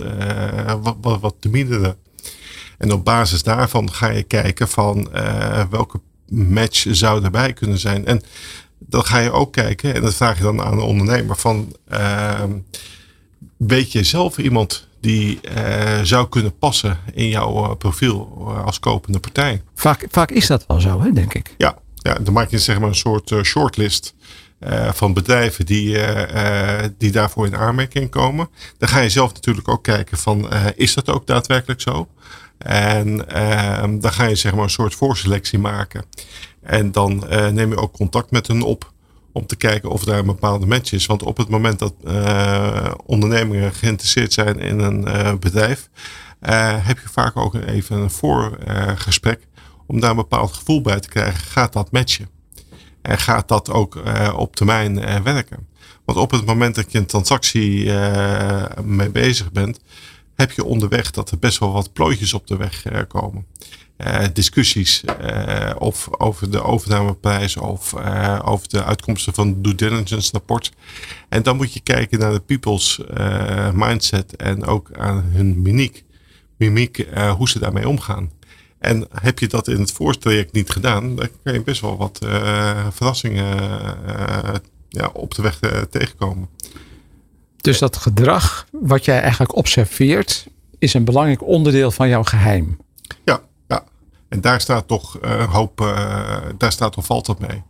wat, 0.82 0.96
wat, 1.00 1.20
wat 1.20 1.34
te 1.38 1.48
minderen? 1.48 1.96
En 2.78 2.92
op 2.92 3.04
basis 3.04 3.42
daarvan 3.42 3.92
ga 3.92 4.08
je 4.08 4.22
kijken 4.22 4.68
van 4.68 5.08
uh, 5.14 5.64
welke 5.70 6.00
match 6.30 6.86
zou 6.90 7.24
erbij 7.24 7.52
kunnen 7.52 7.78
zijn. 7.78 8.06
En 8.06 8.22
dan 8.78 9.04
ga 9.04 9.18
je 9.18 9.30
ook 9.30 9.52
kijken, 9.52 9.94
en 9.94 10.02
dat 10.02 10.14
vraag 10.14 10.36
je 10.36 10.42
dan 10.42 10.62
aan 10.62 10.76
de 10.76 10.82
ondernemer, 10.82 11.36
van 11.36 11.76
uh, 11.92 12.42
weet 13.56 13.92
je 13.92 14.04
zelf 14.04 14.38
iemand 14.38 14.88
die 15.00 15.40
uh, 15.42 16.00
zou 16.02 16.28
kunnen 16.28 16.58
passen 16.58 16.98
in 17.12 17.28
jouw 17.28 17.64
uh, 17.64 17.76
profiel 17.76 18.48
als 18.64 18.78
kopende 18.78 19.18
partij? 19.18 19.62
Vaak, 19.74 20.06
vaak 20.10 20.30
is 20.30 20.46
dat 20.46 20.64
wel 20.66 20.80
zo, 20.80 21.02
hè, 21.02 21.12
denk 21.12 21.34
ik. 21.34 21.54
Ja, 21.56 21.78
ja 21.96 22.14
dan 22.14 22.32
maak 22.32 22.50
je 22.50 22.58
zeg 22.58 22.78
maar 22.78 22.88
een 22.88 22.94
soort 22.94 23.34
shortlist. 23.42 24.14
Uh, 24.68 24.92
van 24.92 25.12
bedrijven 25.12 25.66
die, 25.66 25.96
uh, 25.96 26.82
die 26.98 27.12
daarvoor 27.12 27.46
in 27.46 27.56
aanmerking 27.56 28.10
komen. 28.10 28.48
Dan 28.78 28.88
ga 28.88 29.00
je 29.00 29.08
zelf 29.08 29.34
natuurlijk 29.34 29.68
ook 29.68 29.82
kijken 29.82 30.18
van 30.18 30.48
is 30.76 30.94
dat 30.94 31.08
ook 31.08 31.26
daadwerkelijk 31.26 31.80
zo? 31.80 32.08
En 32.58 33.24
uh, 33.32 33.82
dan 34.00 34.12
ga 34.12 34.24
je 34.24 34.34
zeg 34.34 34.54
maar 34.54 34.62
een 34.62 34.70
soort 34.70 34.94
voorselectie 34.94 35.58
maken. 35.58 36.04
En 36.62 36.92
dan 36.92 37.24
uh, 37.30 37.48
neem 37.48 37.70
je 37.70 37.76
ook 37.76 37.92
contact 37.92 38.30
met 38.30 38.46
hen 38.46 38.62
op 38.62 38.92
om 39.32 39.46
te 39.46 39.56
kijken 39.56 39.90
of 39.90 40.04
daar 40.04 40.18
een 40.18 40.26
bepaalde 40.26 40.66
match 40.66 40.92
is. 40.92 41.06
Want 41.06 41.22
op 41.22 41.36
het 41.36 41.48
moment 41.48 41.78
dat 41.78 41.94
uh, 42.04 42.90
ondernemingen 43.06 43.72
geïnteresseerd 43.72 44.32
zijn 44.32 44.58
in 44.58 44.78
een 44.78 45.38
bedrijf, 45.38 45.88
heb 46.82 46.98
je 46.98 47.08
vaak 47.08 47.36
ook 47.36 47.54
even 47.54 47.96
een 47.96 48.10
voorgesprek 48.10 49.40
om 49.86 50.00
daar 50.00 50.10
een 50.10 50.16
bepaald 50.16 50.52
gevoel 50.52 50.80
bij 50.80 51.00
te 51.00 51.08
krijgen. 51.08 51.40
Gaat 51.40 51.72
dat 51.72 51.90
matchen? 51.90 52.28
En 53.02 53.18
gaat 53.18 53.48
dat 53.48 53.70
ook 53.70 54.02
op 54.36 54.56
termijn 54.56 55.22
werken? 55.22 55.66
Want 56.04 56.18
op 56.18 56.30
het 56.30 56.46
moment 56.46 56.74
dat 56.74 56.92
je 56.92 56.98
een 56.98 57.06
transactie 57.06 57.92
mee 58.82 59.10
bezig 59.10 59.52
bent, 59.52 59.80
heb 60.38 60.52
je 60.52 60.64
onderweg 60.64 61.10
dat 61.10 61.30
er 61.30 61.38
best 61.38 61.58
wel 61.58 61.72
wat 61.72 61.92
plooitjes 61.92 62.34
op 62.34 62.46
de 62.46 62.56
weg 62.56 62.90
uh, 62.90 63.00
komen. 63.08 63.46
Uh, 63.98 64.24
discussies 64.32 65.04
uh, 65.22 65.70
of 65.78 66.08
over 66.20 66.50
de 66.50 66.62
overnameprijs 66.62 67.56
of 67.56 67.94
over 68.44 68.68
de 68.68 68.84
uitkomsten 68.84 69.34
van 69.34 69.52
de 69.52 69.60
due 69.60 69.74
diligence 69.74 70.32
rapport. 70.32 70.72
En 71.28 71.42
dan 71.42 71.56
moet 71.56 71.72
je 71.72 71.80
kijken 71.80 72.18
naar 72.18 72.32
de 72.32 72.40
people's 72.40 73.00
mindset 73.72 74.36
en 74.36 74.64
ook 74.64 74.90
aan 74.92 75.24
hun 75.32 75.62
mimiek, 75.62 76.04
mimiek 76.56 77.06
hoe 77.36 77.48
ze 77.48 77.58
daarmee 77.58 77.88
omgaan. 77.88 78.30
En 78.78 79.06
heb 79.20 79.38
je 79.38 79.46
dat 79.46 79.68
in 79.68 79.80
het 79.80 79.92
voortraject 79.92 80.52
niet 80.52 80.70
gedaan, 80.70 81.16
dan 81.16 81.28
kan 81.42 81.52
je 81.52 81.62
best 81.62 81.80
wel 81.80 81.96
wat 81.96 82.18
verrassingen 82.90 83.56
ja, 84.88 85.10
op 85.12 85.34
de 85.34 85.42
weg 85.42 85.58
tegenkomen. 85.90 86.48
Dus 87.60 87.78
dat 87.78 87.96
gedrag 87.96 88.66
wat 88.72 89.04
jij 89.04 89.20
eigenlijk 89.20 89.56
observeert, 89.56 90.46
is 90.78 90.94
een 90.94 91.04
belangrijk 91.04 91.42
onderdeel 91.42 91.90
van 91.90 92.08
jouw 92.08 92.22
geheim. 92.22 92.78
Ja, 93.24 93.40
ja. 93.68 93.84
en 94.28 94.40
daar 94.40 94.60
staat 94.60 94.88
toch 94.88 95.18
uh, 95.24 95.52
hoop, 95.52 95.80
uh, 95.80 96.36
daar 96.58 96.72
staat 96.72 96.96
of 96.96 97.06
valt 97.06 97.26
dat 97.26 97.38
mee. 97.38 97.62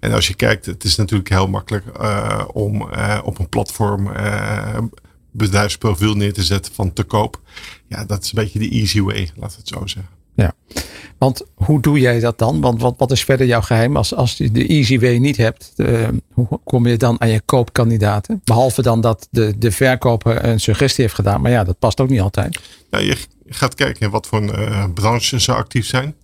En 0.00 0.12
als 0.12 0.28
je 0.28 0.34
kijkt, 0.34 0.66
het 0.66 0.84
is 0.84 0.96
natuurlijk 0.96 1.28
heel 1.28 1.48
makkelijk 1.48 1.84
uh, 2.00 2.44
om 2.52 2.88
op 3.24 3.38
een 3.38 3.48
platform 3.48 4.10
bedrijfsprofiel 5.30 6.14
neer 6.14 6.32
te 6.32 6.44
zetten 6.44 6.74
van 6.74 6.92
te 6.92 7.02
koop. 7.02 7.40
Ja, 7.88 8.04
dat 8.04 8.24
is 8.24 8.32
een 8.32 8.42
beetje 8.44 8.58
de 8.58 8.70
easy 8.70 9.00
way, 9.00 9.30
laat 9.36 9.56
het 9.56 9.68
zo 9.68 9.86
zeggen. 9.86 10.13
Ja, 10.34 10.54
want 11.18 11.42
hoe 11.54 11.80
doe 11.80 12.00
jij 12.00 12.20
dat 12.20 12.38
dan? 12.38 12.60
Want 12.60 12.80
wat, 12.80 12.94
wat 12.98 13.10
is 13.10 13.24
verder 13.24 13.46
jouw 13.46 13.60
geheim 13.60 13.96
als, 13.96 14.14
als 14.14 14.36
je 14.36 14.50
de 14.50 14.66
easy 14.66 14.98
way 14.98 15.16
niet 15.16 15.36
hebt? 15.36 15.72
Uh, 15.76 16.08
hoe 16.32 16.60
kom 16.64 16.86
je 16.86 16.96
dan 16.96 17.20
aan 17.20 17.28
je 17.28 17.40
koopkandidaten? 17.44 18.40
Behalve 18.44 18.82
dan 18.82 19.00
dat 19.00 19.28
de, 19.30 19.58
de 19.58 19.70
verkoper 19.70 20.44
een 20.44 20.60
suggestie 20.60 21.02
heeft 21.02 21.14
gedaan. 21.14 21.40
Maar 21.40 21.50
ja, 21.50 21.64
dat 21.64 21.78
past 21.78 22.00
ook 22.00 22.08
niet 22.08 22.20
altijd. 22.20 22.60
Nou, 22.90 23.04
je 23.04 23.16
gaat 23.46 23.74
kijken 23.74 24.10
wat 24.10 24.26
voor 24.26 24.42
uh, 24.42 24.84
branches 24.94 25.44
ze 25.44 25.54
actief 25.54 25.86
zijn. 25.86 26.14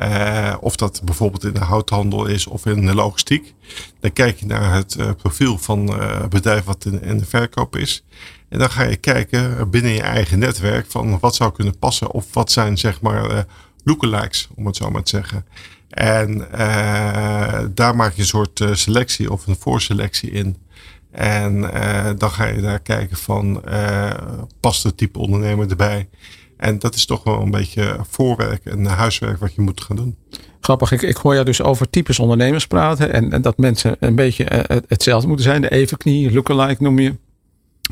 Uh, 0.00 0.54
of 0.60 0.76
dat 0.76 1.00
bijvoorbeeld 1.04 1.44
in 1.44 1.52
de 1.52 1.64
houthandel 1.64 2.26
is 2.26 2.46
of 2.46 2.66
in 2.66 2.86
de 2.86 2.94
logistiek. 2.94 3.54
Dan 4.00 4.12
kijk 4.12 4.40
je 4.40 4.46
naar 4.46 4.74
het 4.74 4.96
profiel 5.16 5.58
van 5.58 6.00
het 6.00 6.30
bedrijf 6.30 6.64
wat 6.64 6.84
in, 6.84 7.02
in, 7.02 7.18
de 7.18 7.24
verkoop 7.24 7.76
is. 7.76 8.04
En 8.50 8.58
dan 8.58 8.70
ga 8.70 8.82
je 8.82 8.96
kijken 8.96 9.70
binnen 9.70 9.92
je 9.92 10.02
eigen 10.02 10.38
netwerk 10.38 10.86
van 10.88 11.18
wat 11.18 11.34
zou 11.34 11.52
kunnen 11.52 11.78
passen. 11.78 12.10
Of 12.10 12.26
wat 12.32 12.52
zijn 12.52 12.78
zeg 12.78 13.00
maar 13.00 13.46
lookalikes, 13.84 14.48
om 14.54 14.66
het 14.66 14.76
zo 14.76 14.90
maar 14.90 15.02
te 15.02 15.10
zeggen. 15.10 15.44
En 15.90 16.46
uh, 16.54 17.58
daar 17.74 17.96
maak 17.96 18.12
je 18.12 18.20
een 18.20 18.26
soort 18.26 18.60
uh, 18.60 18.74
selectie 18.74 19.32
of 19.32 19.46
een 19.46 19.56
voorselectie 19.56 20.30
in. 20.30 20.56
En 21.10 21.56
uh, 21.56 22.10
dan 22.16 22.30
ga 22.30 22.46
je 22.46 22.60
daar 22.60 22.80
kijken 22.80 23.16
van 23.16 23.62
past 24.60 24.82
het 24.82 24.96
type 24.96 25.18
ondernemer 25.18 25.70
erbij. 25.70 26.08
En 26.56 26.78
dat 26.78 26.94
is 26.94 27.06
toch 27.06 27.24
wel 27.24 27.40
een 27.40 27.50
beetje 27.50 27.96
voorwerk 28.10 28.64
en 28.64 28.86
huiswerk 28.86 29.40
wat 29.40 29.54
je 29.54 29.60
moet 29.60 29.80
gaan 29.80 29.96
doen. 29.96 30.16
Grappig, 30.60 30.92
ik, 30.92 31.02
ik 31.02 31.16
hoor 31.16 31.32
jou 31.32 31.44
dus 31.44 31.62
over 31.62 31.90
types 31.90 32.18
ondernemers 32.18 32.66
praten. 32.66 33.12
En, 33.12 33.32
en 33.32 33.42
dat 33.42 33.58
mensen 33.58 33.96
een 34.00 34.14
beetje 34.14 34.66
hetzelfde 34.88 35.28
moeten 35.28 35.44
zijn. 35.44 35.60
De 35.60 35.70
evenknie, 35.70 36.32
lookalike 36.32 36.82
noem 36.82 36.98
je. 36.98 37.14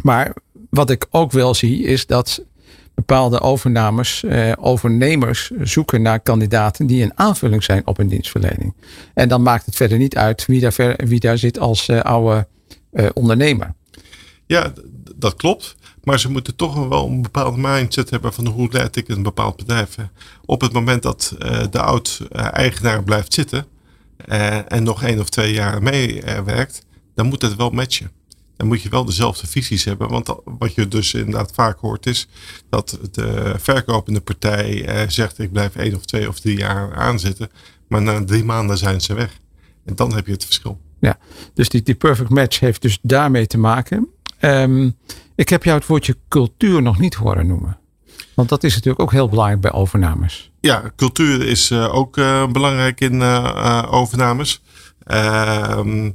Maar 0.03 0.35
wat 0.79 0.91
ik 0.91 1.07
ook 1.11 1.33
wel 1.33 1.55
zie 1.55 1.83
is 1.83 2.07
dat 2.07 2.45
bepaalde 2.95 3.41
overnames, 3.41 4.25
eh, 4.25 4.53
overnemers 4.59 5.51
zoeken 5.61 6.03
naar 6.03 6.21
kandidaten 6.21 6.87
die 6.87 7.03
een 7.03 7.13
aanvulling 7.15 7.65
zijn 7.65 7.87
op 7.87 7.99
een 7.99 8.09
dienstverlening. 8.09 8.75
En 9.15 9.29
dan 9.29 9.43
maakt 9.43 9.67
het 9.67 9.77
verder 9.77 9.99
niet 9.99 10.17
uit 10.17 10.47
wie 10.47 10.61
daar, 10.61 10.73
ver, 10.73 10.97
wie 11.07 11.21
daar 11.21 11.39
zit 11.39 11.59
als 11.59 11.89
uh, 11.89 12.01
oude 12.01 12.47
uh, 12.93 13.07
ondernemer. 13.15 13.75
Ja, 14.47 14.73
dat 15.17 15.35
klopt. 15.35 15.77
Maar 16.05 16.21
ze 16.21 16.31
moeten 16.31 16.57
toch 16.57 16.89
wel 16.89 17.07
een 17.07 17.23
bepaalde 17.23 17.59
mindset 17.61 18.11
hebben 18.11 18.33
van 18.33 18.47
hoe 18.47 18.69
leid 18.71 18.97
ik 18.97 19.09
een 19.09 19.23
bepaald 19.23 19.57
bedrijf. 19.57 19.97
Op 20.45 20.61
het 20.61 20.73
moment 20.73 21.03
dat 21.03 21.37
uh, 21.39 21.63
de 21.71 21.81
oud-eigenaar 21.81 23.03
blijft 23.03 23.33
zitten 23.33 23.67
en 24.69 24.83
nog 24.83 25.03
één 25.03 25.21
of 25.21 25.29
twee 25.29 25.53
jaar 25.53 25.83
meewerkt, 25.83 26.87
dan 27.15 27.27
moet 27.27 27.43
het 27.43 27.57
wel 27.57 27.71
matchen 27.71 28.18
dan 28.59 28.67
moet 28.67 28.83
je 28.83 28.89
wel 28.89 29.05
dezelfde 29.05 29.47
visies 29.47 29.85
hebben. 29.85 30.09
Want 30.09 30.35
wat 30.45 30.75
je 30.75 30.89
dus 30.89 31.15
inderdaad 31.15 31.51
vaak 31.55 31.79
hoort 31.79 32.07
is 32.07 32.29
dat 32.69 32.99
de 33.13 33.55
verkopende 33.59 34.21
partij 34.21 34.85
eh, 34.85 35.09
zegt 35.09 35.39
ik 35.39 35.53
blijf 35.53 35.77
één 35.77 35.95
of 35.95 36.05
twee 36.05 36.29
of 36.29 36.41
drie 36.41 36.59
jaar 36.59 36.95
aanzitten. 36.97 37.51
Maar 37.89 38.03
na 38.03 38.25
drie 38.25 38.45
maanden 38.45 38.79
zijn 38.79 39.01
ze 39.01 39.15
weg. 39.15 39.39
En 39.85 39.95
dan 39.95 40.15
heb 40.15 40.27
je 40.27 40.33
het 40.33 40.45
verschil. 40.45 40.81
Ja, 41.01 41.19
dus 41.55 41.69
die, 41.69 41.83
die 41.83 41.95
perfect 41.95 42.29
match 42.29 42.61
heeft 42.61 42.83
dus 42.83 42.99
daarmee 43.03 43.47
te 43.47 43.59
maken. 43.59 44.09
Um, 44.41 44.97
ik 45.35 45.49
heb 45.49 45.65
jou 45.65 45.79
het 45.79 45.87
woordje 45.87 46.17
cultuur 46.29 46.83
nog 46.83 46.99
niet 46.99 47.15
horen 47.15 47.47
noemen. 47.47 47.79
Want 48.35 48.49
dat 48.49 48.65
is 48.65 48.75
natuurlijk 48.75 49.03
ook 49.03 49.13
heel 49.13 49.29
belangrijk 49.29 49.61
bij 49.61 49.73
overnames. 49.73 50.51
Ja, 50.61 50.93
cultuur 50.97 51.47
is 51.47 51.71
uh, 51.71 51.95
ook 51.95 52.17
uh, 52.17 52.47
belangrijk 52.47 53.01
in 53.01 53.15
uh, 53.15 53.85
overnames. 53.91 54.63
Ehm, 55.05 56.11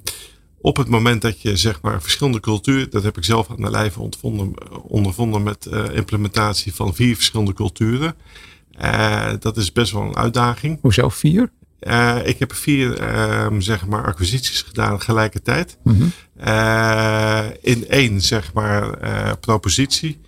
op 0.64 0.78
het 0.78 0.88
moment 0.88 1.22
dat 1.22 1.42
je 1.42 1.58
zeg 1.58 1.82
maar 1.82 2.02
verschillende 2.02 2.40
culturen, 2.40 2.90
dat 2.90 3.04
heb 3.04 3.18
ik 3.18 3.24
zelf 3.24 3.50
aan 3.50 3.62
de 3.62 3.70
lijve 3.70 4.00
ondervonden, 4.00 4.54
ondervonden 4.84 5.44
met 5.44 5.68
uh, 5.72 5.84
implementatie 5.96 6.74
van 6.74 6.96
vier 6.96 7.16
verschillende 7.16 7.54
culturen. 7.54 8.16
Uh, 8.82 9.32
dat 9.40 9.58
is 9.58 9.72
best 9.72 9.92
wel 9.92 10.02
een 10.02 10.16
uitdaging. 10.16 10.80
Hoezo 10.82 11.10
vier? 11.10 11.52
Uh, 11.82 12.18
ik 12.24 12.40
heb 12.40 12.54
vier 12.54 13.00
ehm, 13.00 13.60
zeg 13.60 13.88
maar 13.88 14.06
acquisities 14.06 14.62
gedaan 14.62 14.98
tegelijkertijd. 14.98 15.78
Mm 15.84 15.96
-hmm. 15.96 16.12
in 17.62 17.88
één 17.88 18.22
zeg 18.22 18.54
maar 18.54 18.98
propositie. 19.38 20.20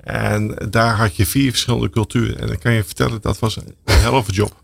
En 0.00 0.56
daar 0.70 0.96
had 0.96 1.16
je 1.16 1.26
vier 1.26 1.50
verschillende 1.50 1.90
culturen. 1.90 2.38
En 2.38 2.46
dan 2.46 2.58
kan 2.58 2.72
je 2.72 2.84
vertellen, 2.84 3.20
dat 3.20 3.38
was 3.38 3.56
een 3.56 3.74
helft 3.84 4.34
job. 4.34 4.62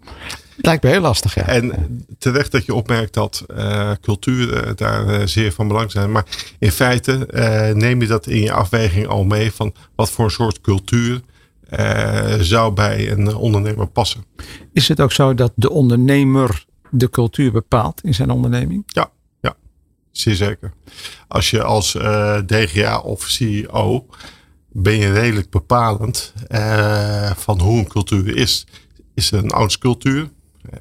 Lijkt 0.63 0.83
me 0.83 0.91
heel 0.91 1.01
lastig, 1.01 1.35
ja. 1.35 1.47
En 1.47 2.05
terecht 2.19 2.53
dat 2.53 2.65
je 2.65 2.75
opmerkt 2.75 3.15
dat 3.15 3.45
uh, 3.57 3.91
culturen 4.01 4.77
daar 4.77 5.21
uh, 5.21 5.27
zeer 5.27 5.53
van 5.53 5.69
belang 5.69 5.91
zijn. 5.91 6.13
Maar 6.13 6.27
in 6.59 6.73
feite 6.73 7.29
uh, 7.31 7.75
neem 7.75 8.01
je 8.01 8.07
dat 8.07 8.27
in 8.27 8.41
je 8.41 8.53
afweging 8.53 9.07
al 9.07 9.25
mee 9.25 9.53
van 9.53 9.75
wat 9.95 10.11
voor 10.11 10.25
een 10.25 10.31
soort 10.31 10.61
cultuur 10.61 11.21
uh, 11.79 12.35
zou 12.41 12.73
bij 12.73 13.11
een 13.11 13.35
ondernemer 13.35 13.87
passen. 13.87 14.25
Is 14.73 14.89
het 14.89 15.01
ook 15.01 15.13
zo 15.13 15.35
dat 15.35 15.53
de 15.55 15.71
ondernemer 15.71 16.65
de 16.91 17.11
cultuur 17.11 17.53
bepaalt 17.53 18.05
in 18.05 18.15
zijn 18.15 18.31
onderneming? 18.31 18.83
Ja, 18.87 19.11
ja 19.41 19.57
zeer 20.13 20.35
zeker. 20.35 20.73
Als 21.29 21.51
je 21.51 21.63
als 21.63 21.95
uh, 21.95 22.39
DGA 22.47 22.99
of 22.99 23.23
CEO 23.23 24.07
ben 24.73 24.97
je 24.97 25.13
redelijk 25.13 25.51
bepalend 25.51 26.33
uh, 26.49 27.31
van 27.31 27.61
hoe 27.61 27.79
een 27.79 27.89
cultuur 27.89 28.37
is. 28.37 28.67
Is 29.15 29.31
het 29.31 29.43
een 29.43 29.51
oudscultuur? 29.51 30.31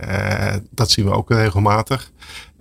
Uh, 0.01 0.53
dat 0.71 0.91
zien 0.91 1.05
we 1.05 1.11
ook 1.11 1.29
regelmatig. 1.29 2.11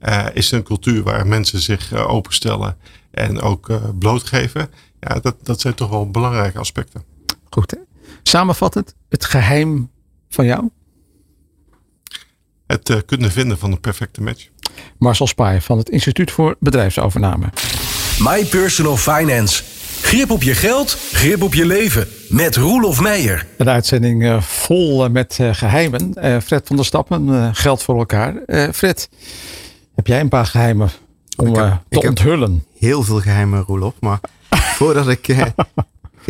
Uh, 0.02 0.26
is 0.32 0.44
het 0.44 0.60
een 0.60 0.66
cultuur 0.66 1.02
waar 1.02 1.26
mensen 1.26 1.60
zich 1.60 1.92
openstellen 1.92 2.76
en 3.10 3.40
ook 3.40 3.70
blootgeven? 3.98 4.70
Ja, 5.00 5.20
dat, 5.20 5.36
dat 5.42 5.60
zijn 5.60 5.74
toch 5.74 5.90
wel 5.90 6.10
belangrijke 6.10 6.58
aspecten. 6.58 7.04
Goed. 7.50 7.70
Hè? 7.70 7.78
Samenvattend, 8.22 8.94
het 9.08 9.24
geheim 9.24 9.90
van 10.28 10.44
jou? 10.44 10.68
Het 12.66 13.02
kunnen 13.06 13.30
vinden 13.30 13.58
van 13.58 13.70
de 13.70 13.76
perfecte 13.76 14.22
match. 14.22 14.48
Marcel 14.98 15.26
Spaai 15.26 15.60
van 15.60 15.78
het 15.78 15.88
Instituut 15.88 16.30
voor 16.30 16.56
Bedrijfsovername. 16.60 17.46
My 18.18 18.44
Personal 18.44 18.96
Finance. 18.96 19.77
Grip 20.08 20.30
op 20.30 20.42
je 20.42 20.54
geld, 20.54 20.90
grip 21.12 21.42
op 21.42 21.54
je 21.54 21.66
leven. 21.66 22.08
Met 22.28 22.56
Roelof 22.56 23.00
Meijer. 23.00 23.46
Een 23.56 23.68
uitzending 23.68 24.22
uh, 24.22 24.40
vol 24.40 25.04
uh, 25.04 25.10
met 25.10 25.38
uh, 25.40 25.54
geheimen. 25.54 26.12
Fred 26.42 26.66
van 26.66 26.76
der 26.76 26.84
Stappen, 26.84 27.54
geld 27.54 27.82
voor 27.82 27.98
elkaar. 27.98 28.34
Fred, 28.72 29.08
heb 29.94 30.06
jij 30.06 30.20
een 30.20 30.28
paar 30.28 30.46
geheimen 30.46 30.90
om 31.36 31.54
heb, 31.54 31.80
te 31.88 32.08
onthullen? 32.08 32.64
heel 32.78 33.02
veel 33.02 33.20
geheimen, 33.20 33.62
Roelof. 33.62 33.94
Maar 34.00 34.20
voordat 34.78 35.08
ik 35.08 35.36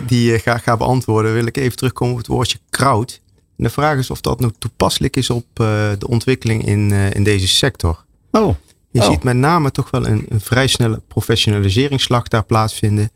die 0.07 0.39
ga, 0.39 0.59
ga, 0.59 0.77
beantwoorden, 0.77 1.35
wil 1.35 1.47
ik 1.47 1.57
even 1.57 1.77
terugkomen 1.77 2.13
op 2.13 2.19
het 2.19 2.29
woordje 2.29 2.59
kraut. 2.71 3.21
En 3.37 3.65
de 3.65 3.71
vraag 3.71 3.99
is 3.99 4.11
of 4.11 4.21
dat 4.21 4.41
nu 4.41 4.51
toepasselijk 4.59 5.17
is 5.17 5.31
op 5.31 5.47
de 5.55 6.07
ontwikkeling 6.09 6.67
in, 6.67 6.93
in 6.93 7.25
deze 7.25 7.49
sector. 7.49 8.05
Oh. 8.31 8.55
Je 8.91 9.01
oh. 9.01 9.11
ziet 9.11 9.23
met 9.23 9.37
name 9.37 9.71
toch 9.71 9.91
wel 9.91 10.07
een, 10.07 10.27
een 10.29 10.41
vrij 10.41 10.67
snelle 10.67 11.01
professionaliseringsslag 11.09 12.29
daar 12.29 12.45
plaatsvinden. 12.45 13.11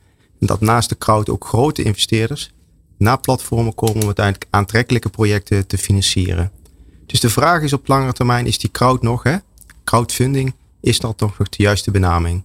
Dat 0.47 0.61
naast 0.61 0.89
de 0.89 0.99
crowd 0.99 1.29
ook 1.29 1.45
grote 1.45 1.83
investeerders 1.83 2.53
naar 2.99 3.21
platformen 3.21 3.75
komen 3.75 3.97
om 3.97 4.05
uiteindelijk 4.05 4.47
aantrekkelijke 4.51 5.09
projecten 5.09 5.67
te 5.67 5.79
financieren. 5.79 6.51
Dus 7.07 7.21
de 7.21 7.31
vraag 7.31 7.63
is 7.63 7.73
op 7.73 7.89
langere 7.89 8.13
termijn, 8.13 8.47
is 8.47 8.59
die 8.59 8.71
crowd 8.71 9.03
nog, 9.03 9.23
hè? 9.23 9.37
crowdfunding, 9.85 10.55
is 10.81 11.01
dat 11.01 11.19
toch 11.19 11.39
nog 11.39 11.49
de 11.49 11.63
juiste 11.63 11.91
benaming? 11.91 12.43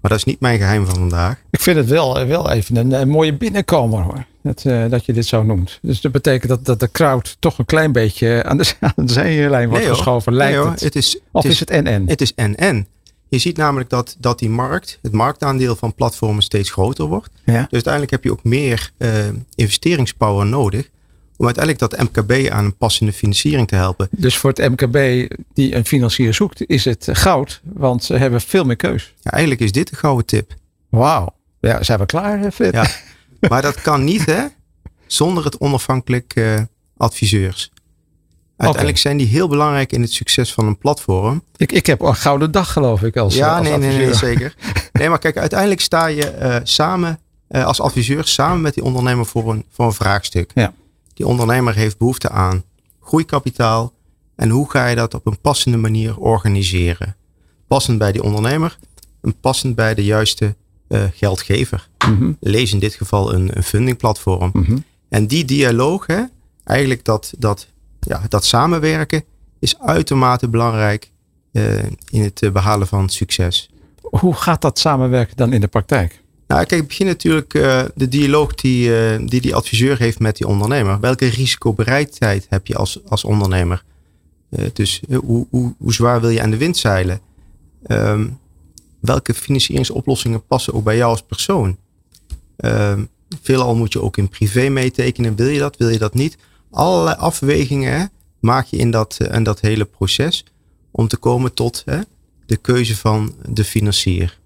Maar 0.00 0.10
dat 0.10 0.18
is 0.18 0.24
niet 0.24 0.40
mijn 0.40 0.58
geheim 0.58 0.86
van 0.86 0.94
vandaag. 0.94 1.42
Ik 1.50 1.60
vind 1.60 1.76
het 1.76 1.88
wel, 1.88 2.26
wel 2.26 2.50
even 2.50 2.76
een, 2.76 2.92
een 2.92 3.08
mooie 3.08 3.34
binnenkomer 3.34 4.02
hoor. 4.02 4.24
Dat, 4.42 4.64
uh, 4.66 4.90
dat 4.90 5.04
je 5.04 5.12
dit 5.12 5.26
zo 5.26 5.42
noemt. 5.42 5.78
Dus 5.82 6.00
dat 6.00 6.12
betekent 6.12 6.48
dat, 6.48 6.64
dat 6.64 6.80
de 6.80 6.90
crowd 6.90 7.36
toch 7.38 7.58
een 7.58 7.64
klein 7.64 7.92
beetje 7.92 8.42
aan 8.44 8.56
de, 8.56 8.74
aan 8.80 9.06
de 9.06 9.12
zijlijn 9.12 9.68
wordt 9.68 9.84
nee, 9.84 9.94
geschoven. 9.94 10.34
Lijkt 10.34 10.58
nee, 10.58 10.70
het. 10.70 10.80
het 10.80 10.96
is, 10.96 11.18
of 11.32 11.42
het 11.42 11.52
is 11.52 11.60
het 11.60 11.70
NN? 11.70 12.04
Het 12.06 12.20
is 12.20 12.32
NN. 12.34 12.86
Je 13.28 13.38
ziet 13.38 13.56
namelijk 13.56 13.90
dat, 13.90 14.16
dat 14.18 14.38
die 14.38 14.50
markt, 14.50 14.98
het 15.02 15.12
marktaandeel 15.12 15.76
van 15.76 15.94
platformen 15.94 16.42
steeds 16.42 16.70
groter 16.70 17.04
wordt. 17.04 17.30
Ja. 17.44 17.60
Dus 17.60 17.70
uiteindelijk 17.70 18.12
heb 18.12 18.24
je 18.24 18.32
ook 18.32 18.44
meer 18.44 18.90
uh, 18.98 19.10
investeringspower 19.54 20.46
nodig. 20.46 20.88
Om 21.36 21.46
uiteindelijk 21.46 21.90
dat 21.90 22.02
MKB 22.02 22.50
aan 22.50 22.64
een 22.64 22.76
passende 22.76 23.12
financiering 23.12 23.68
te 23.68 23.74
helpen. 23.74 24.08
Dus 24.10 24.36
voor 24.36 24.50
het 24.50 24.70
MKB 24.70 25.28
die 25.54 25.74
een 25.74 25.86
financier 25.86 26.34
zoekt, 26.34 26.66
is 26.66 26.84
het 26.84 27.08
goud. 27.12 27.60
Want 27.62 28.04
ze 28.04 28.16
hebben 28.16 28.40
veel 28.40 28.64
meer 28.64 28.76
keus. 28.76 29.14
Ja, 29.20 29.30
eigenlijk 29.30 29.62
is 29.62 29.72
dit 29.72 29.90
een 29.90 29.96
gouden 29.96 30.26
tip. 30.26 30.54
Wauw. 30.88 31.34
Ja, 31.60 31.82
zijn 31.82 31.98
we 31.98 32.06
klaar, 32.06 32.50
Fred? 32.52 32.72
Ja. 32.72 32.86
Maar 33.48 33.62
dat 33.62 33.80
kan 33.80 34.04
niet, 34.04 34.26
hè? 34.26 34.44
Zonder 35.06 35.44
het 35.44 35.58
onafhankelijk 35.58 36.32
uh, 36.36 36.60
adviseurs. 36.96 37.70
Uiteindelijk 38.58 38.98
okay. 38.98 39.12
zijn 39.12 39.16
die 39.16 39.26
heel 39.26 39.48
belangrijk 39.48 39.92
in 39.92 40.02
het 40.02 40.12
succes 40.12 40.52
van 40.52 40.66
een 40.66 40.78
platform. 40.78 41.42
Ik, 41.56 41.72
ik 41.72 41.86
heb 41.86 42.00
een 42.00 42.14
gouden 42.14 42.50
dag 42.50 42.72
geloof 42.72 43.02
ik 43.02 43.16
als 43.16 43.34
Ja, 43.34 43.58
als 43.58 43.68
nee, 43.68 43.78
nee, 43.78 43.96
nee, 43.96 44.14
zeker. 44.14 44.54
Nee, 44.92 45.08
maar 45.08 45.18
kijk, 45.18 45.36
uiteindelijk 45.36 45.80
sta 45.80 46.06
je 46.06 46.38
uh, 46.42 46.56
samen 46.62 47.18
uh, 47.50 47.64
als 47.64 47.80
adviseur 47.80 48.26
samen 48.26 48.60
met 48.60 48.74
die 48.74 48.84
ondernemer 48.84 49.26
voor 49.26 49.50
een, 49.50 49.64
voor 49.70 49.86
een 49.86 49.92
vraagstuk. 49.92 50.50
Ja. 50.54 50.72
Die 51.14 51.26
ondernemer 51.26 51.74
heeft 51.74 51.98
behoefte 51.98 52.30
aan 52.30 52.62
groeikapitaal. 53.00 53.92
En 54.36 54.48
hoe 54.48 54.70
ga 54.70 54.86
je 54.86 54.96
dat 54.96 55.14
op 55.14 55.26
een 55.26 55.40
passende 55.40 55.76
manier 55.76 56.16
organiseren? 56.16 57.16
Passend 57.66 57.98
bij 57.98 58.12
die 58.12 58.22
ondernemer 58.22 58.78
en 59.22 59.40
passend 59.40 59.74
bij 59.74 59.94
de 59.94 60.04
juiste 60.04 60.54
uh, 60.88 61.02
geldgever. 61.14 61.88
Mm 62.06 62.18
-hmm. 62.18 62.36
Lees 62.40 62.72
in 62.72 62.78
dit 62.78 62.94
geval 62.94 63.34
een, 63.34 63.56
een 63.56 63.62
fundingplatform. 63.62 64.50
Mm 64.52 64.64
-hmm. 64.64 64.84
En 65.08 65.26
die 65.26 65.44
dialoog, 65.44 66.06
hè, 66.06 66.22
eigenlijk 66.64 67.04
dat, 67.04 67.32
dat 67.38 67.66
ja, 68.08 68.22
dat 68.28 68.44
samenwerken 68.44 69.24
is 69.58 69.78
uitermate 69.78 70.48
belangrijk 70.48 71.10
uh, 71.52 71.84
in 72.10 72.22
het 72.22 72.52
behalen 72.52 72.86
van 72.86 73.08
succes. 73.08 73.70
Hoe 74.00 74.34
gaat 74.34 74.62
dat 74.62 74.78
samenwerken 74.78 75.36
dan 75.36 75.52
in 75.52 75.60
de 75.60 75.66
praktijk? 75.66 76.22
Nou, 76.46 76.64
kijk, 76.64 76.80
het 76.80 76.88
begint 76.88 77.08
natuurlijk 77.08 77.54
uh, 77.54 77.82
de 77.94 78.08
dialoog 78.08 78.54
die, 78.54 78.88
uh, 78.88 79.26
die 79.26 79.40
die 79.40 79.54
adviseur 79.54 79.98
heeft 79.98 80.18
met 80.18 80.36
die 80.36 80.46
ondernemer. 80.46 81.00
Welke 81.00 81.26
risicobereidheid 81.26 82.46
heb 82.48 82.66
je 82.66 82.76
als, 82.76 83.00
als 83.08 83.24
ondernemer? 83.24 83.84
dus 84.72 85.02
hoe, 85.24 85.46
hoe, 85.50 85.74
hoe 85.78 85.92
zwaar 85.92 86.20
wil 86.20 86.30
je 86.30 86.42
aan 86.42 86.50
de 86.50 86.56
wind 86.56 86.76
zeilen? 86.76 87.20
Um, 87.86 88.38
welke 89.00 89.34
financieringsoplossingen 89.34 90.46
passen 90.46 90.74
ook 90.74 90.84
bij 90.84 90.96
jou 90.96 91.10
als 91.10 91.22
persoon? 91.22 91.76
Um, 92.56 93.08
veelal 93.42 93.76
moet 93.76 93.92
je 93.92 94.02
ook 94.02 94.16
in 94.16 94.28
privé 94.28 94.68
meetekenen. 94.68 95.36
Wil 95.36 95.48
je 95.48 95.58
dat, 95.58 95.76
wil 95.76 95.88
je 95.88 95.98
dat 95.98 96.14
niet? 96.14 96.36
Allerlei 96.70 97.16
afwegingen 97.16 98.10
maak 98.40 98.66
je 98.66 98.76
in 98.76 98.90
dat, 98.90 99.16
in 99.32 99.42
dat 99.42 99.60
hele 99.60 99.84
proces 99.84 100.44
om 100.90 101.08
te 101.08 101.16
komen 101.16 101.54
tot 101.54 101.82
hè, 101.84 102.00
de 102.46 102.56
keuze 102.56 102.96
van 102.96 103.34
de 103.48 103.64
financier. 103.64 104.38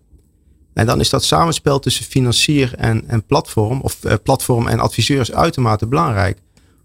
En 0.73 0.87
dan 0.87 1.01
is 1.01 1.11
dat 1.11 1.25
samenspel 1.25 1.79
tussen 1.79 2.05
financier 2.05 2.75
en, 2.75 3.09
en 3.09 3.25
platform, 3.25 3.81
of 3.81 4.05
uh, 4.05 4.15
platform 4.23 4.69
en 4.69 4.81
adviseur 4.81 5.21
is 5.21 5.33
uitermate 5.33 5.87
belangrijk. 5.87 6.39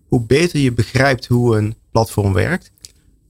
Hoe 0.08 0.22
beter 0.22 0.60
je 0.60 0.74
begrijpt 0.74 1.26
hoe 1.26 1.58
een 1.58 1.76
platform 1.92 2.34
werkt, 2.34 2.72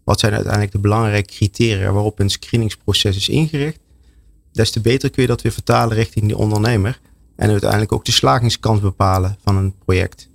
wat 0.03 0.19
zijn 0.19 0.33
uiteindelijk 0.33 0.71
de 0.71 0.79
belangrijke 0.79 1.33
criteria 1.33 1.91
waarop 1.91 2.19
een 2.19 2.29
screeningsproces 2.29 3.15
is 3.15 3.29
ingericht, 3.29 3.79
des 4.51 4.71
te 4.71 4.79
beter 4.79 5.09
kun 5.09 5.21
je 5.21 5.27
dat 5.27 5.41
weer 5.41 5.51
vertalen 5.51 5.95
richting 5.95 6.25
die 6.25 6.37
ondernemer 6.37 6.99
en 7.35 7.49
uiteindelijk 7.49 7.91
ook 7.91 8.05
de 8.05 8.11
slagingskans 8.11 8.79
bepalen 8.79 9.37
van 9.43 9.55
een 9.55 9.73
project 9.85 10.26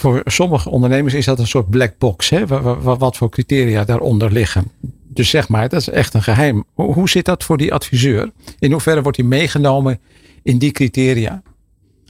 voor 0.00 0.20
sommige 0.24 0.70
ondernemers 0.70 1.14
is 1.14 1.24
dat 1.24 1.38
een 1.38 1.46
soort 1.46 1.70
black 1.70 1.98
box. 1.98 2.28
Hè? 2.28 2.46
Wat, 2.46 2.98
wat 2.98 3.16
voor 3.16 3.30
criteria 3.30 3.84
daaronder 3.84 4.32
liggen. 4.32 4.70
Dus 5.08 5.30
zeg 5.30 5.48
maar, 5.48 5.68
dat 5.68 5.80
is 5.80 5.88
echt 5.88 6.14
een 6.14 6.22
geheim. 6.22 6.64
Hoe, 6.74 6.92
hoe 6.92 7.08
zit 7.08 7.24
dat 7.24 7.44
voor 7.44 7.56
die 7.56 7.72
adviseur? 7.72 8.30
In 8.58 8.72
hoeverre 8.72 9.02
wordt 9.02 9.16
hij 9.16 9.26
meegenomen 9.26 10.00
in 10.42 10.58
die 10.58 10.70
criteria? 10.70 11.42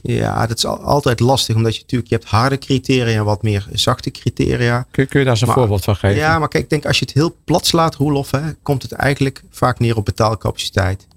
Ja, 0.01 0.47
dat 0.47 0.57
is 0.57 0.65
altijd 0.65 1.19
lastig, 1.19 1.55
omdat 1.55 1.75
je 1.75 1.81
natuurlijk, 1.81 2.09
je 2.09 2.15
hebt 2.15 2.27
harde 2.27 2.57
criteria 2.57 3.17
en 3.17 3.25
wat 3.25 3.43
meer 3.43 3.67
zachte 3.71 4.11
criteria. 4.11 4.87
Kun, 4.91 5.07
kun 5.07 5.19
je 5.19 5.25
daar 5.25 5.33
eens 5.33 5.41
een 5.41 5.47
maar, 5.47 5.57
voorbeeld 5.57 5.83
van 5.83 5.95
geven? 5.95 6.17
Ja, 6.17 6.39
maar 6.39 6.47
kijk, 6.47 6.63
ik 6.63 6.69
denk 6.69 6.85
als 6.85 6.99
je 6.99 7.05
het 7.05 7.13
heel 7.13 7.35
plat 7.43 7.65
slaat, 7.65 7.95
Roelof, 7.95 8.31
hè, 8.31 8.53
komt 8.53 8.81
het 8.81 8.91
eigenlijk 8.91 9.43
vaak 9.49 9.79
neer 9.79 9.95
op 9.95 10.05
betaalcapaciteit. 10.05 11.07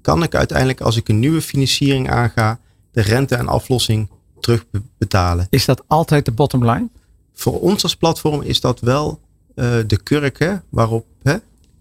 Kan 0.00 0.22
ik 0.22 0.34
uiteindelijk, 0.34 0.80
als 0.80 0.96
ik 0.96 1.08
een 1.08 1.18
nieuwe 1.18 1.42
financiering 1.42 2.10
aanga, 2.10 2.58
de 2.92 3.00
rente 3.00 3.34
en 3.34 3.48
aflossing 3.48 4.08
terugbetalen. 4.42 5.46
Is 5.50 5.64
dat 5.64 5.82
altijd 5.86 6.24
de 6.24 6.32
bottom 6.32 6.70
line? 6.70 6.88
Voor 7.34 7.60
ons 7.60 7.82
als 7.82 7.96
platform 7.96 8.42
is 8.42 8.60
dat 8.60 8.80
wel 8.80 9.20
uh, 9.54 9.74
de 9.86 10.02
kurk 10.02 10.38
hè, 10.38 10.54
waarop 10.68 11.06
hè, 11.22 11.36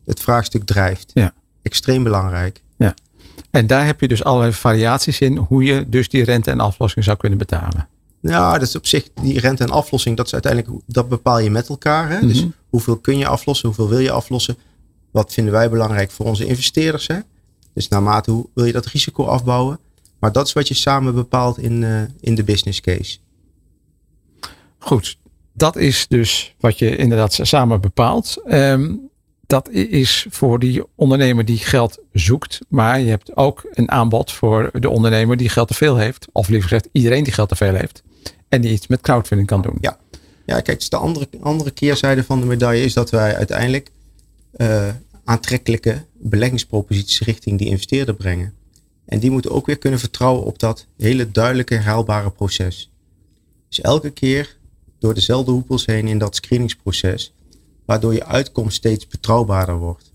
het 0.05 0.19
vraagstuk 0.19 0.65
drijft. 0.65 1.11
Ja. 1.13 1.33
Extreem 1.61 2.03
belangrijk. 2.03 2.61
Ja. 2.77 2.93
En 3.51 3.67
daar 3.67 3.85
heb 3.85 4.01
je 4.01 4.07
dus 4.07 4.23
allerlei 4.23 4.53
variaties 4.53 5.19
in 5.19 5.37
hoe 5.37 5.63
je 5.63 5.89
dus 5.89 6.09
die 6.09 6.23
rente 6.23 6.51
en 6.51 6.59
aflossing 6.59 7.05
zou 7.05 7.17
kunnen 7.17 7.37
betalen. 7.37 7.87
Ja, 8.21 8.53
dat 8.53 8.67
is 8.67 8.75
op 8.75 8.87
zich 8.87 9.09
die 9.21 9.39
rente 9.39 9.63
en 9.63 9.69
aflossing, 9.69 10.17
dat 10.17 10.25
is 10.25 10.33
uiteindelijk, 10.33 10.83
dat 10.85 11.09
bepaal 11.09 11.39
je 11.39 11.49
met 11.49 11.69
elkaar. 11.69 12.09
Hè? 12.09 12.17
Mhm. 12.17 12.27
Dus 12.27 12.45
hoeveel 12.69 12.97
kun 12.97 13.17
je 13.17 13.27
aflossen, 13.27 13.67
hoeveel 13.67 13.89
wil 13.89 13.99
je 13.99 14.11
aflossen? 14.11 14.57
Wat 15.11 15.33
vinden 15.33 15.53
wij 15.53 15.69
belangrijk 15.69 16.11
voor 16.11 16.25
onze 16.25 16.45
investeerders? 16.45 17.07
Hè? 17.07 17.19
Dus 17.73 17.87
naarmate 17.87 18.31
hoe 18.31 18.47
wil 18.53 18.65
je 18.65 18.71
dat 18.71 18.85
risico 18.85 19.25
afbouwen? 19.25 19.79
Maar 20.21 20.31
dat 20.31 20.47
is 20.47 20.53
wat 20.53 20.67
je 20.67 20.73
samen 20.73 21.15
bepaalt 21.15 21.57
in, 21.57 21.81
uh, 21.81 22.01
in 22.19 22.35
de 22.35 22.43
business 22.43 22.81
case. 22.81 23.17
Goed, 24.77 25.17
dat 25.53 25.75
is 25.75 26.05
dus 26.07 26.55
wat 26.59 26.79
je 26.79 26.95
inderdaad 26.95 27.39
samen 27.41 27.81
bepaalt. 27.81 28.41
Um, 28.47 29.09
dat 29.47 29.69
is 29.69 30.25
voor 30.29 30.59
die 30.59 30.83
ondernemer 30.95 31.45
die 31.45 31.57
geld 31.57 31.97
zoekt. 32.13 32.59
Maar 32.67 32.99
je 32.99 33.09
hebt 33.09 33.35
ook 33.35 33.63
een 33.71 33.91
aanbod 33.91 34.31
voor 34.31 34.69
de 34.73 34.89
ondernemer 34.89 35.37
die 35.37 35.49
geld 35.49 35.67
te 35.67 35.73
veel 35.73 35.97
heeft. 35.97 36.27
Of 36.31 36.47
liever 36.47 36.69
gezegd, 36.69 36.89
iedereen 36.91 37.23
die 37.23 37.33
geld 37.33 37.49
te 37.49 37.55
veel 37.55 37.75
heeft. 37.75 38.03
En 38.49 38.61
die 38.61 38.71
iets 38.71 38.87
met 38.87 39.01
crowdfunding 39.01 39.49
kan 39.49 39.61
doen. 39.61 39.77
Ja, 39.79 39.97
ja 40.45 40.61
kijk, 40.61 40.79
dus 40.79 40.89
de 40.89 40.97
andere, 40.97 41.27
andere 41.41 41.71
keerzijde 41.71 42.23
van 42.23 42.39
de 42.39 42.45
medaille 42.45 42.83
is 42.83 42.93
dat 42.93 43.09
wij 43.09 43.35
uiteindelijk 43.35 43.91
uh, 44.57 44.87
aantrekkelijke 45.23 46.05
beleggingsproposities 46.13 47.19
richting 47.19 47.57
die 47.57 47.67
investeerder 47.67 48.15
brengen. 48.15 48.53
En 49.11 49.19
die 49.19 49.31
moeten 49.31 49.51
ook 49.51 49.65
weer 49.65 49.77
kunnen 49.77 49.99
vertrouwen 49.99 50.43
op 50.43 50.59
dat 50.59 50.87
hele 50.97 51.31
duidelijke, 51.31 51.73
herhaalbare 51.73 52.29
proces. 52.29 52.91
Dus 53.67 53.81
elke 53.81 54.09
keer 54.09 54.57
door 54.99 55.13
dezelfde 55.13 55.51
hoepels 55.51 55.85
heen 55.85 56.07
in 56.07 56.17
dat 56.17 56.35
screeningsproces, 56.35 57.33
waardoor 57.85 58.13
je 58.13 58.25
uitkomst 58.25 58.75
steeds 58.77 59.07
betrouwbaarder 59.07 59.77
wordt. 59.77 60.13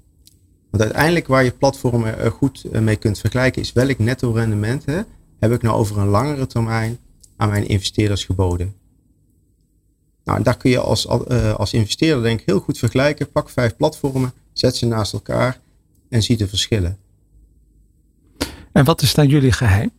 Want 0.70 0.82
uiteindelijk 0.82 1.26
waar 1.26 1.44
je 1.44 1.50
platformen 1.50 2.30
goed 2.30 2.64
eh, 2.64 2.80
mee 2.80 2.96
kunt 2.96 3.18
vergelijken 3.18 3.62
is 3.62 3.72
welk 3.72 3.98
netto 3.98 4.32
rendement 4.32 4.84
heb 5.38 5.52
ik 5.52 5.62
nou 5.62 5.76
over 5.76 5.98
een 5.98 6.08
langere 6.08 6.46
termijn 6.46 6.98
aan 7.36 7.48
mijn 7.48 7.68
investeerders 7.68 8.24
geboden. 8.24 8.74
Nou, 10.24 10.42
daar 10.42 10.56
kun 10.56 10.70
je 10.70 10.78
als, 10.78 11.06
uh, 11.06 11.54
als 11.54 11.72
investeerder 11.72 12.22
denk 12.22 12.42
heel 12.46 12.60
goed 12.60 12.78
vergelijken. 12.78 13.30
Pak 13.30 13.50
vijf 13.50 13.76
platformen, 13.76 14.32
zet 14.52 14.76
ze 14.76 14.86
naast 14.86 15.12
elkaar 15.12 15.60
en 16.08 16.22
zie 16.22 16.36
de 16.36 16.48
verschillen. 16.48 16.98
En 18.76 18.84
wat 18.84 19.02
is 19.02 19.14
dan 19.14 19.28
jullie 19.28 19.52
geheim? 19.52 19.90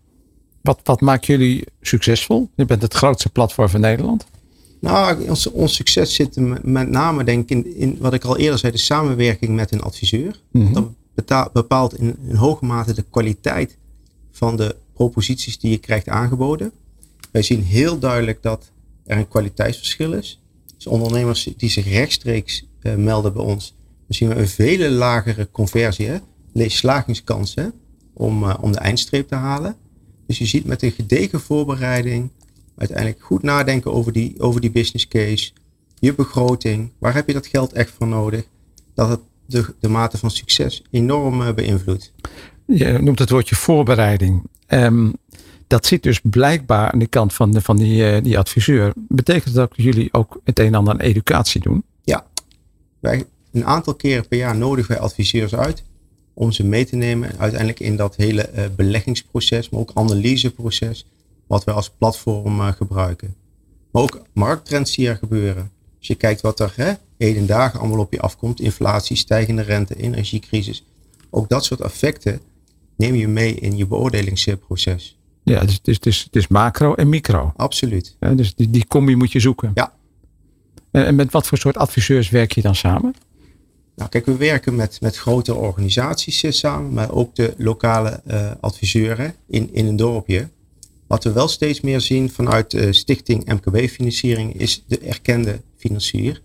Wat, 0.62 0.80
wat 0.84 1.02
maakt 1.02 1.26
jullie 1.26 1.64
succesvol? 1.82 2.50
Je 2.56 2.66
bent 2.66 2.82
het 2.82 2.94
grootste 2.94 3.30
platform 3.30 3.70
van 3.70 3.82
Nederland. 3.82 4.26
Nou, 4.80 5.30
ons, 5.30 5.52
ons 5.52 5.76
succes 5.76 6.14
zit 6.14 6.36
met 6.64 6.90
name 6.90 7.24
denk 7.24 7.44
ik 7.44 7.50
in, 7.50 7.76
in, 7.76 7.98
wat 8.00 8.14
ik 8.14 8.24
al 8.24 8.38
eerder 8.38 8.60
zei, 8.60 8.72
de 8.72 8.78
samenwerking 8.78 9.56
met 9.56 9.72
een 9.72 9.82
adviseur. 9.82 10.42
Mm 10.52 10.74
Dat 11.26 11.54
bepaalt 11.54 12.00
in, 12.00 12.18
in 12.28 12.36
hoge 12.36 12.66
mate 12.66 12.94
de 12.94 13.06
kwaliteit 13.10 13.78
van 14.32 14.58
de 14.58 14.76
proposities 14.94 15.60
die 15.60 15.72
je 15.72 15.78
krijgt 15.78 16.10
aangeboden. 16.10 16.72
Wij 17.32 17.42
zien 17.42 17.64
heel 17.64 18.00
duidelijk 18.00 18.42
dat 18.42 18.72
er 19.06 19.18
een 19.18 19.28
kwaliteitsverschil 19.28 20.14
is. 20.14 20.42
Dus 20.76 20.88
ondernemers 20.88 21.50
die 21.58 21.70
zich 21.70 21.90
rechtstreeks 21.90 22.66
uh, 22.82 22.96
melden 22.96 23.34
bij 23.34 23.44
ons, 23.44 23.76
dan 24.08 24.18
zien 24.18 24.30
we 24.30 24.36
een 24.36 24.48
vele 24.48 24.90
lagere 24.90 25.48
conversie, 25.52 26.08
hè? 26.08 26.20
slagingskansen 26.70 27.74
om, 28.18 28.44
uh, 28.44 28.56
om 28.62 28.72
de 28.72 28.80
eindstreep 28.80 29.28
te 29.28 29.36
halen. 29.36 29.76
Dus 30.28 30.38
je 30.38 30.46
ziet 30.46 30.66
met 30.66 30.84
een 30.84 30.92
gedegen 30.92 31.40
voorbereiding, 31.40 32.32
uiteindelijk 32.78 33.22
goed 33.22 33.44
nadenken 33.44 33.94
over 33.94 34.12
die, 34.12 34.40
over 34.40 34.62
die 34.62 34.72
business 34.72 35.08
case, 35.08 35.52
je 36.00 36.16
begroting, 36.16 36.92
waar 36.98 37.14
heb 37.14 37.28
je 37.28 37.34
dat 37.34 37.48
geld 37.48 37.74
echt 37.74 37.92
voor 37.98 38.08
nodig, 38.08 38.48
dat 38.94 39.10
het 39.10 39.20
de, 39.46 39.74
de 39.80 39.90
mate 39.90 40.18
van 40.18 40.32
succes 40.32 40.84
enorm 40.92 41.42
uh, 41.42 41.54
beïnvloedt. 41.54 42.14
Je 42.66 42.98
noemt 43.02 43.20
het 43.20 43.30
woordje 43.30 43.56
voorbereiding. 43.56 44.44
Um, 44.68 45.14
dat 45.68 45.86
zit 45.86 46.04
dus 46.04 46.20
blijkbaar 46.24 46.92
aan 46.92 47.00
de 47.00 47.08
kant 47.08 47.34
van, 47.34 47.52
de, 47.52 47.62
van 47.62 47.78
die, 47.78 48.16
uh, 48.16 48.24
die 48.24 48.38
adviseur. 48.38 48.94
Betekent 48.96 49.54
dat 49.54 49.72
jullie 49.76 50.14
ook 50.14 50.42
het 50.44 50.60
een 50.60 50.66
en 50.66 50.76
ander 50.76 50.94
aan 50.94 51.00
educatie 51.00 51.62
doen? 51.62 51.84
Ja, 52.04 52.26
wij, 53.00 53.26
een 53.52 53.66
aantal 53.66 53.96
keren 53.96 54.28
per 54.28 54.38
jaar 54.38 54.58
nodigen 54.58 54.92
wij 54.92 55.04
adviseurs 55.04 55.56
uit 55.56 55.84
om 56.38 56.52
ze 56.52 56.64
mee 56.64 56.86
te 56.86 56.96
nemen 56.96 57.38
uiteindelijk 57.38 57.80
in 57.80 57.96
dat 57.96 58.16
hele 58.16 58.50
uh, 58.56 58.64
beleggingsproces, 58.76 59.70
maar 59.70 59.80
ook 59.80 59.92
analyseproces, 59.94 61.06
wat 61.48 61.64
wij 61.64 61.74
als 61.74 61.90
platform 61.90 62.60
uh, 62.60 62.68
gebruiken. 62.72 63.36
Maar 63.92 64.02
ook 64.02 64.22
markttrends 64.34 64.96
die 64.96 65.08
er 65.08 65.16
gebeuren. 65.16 65.72
Als 65.98 66.08
je 66.08 66.16
kijkt 66.16 66.42
wat 66.42 66.60
er 66.60 66.74
hè, 66.76 66.94
heden 67.18 67.46
dagen 67.46 67.80
allemaal 67.80 68.00
op 68.00 68.14
je 68.14 68.20
afkomt, 68.20 68.60
inflatie, 68.60 69.16
stijgende 69.16 69.62
rente, 69.62 69.96
energiecrisis, 69.96 70.84
ook 71.30 71.50
dat 71.50 71.66
soort 71.66 71.82
effecten 71.82 72.42
neem 72.98 73.16
je 73.16 73.28
mee 73.28 73.54
in 73.54 73.78
je 73.78 73.88
beoordelingsproces. 73.88 75.18
Ja, 75.44 75.62
dus, 75.64 75.82
dus, 75.82 76.00
dus, 76.00 76.24
het 76.24 76.36
is 76.36 76.48
macro 76.48 76.94
en 76.94 77.10
micro. 77.10 77.54
Absoluut. 77.56 78.16
Ja, 78.20 78.34
dus 78.34 78.56
die, 78.56 78.70
die 78.70 78.88
combi 78.88 79.16
moet 79.16 79.32
je 79.32 79.40
zoeken. 79.40 79.72
Ja. 79.74 79.94
En 80.92 81.16
met 81.16 81.32
wat 81.32 81.48
voor 81.48 81.58
soort 81.58 81.78
adviseurs 81.78 82.30
werk 82.30 82.52
je 82.52 82.62
dan 82.62 82.76
samen? 82.76 83.14
Nou, 83.98 84.10
kijk, 84.10 84.26
we 84.26 84.36
werken 84.36 84.76
met, 84.76 85.02
met 85.02 85.18
grote 85.18 85.56
organisaties 85.56 86.44
eh, 86.44 86.52
samen, 86.52 86.94
maar 86.94 87.12
ook 87.12 87.36
de 87.36 87.54
lokale 87.58 88.22
uh, 88.28 88.52
adviseuren 88.60 89.34
in, 89.48 89.70
in 89.74 89.88
een 89.88 89.96
dorpje. 89.96 90.48
Wat 91.08 91.24
we 91.24 91.32
wel 91.32 91.48
steeds 91.48 91.82
meer 91.82 92.02
zien 92.02 92.30
vanuit 92.30 92.72
de 92.72 92.94
Stichting 92.94 93.46
MKB-financiering 93.46 94.60
is 94.60 94.84
de 94.88 95.00
erkende 95.00 95.62
financier. 95.78 96.42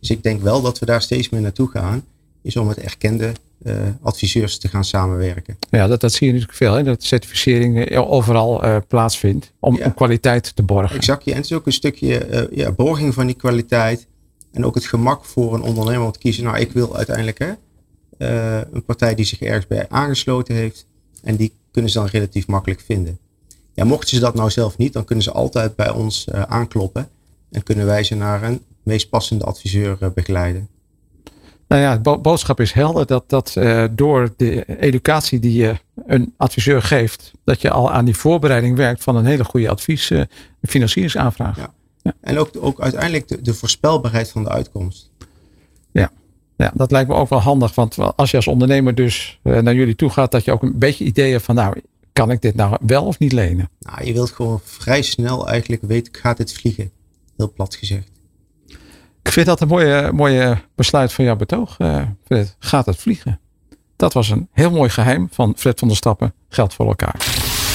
Dus 0.00 0.10
ik 0.10 0.22
denk 0.22 0.42
wel 0.42 0.62
dat 0.62 0.78
we 0.78 0.86
daar 0.86 1.02
steeds 1.02 1.28
meer 1.28 1.40
naartoe 1.40 1.68
gaan, 1.68 2.04
is 2.42 2.56
om 2.56 2.66
met 2.66 2.78
erkende 2.78 3.32
uh, 3.62 3.74
adviseurs 4.02 4.58
te 4.58 4.68
gaan 4.68 4.84
samenwerken. 4.84 5.58
Ja, 5.70 5.86
dat, 5.86 6.00
dat 6.00 6.12
zie 6.12 6.26
je 6.26 6.32
natuurlijk 6.32 6.58
veel, 6.58 6.74
hè? 6.74 6.82
dat 6.82 7.02
certificering 7.02 7.96
overal 7.96 8.82
plaatsvindt 8.88 9.52
om, 9.60 9.76
ja. 9.76 9.84
om, 9.84 9.94
kwaliteit 9.94 10.56
te 10.56 10.62
borgen. 10.62 10.96
Exact, 10.96 11.24
ja. 11.24 11.30
en 11.30 11.36
het 11.36 11.46
is 11.46 11.52
ook 11.52 11.66
een 11.66 11.72
stukje 11.72 12.48
ja, 12.52 12.72
borging 12.72 13.14
van 13.14 13.26
die 13.26 13.36
kwaliteit 13.36 14.06
en 14.54 14.64
ook 14.64 14.74
het 14.74 14.86
gemak 14.86 15.24
voor 15.24 15.54
een 15.54 15.62
ondernemer 15.62 16.04
om 16.04 16.12
te 16.12 16.18
kiezen. 16.18 16.44
Nou, 16.44 16.58
ik 16.58 16.72
wil 16.72 16.96
uiteindelijk 16.96 17.38
hè, 17.38 17.52
een 18.72 18.84
partij 18.84 19.14
die 19.14 19.24
zich 19.24 19.40
ergens 19.40 19.66
bij 19.66 19.88
aangesloten 19.88 20.54
heeft 20.54 20.86
en 21.22 21.36
die 21.36 21.52
kunnen 21.70 21.90
ze 21.90 21.98
dan 21.98 22.06
relatief 22.06 22.46
makkelijk 22.46 22.80
vinden. 22.80 23.18
Ja, 23.72 23.84
mochten 23.84 24.08
ze 24.08 24.20
dat 24.20 24.34
nou 24.34 24.50
zelf 24.50 24.76
niet, 24.76 24.92
dan 24.92 25.04
kunnen 25.04 25.24
ze 25.24 25.32
altijd 25.32 25.76
bij 25.76 25.90
ons 25.90 26.30
aankloppen 26.30 27.08
en 27.50 27.62
kunnen 27.62 27.86
wij 27.86 28.04
ze 28.04 28.14
naar 28.14 28.42
een 28.42 28.62
meest 28.82 29.08
passende 29.08 29.44
adviseur 29.44 30.12
begeleiden. 30.14 30.68
Nou 31.68 31.82
ja, 31.82 31.96
de 31.96 32.18
boodschap 32.18 32.60
is 32.60 32.72
helder 32.72 33.06
dat, 33.06 33.28
dat 33.28 33.54
uh, 33.58 33.84
door 33.90 34.34
de 34.36 34.78
educatie 34.80 35.38
die 35.38 35.52
je 35.52 35.76
een 36.06 36.34
adviseur 36.36 36.82
geeft, 36.82 37.32
dat 37.44 37.60
je 37.60 37.70
al 37.70 37.92
aan 37.92 38.04
die 38.04 38.16
voorbereiding 38.16 38.76
werkt 38.76 39.02
van 39.02 39.16
een 39.16 39.24
hele 39.24 39.44
goede 39.44 39.68
advies, 39.68 40.12
financieringsaanvraag. 40.62 41.56
Ja. 41.56 41.74
Ja. 42.04 42.12
En 42.20 42.38
ook, 42.38 42.50
ook 42.60 42.80
uiteindelijk 42.80 43.28
de, 43.28 43.42
de, 43.42 43.54
voorspelbaarheid 43.54 44.30
van 44.30 44.44
de 44.44 44.50
uitkomst. 44.50 45.10
Ja. 45.92 46.10
ja, 46.56 46.72
dat 46.74 46.90
lijkt 46.90 47.08
me 47.08 47.14
ook 47.14 47.28
wel 47.28 47.40
handig, 47.40 47.74
want 47.74 47.96
als 48.16 48.30
je 48.30 48.36
als 48.36 48.46
ondernemer 48.46 48.94
dus 48.94 49.40
uh, 49.42 49.58
naar 49.58 49.74
jullie 49.74 49.96
toe 49.96 50.10
gaat, 50.10 50.30
dat 50.30 50.44
je 50.44 50.52
ook 50.52 50.62
een 50.62 50.78
beetje 50.78 51.04
ideeën 51.04 51.40
van 51.40 51.54
nou, 51.54 51.80
kan 52.12 52.30
ik 52.30 52.42
dit 52.42 52.54
nou 52.54 52.76
wel 52.80 53.04
of 53.04 53.18
niet 53.18 53.32
lenen? 53.32 53.70
Nou, 53.78 54.04
je 54.04 54.12
wilt 54.12 54.30
gewoon 54.30 54.60
vrij 54.64 55.02
snel 55.02 55.48
eigenlijk 55.48 55.82
weten, 55.82 56.14
gaat 56.14 56.36
dit 56.36 56.52
vliegen? 56.52 56.90
Heel 57.36 57.52
plat 57.52 57.74
gezegd. 57.74 58.10
Ik 59.22 59.32
vind 59.32 59.46
dat 59.46 59.60
een 59.60 59.68
mooie, 59.68 60.12
mooie 60.12 60.58
besluit 60.74 61.12
van 61.12 61.24
jouw 61.24 61.36
betoog, 61.36 61.78
uh, 61.78 62.02
Fred. 62.24 62.56
Gaat 62.58 62.86
het 62.86 62.96
vliegen? 62.96 63.40
Dat 63.96 64.12
was 64.12 64.30
een 64.30 64.48
heel 64.52 64.70
mooi 64.70 64.90
geheim 64.90 65.28
van 65.30 65.54
Fred 65.56 65.78
van 65.78 65.88
der 65.88 65.96
Stappen. 65.96 66.34
Geld 66.48 66.74
voor 66.74 66.86
elkaar. 66.86 67.26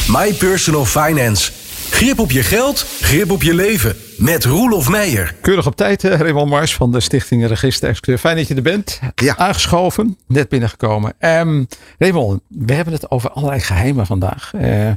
My 0.08 0.34
Personal 0.34 0.86
Finance. 0.86 1.52
Grip 1.90 2.20
op 2.20 2.32
je 2.32 2.44
geld, 2.44 2.86
grip 3.02 3.32
op 3.32 3.44
je 3.44 3.54
leven. 3.54 3.96
Met 4.20 4.46
Roelof 4.46 4.90
Meijer. 4.90 5.36
Keurig 5.42 5.66
op 5.66 5.76
tijd, 5.76 6.04
Raymond 6.04 6.50
Mars 6.50 6.76
van 6.76 6.92
de 6.92 7.00
Stichting 7.00 7.48
Register. 7.48 8.18
Fijn 8.18 8.36
dat 8.36 8.48
je 8.48 8.56
er 8.56 8.62
bent. 8.62 9.00
Ja. 9.16 9.38
Aangeschoven, 9.38 10.18
net 10.28 10.50
binnengekomen. 10.50 11.14
Um, 11.20 11.68
Raymond, 11.98 12.42
we 12.48 12.74
hebben 12.74 12.94
het 12.94 13.12
over 13.12 13.30
allerlei 13.30 13.62
geheimen 13.62 14.06
vandaag. 14.06 14.52
Uh, 14.56 14.92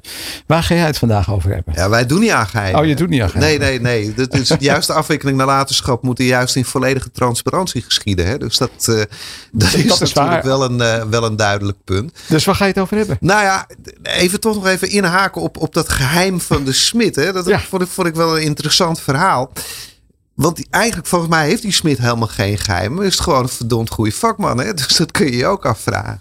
waar 0.47 0.63
ga 0.63 0.75
jij 0.75 0.87
het 0.87 0.99
vandaag 0.99 1.33
over 1.33 1.55
hebben? 1.55 1.75
Ja, 1.77 1.89
wij 1.89 2.07
doen 2.07 2.21
niet 2.21 2.31
aan 2.31 2.47
geheimen. 2.47 2.81
Oh, 2.81 2.87
je 2.87 2.95
doet 2.95 3.09
niet 3.09 3.23
aan 3.23 3.31
geheimen? 3.31 3.67
Nee, 3.67 3.81
nee, 3.81 4.05
nee. 4.05 4.15
Dat 4.15 4.35
is 4.35 4.49
de 4.49 4.57
juiste 4.59 4.93
afwikkeling 4.93 5.39
nalatenschap 5.39 6.03
moet 6.03 6.19
juist 6.19 6.57
in 6.57 6.65
volledige 6.65 7.11
transparantie 7.11 7.83
geschieden. 7.83 8.27
Hè? 8.27 8.39
Dus 8.39 8.59
dat, 8.59 8.71
uh, 8.89 9.03
dat 9.53 9.75
is 9.75 9.87
dat 9.87 10.01
is 10.01 10.13
natuurlijk 10.13 10.45
wel 10.45 10.65
een, 10.65 10.79
uh, 10.79 11.05
wel 11.11 11.25
een 11.25 11.37
duidelijk 11.37 11.79
punt. 11.85 12.13
Dus 12.29 12.45
waar 12.45 12.55
ga 12.55 12.65
je 12.65 12.71
het 12.71 12.81
over 12.81 12.97
hebben? 12.97 13.17
Nou 13.21 13.43
ja, 13.43 13.67
even 14.03 14.41
toch 14.41 14.55
nog 14.55 14.67
even 14.67 14.91
inhaken 14.91 15.43
op, 15.43 15.57
op 15.57 15.75
dat 15.75 15.89
geheim 15.89 16.41
van 16.41 16.65
de 16.65 16.73
smid. 16.73 17.17
Hè? 17.17 17.33
Dat 17.33 17.47
ja. 17.47 17.61
vond, 17.61 17.83
ik, 17.83 17.89
vond 17.89 18.09
ik 18.09 18.15
wel 18.15 18.37
een 18.37 18.43
interessant 18.43 19.01
verhaal 19.01 19.11
verhaal. 19.15 19.51
Want 20.35 20.57
die, 20.57 20.67
eigenlijk, 20.71 21.09
volgens 21.09 21.31
mij 21.31 21.47
heeft 21.47 21.63
die 21.63 21.73
Smit 21.73 21.99
helemaal 21.99 22.29
geen 22.29 22.59
geheim. 22.59 22.95
Maar 22.95 23.05
is 23.05 23.13
het 23.13 23.23
gewoon 23.23 23.43
een 23.43 23.49
verdomd 23.49 23.91
goede 23.91 24.13
vakman. 24.13 24.59
Hè? 24.59 24.75
Dus 24.83 24.97
dat 24.97 25.11
kun 25.11 25.27
je 25.27 25.37
je 25.37 25.47
ook 25.47 25.67
afvragen. 25.67 26.21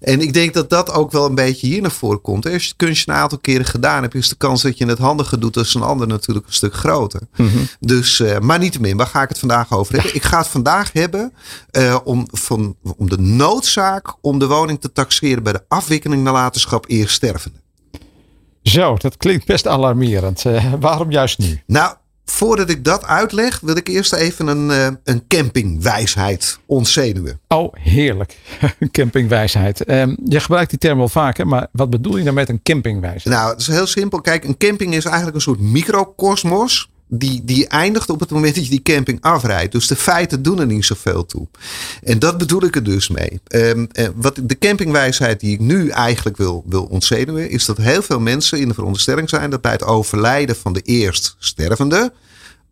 En 0.00 0.20
ik 0.20 0.32
denk 0.32 0.54
dat 0.54 0.70
dat 0.70 0.92
ook 0.92 1.12
wel 1.12 1.26
een 1.26 1.34
beetje 1.34 1.66
hier 1.66 1.82
naar 1.82 1.90
voren 1.90 2.20
komt. 2.20 2.44
Als 2.44 2.62
je 2.62 2.68
het 2.68 2.76
kunstje 2.76 3.10
een 3.10 3.18
aantal 3.18 3.38
keren 3.38 3.66
gedaan 3.66 4.02
hebt, 4.02 4.14
is 4.14 4.28
de 4.28 4.36
kans 4.36 4.62
dat 4.62 4.78
je 4.78 4.86
het 4.86 4.98
handiger 4.98 5.40
doet 5.40 5.56
als 5.56 5.74
een 5.74 5.82
ander 5.82 6.06
natuurlijk 6.06 6.46
een 6.46 6.52
stuk 6.52 6.74
groter. 6.74 7.20
Mm 7.36 7.48
-hmm. 7.48 7.68
Dus, 7.80 8.20
uh, 8.20 8.38
maar 8.38 8.58
niettemin, 8.58 8.96
waar 8.96 9.06
ga 9.06 9.22
ik 9.22 9.28
het 9.28 9.38
vandaag 9.38 9.72
over 9.72 9.94
hebben? 9.94 10.14
Ik 10.14 10.22
ga 10.22 10.38
het 10.38 10.46
vandaag 10.46 10.92
hebben 10.92 11.32
uh, 11.72 11.98
om, 12.04 12.26
van, 12.30 12.76
om 12.96 13.08
de 13.08 13.18
noodzaak 13.18 14.14
om 14.20 14.38
de 14.38 14.46
woning 14.46 14.80
te 14.80 14.92
taxeren 14.92 15.42
bij 15.42 15.52
de 15.52 15.64
afwikkeling 15.68 16.22
nalatenschap 16.22 16.84
eerststervende. 16.88 17.62
Zo, 18.62 18.96
dat 18.96 19.16
klinkt 19.16 19.46
best 19.46 19.66
alarmerend. 19.66 20.44
Uh, 20.44 20.72
waarom 20.80 21.10
juist 21.10 21.38
nu? 21.38 21.62
Nou, 21.66 21.94
Voordat 22.24 22.70
ik 22.70 22.84
dat 22.84 23.04
uitleg, 23.04 23.60
wil 23.60 23.76
ik 23.76 23.88
eerst 23.88 24.12
even 24.12 24.46
een, 24.46 24.68
uh, 24.68 24.86
een 25.04 25.26
campingwijsheid 25.28 26.58
ontzenuwen. 26.66 27.40
Oh, 27.48 27.72
heerlijk. 27.72 28.36
campingwijsheid. 28.90 29.90
Um, 29.90 30.16
je 30.24 30.40
gebruikt 30.40 30.70
die 30.70 30.78
term 30.78 30.98
wel 30.98 31.08
vaker, 31.08 31.46
maar 31.46 31.66
wat 31.72 31.90
bedoel 31.90 32.16
je 32.16 32.22
nou 32.22 32.34
met 32.34 32.48
een 32.48 32.62
campingwijsheid? 32.62 33.36
Nou, 33.36 33.50
het 33.50 33.60
is 33.60 33.66
heel 33.66 33.86
simpel. 33.86 34.20
Kijk, 34.20 34.44
een 34.44 34.56
camping 34.56 34.94
is 34.94 35.04
eigenlijk 35.04 35.36
een 35.36 35.42
soort 35.42 35.60
microcosmos 35.60 36.90
die, 37.08 37.44
die 37.44 37.66
eindigt 37.66 38.10
op 38.10 38.20
het 38.20 38.30
moment 38.30 38.54
dat 38.54 38.64
je 38.64 38.70
die 38.70 38.82
camping 38.82 39.20
afrijdt. 39.20 39.72
Dus 39.72 39.86
de 39.86 39.96
feiten 39.96 40.42
doen 40.42 40.60
er 40.60 40.66
niet 40.66 40.84
zoveel 40.84 41.26
toe. 41.26 41.46
En 42.02 42.18
dat 42.18 42.38
bedoel 42.38 42.64
ik 42.64 42.76
er 42.76 42.84
dus 42.84 43.08
mee. 43.08 43.40
Um, 43.48 43.88
wat 44.14 44.40
de 44.42 44.58
campingwijsheid 44.58 45.40
die 45.40 45.52
ik 45.52 45.60
nu 45.60 45.88
eigenlijk 45.88 46.36
wil, 46.36 46.64
wil 46.66 46.84
ontzenuwen, 46.84 47.50
is 47.50 47.64
dat 47.64 47.76
heel 47.76 48.02
veel 48.02 48.20
mensen 48.20 48.60
in 48.60 48.68
de 48.68 48.74
veronderstelling 48.74 49.28
zijn 49.28 49.50
dat 49.50 49.60
bij 49.60 49.72
het 49.72 49.84
overlijden 49.84 50.56
van 50.56 50.72
de 50.72 50.80
eerst 50.80 51.36
stervende 51.38 52.12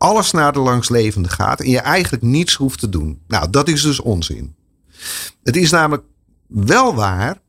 alles 0.02 0.30
naar 0.30 0.52
de 0.52 0.58
langslevende 0.58 1.28
gaat 1.28 1.60
en 1.60 1.68
je 1.68 1.78
eigenlijk 1.78 2.22
niets 2.22 2.54
hoeft 2.54 2.78
te 2.78 2.88
doen. 2.88 3.20
Nou, 3.28 3.50
dat 3.50 3.68
is 3.68 3.82
dus 3.82 4.00
onzin. 4.00 4.54
Het 5.42 5.56
is 5.56 5.70
namelijk 5.70 6.04
wel 6.46 6.94
waar 6.94 7.40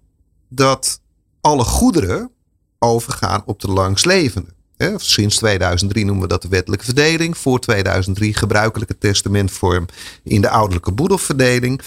dat 0.49 1.01
alle 1.41 1.63
goederen 1.63 2.31
overgaan 2.79 3.43
op 3.45 3.61
de 3.61 3.71
langslevende. 3.71 4.49
Sinds 4.95 5.35
2003 5.35 6.05
noemen 6.05 6.23
we 6.23 6.29
dat 6.29 6.41
de 6.41 6.47
wettelijke 6.47 6.85
verdeling. 6.85 7.37
Voor 7.37 7.59
2003 7.59 8.33
gebruikelijke 8.33 8.97
testamentvorm 8.97 9.85
in 10.23 10.41
de 10.41 10.49
ouderlijke 10.49 10.91
boedelverdeling. 10.91 11.81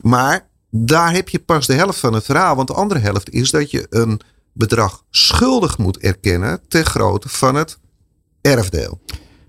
Maar 0.00 0.46
daar 0.70 1.12
heb 1.12 1.28
je 1.28 1.38
pas 1.38 1.66
de 1.66 1.74
helft 1.74 1.98
van 1.98 2.12
het 2.12 2.24
verhaal. 2.24 2.56
Want 2.56 2.68
de 2.68 2.74
andere 2.74 3.00
helft 3.00 3.30
is 3.30 3.50
dat 3.50 3.70
je 3.70 3.86
een 3.90 4.20
bedrag 4.52 5.04
schuldig 5.10 5.78
moet 5.78 5.98
erkennen 5.98 6.60
ter 6.68 6.84
grootte 6.84 7.28
van 7.28 7.54
het 7.54 7.78
erfdeel. 8.40 9.00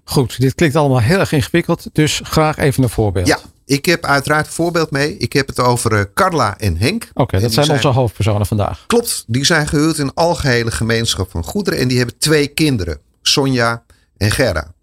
Goed, 0.04 0.40
dit 0.40 0.56
klinkt 0.56 0.76
allemaal 0.76 1.02
heel 1.02 1.20
erg 1.20 1.32
ingewikkeld. 1.32 1.88
Dus 1.92 2.22
graag 2.24 2.58
even 2.58 2.84
een 2.84 2.90
voorbeeld. 2.90 3.28
Ja, 3.28 3.40
ik 3.66 3.86
heb 3.86 4.06
uiteraard 4.06 4.46
een 4.46 4.52
voorbeeld 4.52 4.92
mee. 4.92 5.18
Ik 5.18 5.34
heb 5.34 5.48
het 5.48 5.60
over 5.60 5.94
uh, 5.94 6.02
Carla 6.14 6.58
en 6.58 6.78
Henk. 6.78 7.10
Oké, 7.14 7.40
dat 7.40 7.54
zijn, 7.54 7.70
onze 7.70 7.88
hoofdpersonen 7.88 8.46
vandaag. 8.46 8.84
Klopt, 8.88 9.24
die 9.28 9.46
zijn 9.46 9.68
gehuwd 9.68 9.98
in 9.98 10.06
een 10.06 10.14
algehele 10.14 10.72
gemeenschap 10.72 11.32
van 11.32 11.44
goederen. 11.44 11.80
En 11.80 11.88
die 11.88 11.98
hebben 11.98 12.18
twee 12.18 12.48
kinderen, 12.48 13.00
Sonja 13.22 13.84
en 14.18 14.32
Gerda. 14.32 14.74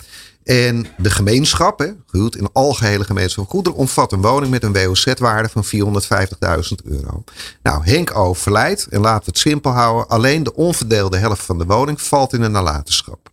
En 0.45 0.87
de 0.97 1.11
gemeenschap, 1.11 1.79
hè, 1.79 1.87
gehuwd 2.07 2.35
in 2.35 2.45
een 2.45 2.53
algehele 2.53 3.05
gemeenschap 3.05 3.45
van 3.45 3.55
goederen, 3.55 3.79
omvat 3.79 4.12
een 4.12 4.21
woning 4.21 4.51
met 4.51 4.62
een 4.62 4.73
WOZ-waarde 4.73 5.49
van 5.49 5.64
450.000 5.64 6.85
euro. 6.85 7.25
Nou, 7.62 7.85
Henk 7.85 8.16
overlijdt, 8.16 8.87
en 8.87 9.01
laten 9.01 9.25
we 9.25 9.31
het 9.31 9.38
simpel 9.38 9.71
houden, 9.71 10.09
alleen 10.09 10.42
de 10.42 10.55
onverdeelde 10.55 11.16
helft 11.16 11.42
van 11.42 11.59
de 11.59 11.64
woning 11.64 12.01
valt 12.03 12.33
in 12.33 12.42
een 12.42 12.53
nalatenschap. 12.53 13.31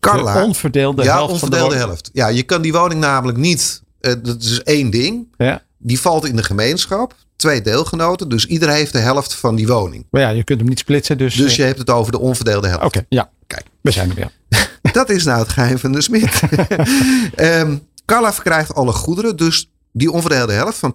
Carla, 0.00 0.32
de 0.32 0.44
onverdeelde 0.44 1.02
ja, 1.02 1.14
helft 1.14 1.32
onverdeelde 1.32 1.68
van 1.68 1.78
de 1.78 1.86
helft. 1.86 2.10
Ja, 2.12 2.28
je 2.28 2.42
kan 2.42 2.62
die 2.62 2.72
woning 2.72 3.00
namelijk 3.00 3.38
niet, 3.38 3.82
dat 4.22 4.42
is 4.42 4.62
één 4.62 4.90
ding, 4.90 5.34
ja. 5.36 5.62
die 5.78 6.00
valt 6.00 6.26
in 6.26 6.36
de 6.36 6.42
gemeenschap. 6.42 7.14
Twee 7.36 7.60
deelgenoten, 7.60 8.28
dus 8.28 8.46
iedereen 8.46 8.74
heeft 8.74 8.92
de 8.92 8.98
helft 8.98 9.34
van 9.34 9.54
die 9.54 9.66
woning. 9.66 10.06
Maar 10.10 10.20
ja, 10.20 10.28
je 10.28 10.44
kunt 10.44 10.60
hem 10.60 10.68
niet 10.68 10.78
splitsen. 10.78 11.18
Dus, 11.18 11.34
dus 11.34 11.56
je 11.56 11.62
hebt 11.62 11.78
het 11.78 11.90
over 11.90 12.12
de 12.12 12.18
onverdeelde 12.18 12.68
helft. 12.68 12.84
Oké, 12.84 13.04
ja. 13.08 13.30
Kijk, 13.46 13.64
we 13.80 13.90
zijn 13.90 14.08
er 14.08 14.14
weer. 14.14 14.30
Dat 14.92 15.10
is 15.10 15.24
nou 15.24 15.38
het 15.38 15.48
geheim 15.48 15.78
van 15.78 15.92
de 15.92 16.00
smid. 16.00 16.40
um, 17.36 17.86
Carla 18.06 18.32
verkrijgt 18.32 18.74
alle 18.74 18.92
goederen. 18.92 19.36
Dus 19.36 19.70
die 19.92 20.10
onverdeelde 20.10 20.52
helft 20.52 20.78
van 20.78 20.94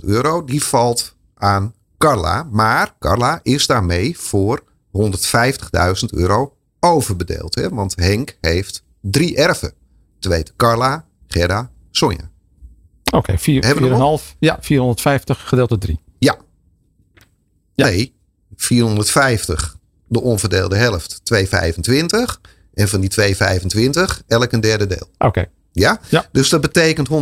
225.000 0.00 0.04
euro, 0.04 0.44
die 0.44 0.64
valt 0.64 1.14
aan 1.34 1.74
Carla. 1.98 2.48
Maar 2.50 2.94
Carla 2.98 3.40
is 3.42 3.66
daarmee 3.66 4.18
voor 4.18 4.62
150.000 4.92 5.10
euro 6.10 6.56
overbedeeld. 6.80 7.54
Hè? 7.54 7.68
Want 7.68 7.94
Henk 7.96 8.36
heeft 8.40 8.82
drie 9.00 9.36
erven. 9.36 9.72
Te 10.18 10.28
weten 10.28 10.54
Carla, 10.56 11.04
Gerda, 11.26 11.70
Sonja. 11.90 12.30
Oké, 13.12 13.32
okay, 13.32 14.20
4,5. 14.20 14.36
Ja, 14.38 14.58
450 14.60 15.48
gedeeld 15.48 15.68
door 15.68 15.78
3. 15.78 16.00
Ja. 16.18 16.36
ja. 17.74 17.86
Nee, 17.86 18.14
450 18.56 19.76
de 20.06 20.20
onverdeelde 20.20 20.76
helft 20.76 21.20
225. 21.24 22.40
En 22.74 22.88
van 22.88 23.00
die 23.00 23.10
225 23.10 24.22
elk 24.26 24.52
een 24.52 24.60
derde 24.60 24.86
deel. 24.86 25.08
Oké. 25.18 25.48
Ja? 25.72 26.00
ja? 26.08 26.26
Dus 26.32 26.48
dat 26.48 26.60
betekent 26.60 27.08
150.000 27.08 27.16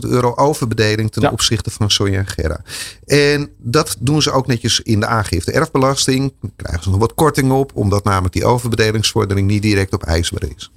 euro 0.00 0.34
overbedeling 0.34 1.12
ten 1.12 1.30
opzichte 1.30 1.70
van 1.70 1.90
Sonja 1.90 2.18
en 2.18 2.26
Gerda. 2.26 2.60
En 3.06 3.50
dat 3.58 3.96
doen 4.00 4.22
ze 4.22 4.30
ook 4.30 4.46
netjes 4.46 4.80
in 4.80 5.00
de 5.00 5.06
aangifte 5.06 5.52
erfbelasting. 5.52 6.32
Dan 6.40 6.52
krijgen 6.56 6.82
ze 6.82 6.90
nog 6.90 6.98
wat 6.98 7.14
korting 7.14 7.52
op, 7.52 7.70
omdat 7.74 8.04
namelijk 8.04 8.34
die 8.34 8.44
overbedelingsvordering 8.44 9.46
niet 9.46 9.62
direct 9.62 9.92
op 9.92 10.02
eisbaar 10.02 10.48
is. 10.56 10.72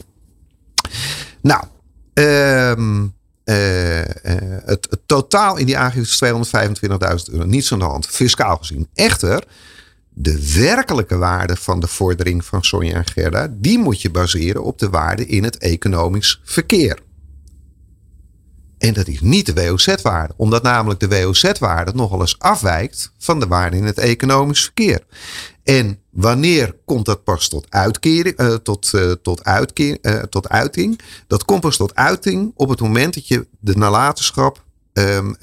Nou, 1.42 1.64
uh, 2.18 2.72
uh, 2.72 4.06
het, 4.66 4.88
het, 4.90 5.00
totaal 5.06 5.58
in 5.58 5.66
die 5.66 5.78
aangifte 5.78 6.26
is 6.26 7.30
225.000 7.30 7.34
euro. 7.34 7.46
Niets 7.46 7.72
aan 7.72 7.80
de 7.80 7.86
hand, 7.86 8.08
fiscaal 8.08 8.58
gezien. 8.58 8.88
Echter, 8.94 9.44
de 10.10 10.54
werkelijke 10.54 11.18
waarde 11.18 11.56
van 11.56 11.80
de 11.80 11.88
vordering 11.88 12.46
van 12.46 12.64
Sonja 12.64 12.96
en 12.96 13.08
Gerda, 13.08 13.48
die 13.52 13.80
moet 13.80 14.02
je 14.02 14.10
baseren 14.10 14.64
op 14.64 14.80
de 14.80 14.90
waarde 14.90 15.26
in 15.26 15.44
het 15.44 15.58
economisch 15.58 16.42
verkeer. 16.44 17.00
En 18.78 18.94
dat 18.94 19.08
is 19.08 19.22
niet 19.22 19.46
de 19.46 19.54
WOZ-waarde, 19.54 20.34
omdat 20.38 20.64
namelijk 20.64 21.00
de 21.00 21.08
WOZ-waarde 21.08 21.92
nogal 21.94 22.20
eens 22.20 22.40
afwijkt 22.40 23.12
van 23.18 23.40
de 23.40 23.48
waarde 23.48 23.78
in 23.78 23.84
het 23.84 23.98
economisch 23.98 24.62
verkeer. 24.62 25.04
En 25.68 26.00
wanneer 26.10 26.76
komt 26.86 27.06
dat 27.06 27.24
pas 27.24 27.48
tot, 27.48 27.66
uitkering, 27.70 28.40
uh, 28.40 28.54
tot, 28.54 28.92
uh, 28.96 29.12
tot, 29.12 29.44
uitkeer, 29.44 29.98
uh, 30.02 30.14
tot 30.14 30.50
uiting? 30.50 31.00
Dat 31.28 31.46
komt 31.46 31.62
pas 31.62 31.78
tot 31.78 31.96
uiting 31.96 32.52
op 32.56 32.70
het 32.70 32.80
moment 32.80 33.14
dat 33.14 33.28
je 33.28 33.48
de 33.60 33.78
nalatenschap 33.78 34.64
um, 34.94 35.36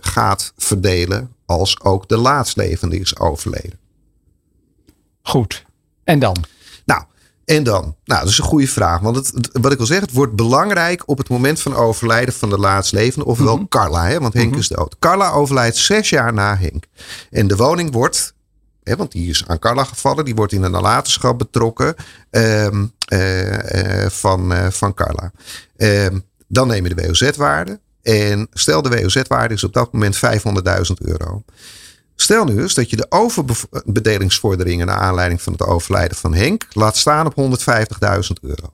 gaat 0.00 0.52
verdelen 0.56 1.34
als 1.46 1.80
ook 1.80 2.08
de 2.08 2.16
laatslevende 2.16 2.98
is 2.98 3.18
overleden. 3.18 3.78
Goed. 5.22 5.64
En 6.04 6.18
dan? 6.18 6.36
Nou, 6.84 7.02
en 7.44 7.62
dan? 7.62 7.96
Nou, 8.04 8.20
dat 8.20 8.30
is 8.30 8.38
een 8.38 8.44
goede 8.44 8.68
vraag. 8.68 9.00
Want 9.00 9.16
het, 9.16 9.48
wat 9.52 9.72
ik 9.72 9.78
wil 9.78 9.86
zeggen, 9.86 10.06
het 10.06 10.16
wordt 10.16 10.36
belangrijk 10.36 11.02
op 11.06 11.18
het 11.18 11.28
moment 11.28 11.60
van 11.60 11.74
overlijden 11.74 12.34
van 12.34 12.50
de 12.50 12.58
laatslevende, 12.58 13.24
ofwel 13.24 13.52
mm 13.52 13.58
-hmm. 13.58 13.68
Carla, 13.68 14.06
hè, 14.06 14.20
want 14.20 14.32
Henk 14.32 14.46
mm 14.46 14.52
-hmm. 14.52 14.60
is 14.60 14.68
dood. 14.68 14.96
Carla 14.98 15.30
overlijdt 15.30 15.76
zes 15.76 16.08
jaar 16.08 16.32
na 16.32 16.56
Henk. 16.56 16.84
En 17.30 17.46
de 17.46 17.56
woning 17.56 17.92
wordt, 17.92 18.34
want 18.96 19.12
die 19.12 19.30
is 19.30 19.44
aan 19.46 19.58
Carla 19.58 19.84
gevallen, 19.84 20.24
die 20.24 20.34
wordt 20.34 20.52
in 20.52 20.62
een 20.62 20.70
nalatenschap 20.70 21.38
betrokken 21.38 21.94
um, 22.30 22.92
uh, 23.12 23.52
uh, 23.52 24.06
van, 24.08 24.52
uh, 24.52 24.70
van 24.70 24.94
Carla. 24.94 25.32
Um, 25.76 26.24
dan 26.46 26.68
neem 26.68 26.86
je 26.86 26.94
de 26.94 27.06
WOZ-waarde. 27.06 27.80
En 28.02 28.48
stel 28.52 28.82
de 28.82 28.88
WOZ-waarde 28.88 29.54
is 29.54 29.64
op 29.64 29.72
dat 29.72 29.92
moment 29.92 30.16
500.000 30.16 30.20
euro. 30.98 31.42
Stel 32.14 32.44
nu 32.44 32.60
eens 32.60 32.74
dat 32.74 32.90
je 32.90 32.96
de 32.96 33.06
overbedelingsvorderingen 33.08 34.86
naar 34.86 34.98
aanleiding 34.98 35.42
van 35.42 35.52
het 35.52 35.62
overlijden 35.62 36.16
van 36.16 36.34
Henk 36.34 36.66
laat 36.70 36.96
staan 36.96 37.26
op 37.26 37.34
150.000 37.36 37.70
euro. 38.40 38.70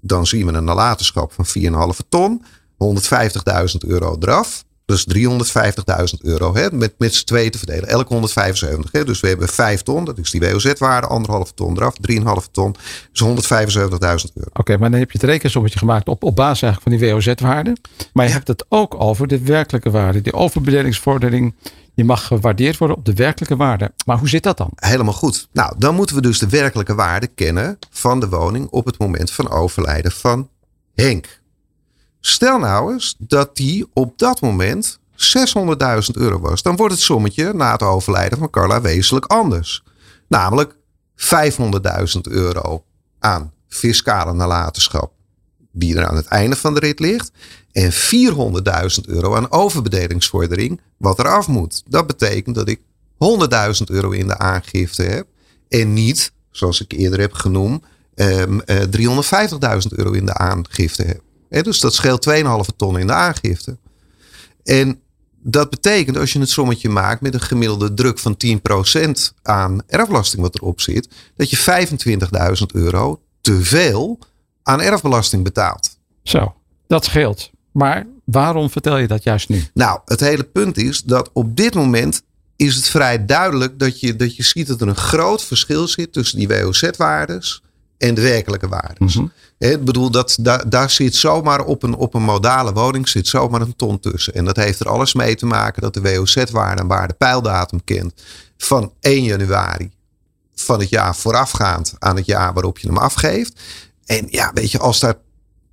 Dan 0.00 0.26
zien 0.26 0.46
we 0.46 0.52
een 0.52 0.64
nalatenschap 0.64 1.32
van 1.32 1.46
4,5 1.94 2.08
ton, 2.08 2.44
150.000 2.44 3.88
euro 3.88 4.16
eraf. 4.20 4.64
Dus 4.86 5.06
350.000 5.18 6.20
euro 6.20 6.54
hè, 6.54 6.72
met, 6.72 6.94
met 6.98 7.14
z'n 7.14 7.24
twee 7.24 7.50
te 7.50 7.58
verdelen. 7.58 7.88
Elk 7.88 8.08
175. 8.08 8.92
Hè. 8.92 9.04
Dus 9.04 9.20
we 9.20 9.28
hebben 9.28 9.48
5 9.48 9.82
ton, 9.82 10.04
dat 10.04 10.18
is 10.18 10.30
die 10.30 10.40
WOZ-waarde, 10.40 11.06
anderhalve 11.06 11.54
ton 11.54 11.76
eraf, 11.76 11.94
3,5 12.10 12.50
ton. 12.50 12.74
Dus 13.12 13.22
175.000 13.22 13.78
euro. 13.78 13.98
Oké, 13.98 14.60
okay, 14.60 14.76
maar 14.76 14.90
dan 14.90 14.98
heb 14.98 15.10
je 15.10 15.18
het 15.18 15.30
rekensommetje 15.30 15.78
gemaakt 15.78 16.08
op, 16.08 16.24
op 16.24 16.36
basis 16.36 16.62
eigenlijk 16.62 17.00
van 17.00 17.08
die 17.08 17.14
WOZ-waarde. 17.14 17.76
Maar 18.12 18.24
je 18.24 18.30
ja. 18.30 18.36
hebt 18.36 18.48
het 18.48 18.64
ook 18.68 19.00
over 19.00 19.26
de 19.26 19.40
werkelijke 19.40 19.90
waarde. 19.90 20.20
Die 20.20 20.32
overbedelingsvordering 20.32 21.54
die 21.94 22.04
mag 22.04 22.26
gewaardeerd 22.26 22.78
worden 22.78 22.96
op 22.96 23.04
de 23.04 23.14
werkelijke 23.14 23.56
waarde. 23.56 23.92
Maar 24.06 24.18
hoe 24.18 24.28
zit 24.28 24.42
dat 24.42 24.56
dan? 24.56 24.70
Helemaal 24.74 25.12
goed. 25.12 25.48
Nou, 25.52 25.74
dan 25.78 25.94
moeten 25.94 26.16
we 26.16 26.22
dus 26.22 26.38
de 26.38 26.48
werkelijke 26.48 26.94
waarde 26.94 27.26
kennen 27.26 27.78
van 27.90 28.20
de 28.20 28.28
woning 28.28 28.68
op 28.70 28.84
het 28.84 28.98
moment 28.98 29.30
van 29.30 29.50
overlijden 29.50 30.12
van 30.12 30.48
Henk. 30.94 31.42
Stel 32.26 32.58
nou 32.58 32.92
eens 32.92 33.14
dat 33.18 33.56
die 33.56 33.86
op 33.92 34.18
dat 34.18 34.40
moment 34.40 34.98
600.000 35.12 35.16
euro 36.12 36.40
was. 36.40 36.62
Dan 36.62 36.76
wordt 36.76 36.94
het 36.94 37.02
sommetje 37.02 37.52
na 37.52 37.72
het 37.72 37.82
overlijden 37.82 38.38
van 38.38 38.50
Carla 38.50 38.80
wezenlijk 38.80 39.26
anders. 39.26 39.82
Namelijk 40.28 40.76
500.000 41.16 42.20
euro 42.22 42.84
aan 43.18 43.52
fiscale 43.68 44.32
nalatenschap 44.32 45.12
die 45.72 45.96
er 45.96 46.06
aan 46.06 46.16
het 46.16 46.26
einde 46.26 46.56
van 46.56 46.74
de 46.74 46.80
rit 46.80 47.00
ligt. 47.00 47.30
En 47.72 47.92
400.000 47.92 47.96
euro 49.06 49.34
aan 49.34 49.50
overbedelingsvordering 49.50 50.80
wat 50.96 51.18
er 51.18 51.28
af 51.28 51.48
moet. 51.48 51.82
Dat 51.86 52.06
betekent 52.06 52.54
dat 52.54 52.68
ik 52.68 52.80
100.000 52.80 53.84
euro 53.84 54.10
in 54.10 54.26
de 54.26 54.38
aangifte 54.38 55.02
heb. 55.02 55.26
En 55.68 55.92
niet, 55.92 56.32
zoals 56.50 56.80
ik 56.80 56.92
eerder 56.92 57.20
heb 57.20 57.32
genoemd, 57.32 57.84
um, 58.14 58.60
uh, 58.66 58.82
350.000 58.82 59.88
euro 59.88 60.10
in 60.10 60.26
de 60.26 60.34
aangifte 60.34 61.02
heb. 61.02 61.22
He, 61.54 61.62
dus 61.62 61.80
dat 61.80 61.94
scheelt 61.94 62.28
2,5 62.30 62.76
ton 62.76 62.98
in 62.98 63.06
de 63.06 63.12
aangifte. 63.12 63.76
En 64.64 65.00
dat 65.42 65.70
betekent 65.70 66.16
als 66.16 66.32
je 66.32 66.38
het 66.38 66.50
sommetje 66.50 66.88
maakt 66.88 67.20
met 67.20 67.34
een 67.34 67.40
gemiddelde 67.40 67.94
druk 67.94 68.18
van 68.18 68.36
10% 68.46 69.10
aan 69.42 69.82
erfbelasting 69.86 70.42
wat 70.42 70.54
erop 70.54 70.80
zit, 70.80 71.08
dat 71.36 71.50
je 71.50 71.86
25.000 72.58 72.66
euro 72.72 73.20
te 73.40 73.62
veel 73.62 74.18
aan 74.62 74.80
erfbelasting 74.80 75.44
betaalt. 75.44 75.98
Zo, 76.22 76.54
dat 76.86 77.04
scheelt. 77.04 77.50
Maar 77.72 78.06
waarom 78.24 78.70
vertel 78.70 78.96
je 78.96 79.06
dat 79.06 79.22
juist 79.22 79.48
nu? 79.48 79.64
Nou, 79.74 80.00
het 80.04 80.20
hele 80.20 80.44
punt 80.44 80.76
is 80.76 81.02
dat 81.02 81.30
op 81.32 81.56
dit 81.56 81.74
moment 81.74 82.22
is 82.56 82.76
het 82.76 82.88
vrij 82.88 83.24
duidelijk 83.24 83.78
dat 83.78 84.00
je, 84.00 84.16
dat 84.16 84.36
je 84.36 84.42
ziet 84.42 84.66
dat 84.66 84.80
er 84.80 84.88
een 84.88 84.96
groot 84.96 85.44
verschil 85.44 85.88
zit 85.88 86.12
tussen 86.12 86.38
die 86.38 86.48
WOZ-waardes 86.48 87.62
en 88.08 88.14
de 88.14 88.20
werkelijke 88.20 88.68
waardes. 88.68 89.16
Mm 89.16 89.32
Ik 89.58 89.84
bedoel, 89.84 90.10
dat, 90.10 90.36
daar, 90.40 90.68
daar 90.68 90.90
zit 90.90 91.14
zomaar 91.14 91.64
op 91.64 91.82
een, 91.82 91.94
op 91.94 92.14
een 92.14 92.22
modale 92.22 92.72
woning 92.72 93.08
zit 93.08 93.26
zomaar 93.26 93.60
een 93.60 93.76
ton 93.76 94.00
tussen. 94.00 94.34
En 94.34 94.44
dat 94.44 94.56
heeft 94.56 94.80
er 94.80 94.88
alles 94.88 95.14
mee 95.14 95.34
te 95.34 95.46
maken 95.46 95.82
dat 95.82 95.94
de 95.94 96.00
WOZ-waarde 96.00 96.82
een 96.82 96.88
waardepijldatum 96.88 97.84
kent 97.84 98.22
van 98.56 98.92
1 99.00 99.22
januari 99.22 99.90
van 100.54 100.80
het 100.80 100.88
jaar 100.88 101.16
voorafgaand 101.16 101.94
aan 101.98 102.16
het 102.16 102.26
jaar 102.26 102.52
waarop 102.52 102.78
je 102.78 102.86
hem 102.86 102.98
afgeeft. 102.98 103.60
En 104.06 104.26
ja, 104.30 104.50
weet 104.54 104.70
je, 104.70 104.78
als 104.78 105.00
daar 105.00 105.14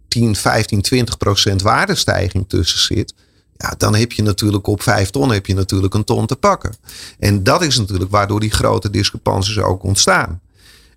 10, 0.08 0.36
15, 0.36 0.82
20 0.82 1.18
procent 1.18 1.62
waardestijging 1.62 2.46
tussen 2.48 2.80
zit. 2.80 3.14
Ja, 3.58 3.74
dan 3.78 3.96
heb 3.96 4.12
je 4.12 4.24
natuurlijk 4.24 4.68
op 4.68 4.82
5 4.82 5.10
ton 5.10 5.32
heb 5.32 5.46
je 5.46 5.54
natuurlijk 5.54 5.94
een 5.94 6.04
ton 6.04 6.26
te 6.26 6.36
pakken. 6.36 6.76
En 7.20 7.44
dat 7.44 7.62
is 7.62 7.78
natuurlijk 7.78 8.12
waardoor 8.12 8.40
die 8.40 8.52
grote 8.52 8.90
discrepanties 8.90 9.58
ook 9.58 9.84
ontstaan. 9.84 10.42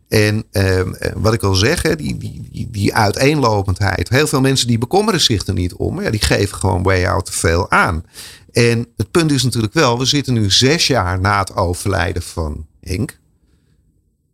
En 0.08 0.44
ehm, 0.50 0.92
eh, 0.92 1.12
wat 1.16 1.32
ik 1.32 1.42
al 1.42 1.54
zeg, 1.54 1.82
hè, 1.82 1.96
die, 1.96 2.16
die, 2.16 2.48
die, 2.50 2.70
die 2.70 2.94
uiteenlopendheid. 2.94 4.08
Heel 4.08 4.26
veel 4.26 4.40
mensen 4.40 4.66
die 4.66 4.78
bekommeren 4.78 5.20
zich 5.20 5.46
er 5.46 5.54
niet 5.54 5.74
om. 5.74 6.02
Ja, 6.02 6.10
die 6.10 6.22
geven 6.22 6.58
gewoon 6.58 6.82
way 6.82 7.06
out 7.06 7.24
te 7.24 7.32
veel 7.32 7.70
aan. 7.70 8.04
En 8.52 8.86
het 8.96 9.10
punt 9.10 9.32
is 9.32 9.42
natuurlijk 9.42 9.72
wel, 9.72 9.98
we 9.98 10.04
zitten 10.04 10.34
nu 10.34 10.50
zes 10.50 10.86
jaar 10.86 11.20
na 11.20 11.38
het 11.38 11.56
overlijden 11.56 12.22
van 12.22 12.66
Henk. 12.80 13.18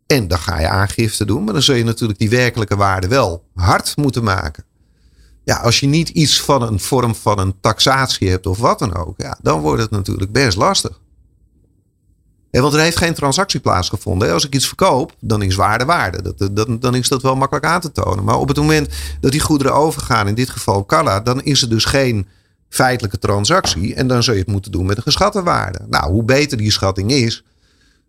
En 0.07 0.29
dan 0.29 0.39
ga 0.39 0.61
je 0.61 0.69
aangifte 0.69 1.25
doen, 1.25 1.45
maar 1.45 1.53
dan 1.53 1.63
zul 1.63 1.75
je 1.75 1.85
natuurlijk 1.85 2.19
die 2.19 2.31
werkelijke 2.31 2.77
waarde 2.77 3.09
wel 3.09 3.45
hard 3.55 3.97
moeten 3.97 4.25
maken. 4.25 4.65
Ja, 5.45 5.57
als 5.57 5.81
je 5.81 5.87
niet 5.87 6.09
iets 6.09 6.41
van 6.41 6.63
een 6.63 6.81
vorm 6.81 7.15
van 7.15 7.39
een 7.39 7.55
taxatie 7.61 8.29
hebt 8.29 8.47
of 8.47 8.59
wat 8.59 8.79
dan 8.79 8.95
ook, 8.95 9.15
ja, 9.17 9.39
dan 9.43 9.61
wordt 9.61 9.83
het 9.83 9.91
natuurlijk 9.91 10.33
best 10.33 10.57
lastig. 10.57 11.01
Want 12.51 12.75
er 12.75 12.81
heeft 12.81 12.97
geen 12.97 13.15
transactie 13.15 13.61
plaatsgevonden. 13.61 14.33
Als 14.33 14.47
ik 14.47 14.55
iets 14.55 14.67
verkoop, 14.67 15.15
dan 15.21 15.43
is 15.43 15.55
waarde 15.55 15.85
waarde. 15.85 16.35
Dat, 16.53 16.67
dan 16.81 16.95
is 16.95 17.09
dat 17.09 17.23
wel 17.23 17.37
makkelijk 17.37 17.67
aan 17.67 17.81
te 17.81 17.93
tonen. 17.93 18.25
Maar 18.25 18.39
op 18.39 18.49
het 18.49 18.57
moment 18.57 18.89
dat 19.21 19.33
die 19.33 19.41
goederen 19.41 19.75
overgaan, 19.75 20.29
in 20.29 20.35
dit 20.35 20.51
geval 20.51 20.85
Kalla, 20.85 21.21
dan 21.21 21.43
is 21.43 21.63
er 21.63 21.69
dus 21.69 21.85
geen 21.85 22.27
feitelijke 22.69 23.19
transactie. 23.19 23.95
En 23.95 24.07
dan 24.07 24.23
zul 24.23 24.35
je 24.35 24.41
het 24.41 24.49
moeten 24.49 24.73
doen 24.73 24.87
met 24.87 24.97
een 24.97 25.03
geschatte 25.03 25.43
waarde. 25.43 25.79
Nou, 25.89 26.13
hoe 26.13 26.25
beter 26.25 26.59
die 26.59 26.73
schatting 26.73 27.11
is, 27.11 27.45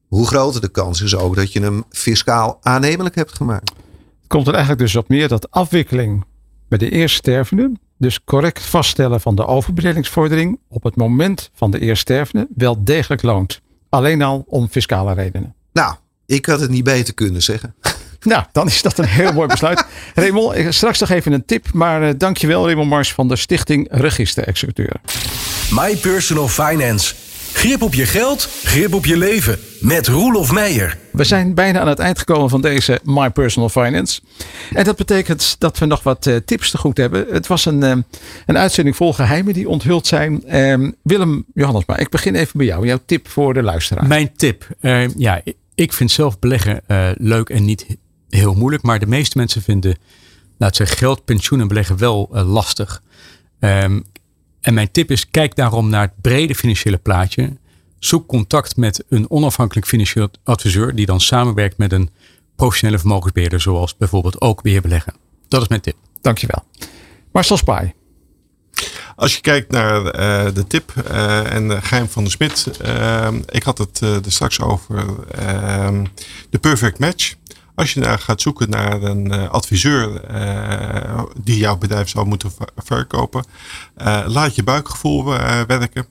hoe 0.08 0.28
groter 0.28 0.62
de 0.62 0.70
kans 0.70 1.02
is 1.02 1.16
ook 1.16 1.36
dat 1.36 1.54
je 1.54 1.62
hem 1.62 1.84
fiscaal 1.90 2.58
aannemelijk 2.62 3.16
hebt 3.16 3.36
gemaakt. 3.36 3.70
Het 4.20 4.28
komt 4.28 4.48
er 4.48 4.54
eigenlijk 4.54 4.82
dus 4.82 4.96
op 4.96 5.10
neer 5.10 5.28
dat 5.28 5.52
afwikkeling 5.52 6.26
bij 6.68 6.78
de 6.78 6.90
eerststervende, 6.90 7.72
dus 7.98 8.24
correct 8.24 8.66
vaststellen 8.66 9.22
van 9.22 9.36
de 9.36 9.46
overbedelingsvordering 9.46 10.60
op 10.70 10.84
het 10.84 10.96
moment 10.96 11.50
van 11.54 11.72
de 11.72 11.80
eerststervende, 11.80 12.48
wel 12.56 12.84
degelijk 12.84 13.22
loont. 13.22 13.62
Alleen 13.92 14.22
al 14.22 14.44
om 14.48 14.70
fiscale 14.70 15.14
redenen. 15.14 15.56
Nou, 15.74 15.96
ik 16.26 16.46
had 16.46 16.60
het 16.60 16.70
niet 16.70 16.84
beter 16.84 17.14
kunnen 17.14 17.42
zeggen. 17.42 17.76
Nou, 18.24 18.44
dan 18.52 18.68
is 18.68 18.82
dat 18.82 18.98
een 18.98 19.06
heel 19.06 19.34
mooi 19.34 19.48
besluit. 19.48 19.86
Raymond, 20.16 20.74
straks 20.74 21.00
nog 21.00 21.10
even 21.10 21.32
een 21.32 21.46
tip. 21.46 21.74
Maar 21.74 22.04
uh, 22.04 22.10
dankjewel 22.18 22.66
Raymond 22.66 22.90
Mars 22.90 23.14
van 23.14 23.28
de 23.28 23.36
Stichting 23.36 23.88
Register 23.92 24.48
Executeur. 24.48 25.02
My 25.72 25.96
Personal 25.96 26.48
Finance. 26.48 27.16
Grip 27.54 27.82
op 27.82 27.94
je 27.94 28.06
geld, 28.06 28.50
grip 28.64 28.94
op 28.94 29.06
je 29.06 29.18
leven. 29.18 29.60
Met 29.80 30.08
Roelof 30.08 30.52
Meijer. 30.52 30.98
We 31.12 31.24
zijn 31.24 31.54
bijna 31.54 31.80
aan 31.80 31.88
het 31.88 32.00
eind 32.00 32.20
gekomen 32.20 32.50
van 32.50 32.62
deze 32.62 33.00
My 33.04 33.30
Personal 33.30 33.70
Finance. 33.70 34.22
En 34.74 34.84
dat 34.84 34.96
betekent 34.96 35.56
dat 35.60 35.78
we 35.78 35.86
nog 35.86 36.04
wat 36.04 36.26
uh, 36.26 36.36
tips 36.36 36.72
te 36.72 36.78
goed 36.78 36.98
hebben. 36.98 37.26
Het 37.30 37.48
was 37.48 37.66
een, 37.66 37.84
uh, 37.84 37.96
een 38.46 38.58
uitzending 38.58 38.96
vol 38.96 39.14
geheimen 39.14 39.54
die 39.54 39.70
onthuld 39.70 40.08
zijn. 40.08 40.44
Uh, 40.48 40.90
Willem 41.04 41.46
Johannes, 41.54 41.86
maar 41.86 42.00
ik 42.00 42.10
begin 42.10 42.36
even 42.36 42.58
bij 42.58 42.66
jou. 42.66 42.86
Jouw 42.86 43.00
tip 43.06 43.28
voor 43.28 43.54
de 43.54 43.64
luisteraar. 43.64 44.08
Mijn 44.08 44.32
tip. 44.36 44.68
ja, 45.18 45.42
ik 45.76 45.94
vind 45.94 46.12
zelf 46.12 46.40
beleggen 46.40 46.82
leuk 47.18 47.50
en 47.50 47.66
niet 47.66 47.86
heel 48.30 48.54
moeilijk. 48.54 48.84
Maar 48.84 49.00
de 49.00 49.08
meeste 49.08 49.38
mensen 49.38 49.62
vinden, 49.62 49.98
laat 50.58 50.76
zeggen, 50.76 50.98
geld, 50.98 51.26
pensioen 51.26 51.62
en 51.62 51.68
beleggen 51.68 51.98
wel 51.98 52.30
lastig. 52.32 53.02
Um, 53.60 54.04
en 54.62 54.74
mijn 54.74 54.92
tip 54.92 55.12
is, 55.12 55.30
kijk 55.30 55.56
daarom 55.56 55.90
naar 55.90 56.02
het 56.02 56.22
brede 56.22 56.56
financiële 56.56 56.98
plaatje. 56.98 57.58
Zoek 58.04 58.28
contact 58.28 58.78
met 58.78 59.04
een 59.10 59.30
onafhankelijk 59.30 59.88
financieel 59.88 60.30
adviseur 60.44 60.96
die 60.96 61.06
dan 61.06 61.20
samenwerkt 61.20 61.78
met 61.78 61.92
een 61.92 62.10
professionele 62.56 63.00
vermogensbeheerder, 63.00 63.62
zoals 63.62 63.98
bijvoorbeeld 63.98 64.42
ook 64.42 64.62
beleggen. 64.62 65.14
Dat 65.48 65.62
is 65.62 65.68
mijn 65.68 65.82
tip. 65.82 65.96
Dankjewel. 66.22 66.64
Marcel 67.32 67.58
Spaai. 67.58 67.94
Als 69.16 69.36
je 69.36 69.42
kijkt 69.42 69.72
naar 69.72 70.06
uh, 70.06 70.54
de 70.54 70.68
tip 70.68 70.94
uh, 71.12 71.54
en 71.54 71.68
de 71.68 71.82
geheim 71.82 72.10
van 72.10 72.24
de 72.24 72.30
Smit. 72.30 72.80
Uh, 72.86 73.28
ik 73.50 73.64
had 73.64 73.78
het 73.78 74.00
er 74.00 74.22
straks 74.32 74.62
over 74.62 75.28
ehm, 75.32 76.06
de 76.50 76.60
perfect 76.60 77.00
match. 77.00 77.34
Als 77.76 77.94
je 77.94 78.00
daar 78.00 78.20
gaat 78.20 78.42
zoeken 78.42 78.70
naar 78.70 79.04
een 79.04 79.34
uh, 79.34 79.50
adviseur 79.50 80.32
uh, 80.32 81.24
die 81.44 81.58
jouw 81.58 81.78
bedrijf 81.78 82.10
zou 82.10 82.26
moeten 82.26 82.52
verkopen, 82.76 83.46
uh, 83.98 84.24
laat 84.28 84.56
je 84.56 84.64
buikgevoel 84.64 85.24
werken. 85.68 86.06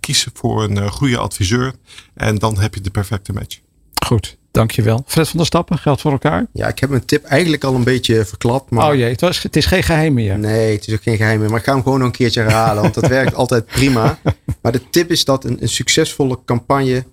Kies 0.00 0.26
voor 0.32 0.62
een 0.62 0.90
goede 0.90 1.18
adviseur 1.18 1.72
en 2.14 2.38
dan 2.38 2.58
heb 2.58 2.74
je 2.74 2.80
de 2.80 2.90
perfecte 2.90 3.32
match. 3.32 3.58
Goed, 4.06 4.36
dankjewel. 4.50 5.02
Fred 5.06 5.28
van 5.28 5.36
der 5.36 5.46
Stappen, 5.46 5.78
geldt 5.78 6.00
voor 6.00 6.12
elkaar? 6.12 6.46
Ja, 6.52 6.68
ik 6.68 6.78
heb 6.78 6.90
mijn 6.90 7.04
tip 7.04 7.24
eigenlijk 7.24 7.64
al 7.64 7.74
een 7.74 7.84
beetje 7.84 8.24
verklapt. 8.24 8.70
Maar... 8.70 8.90
Oh 8.90 8.94
jee, 8.94 9.10
het, 9.10 9.20
was, 9.20 9.42
het 9.42 9.56
is 9.56 9.66
geen 9.66 9.82
geheim 9.82 10.14
meer. 10.14 10.38
Nee, 10.38 10.74
het 10.74 10.86
is 10.86 10.94
ook 10.94 11.02
geen 11.02 11.16
geheim 11.16 11.40
meer. 11.40 11.48
Maar 11.48 11.58
ik 11.58 11.64
ga 11.64 11.72
hem 11.72 11.82
gewoon 11.82 11.98
nog 11.98 12.06
een 12.06 12.14
keertje 12.14 12.40
herhalen, 12.40 12.82
want 12.82 12.94
dat 12.94 13.06
werkt 13.06 13.34
altijd 13.34 13.66
prima. 13.66 14.18
Maar 14.62 14.72
de 14.72 14.88
tip 14.90 15.10
is 15.10 15.24
dat 15.24 15.44
een, 15.44 15.62
een 15.62 15.68
succesvolle 15.68 16.38
campagne 16.44 17.04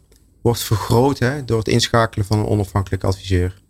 wordt 0.42 0.64
vergroot 0.64 1.20
hè, 1.20 1.46
door 1.46 1.58
het 1.58 1.68
inschakelen 1.68 2.26
van 2.26 2.40
een 2.40 2.46
onafhankelijk 2.46 3.04
adviseur. 3.04 3.62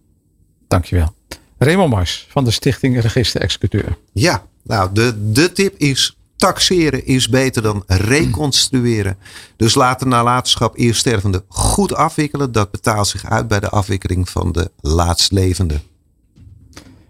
Dankjewel. 0.67 1.13
Raymond 1.57 1.89
Mars 1.89 2.27
van 2.29 2.43
de 2.43 2.51
Stichting 2.51 3.01
Register 3.01 3.41
Executeur. 3.41 3.97
Ja, 4.13 4.45
nou 4.63 4.89
de, 4.93 5.31
de 5.31 5.51
tip 5.51 5.77
is 5.77 6.17
taxeren 6.41 7.05
is 7.05 7.29
beter 7.29 7.61
dan 7.61 7.83
reconstrueren. 7.87 9.17
Dus 9.55 9.75
laat 9.75 9.99
de 9.99 10.05
nalatenschap 10.05 10.77
eerststervende 10.77 11.43
goed 11.47 11.95
afwikkelen. 11.95 12.51
Dat 12.51 12.71
betaalt 12.71 13.07
zich 13.07 13.25
uit 13.25 13.47
bij 13.47 13.59
de 13.59 13.69
afwikkeling 13.69 14.29
van 14.29 14.51
de 14.51 14.71
laatstlevende. 14.79 15.79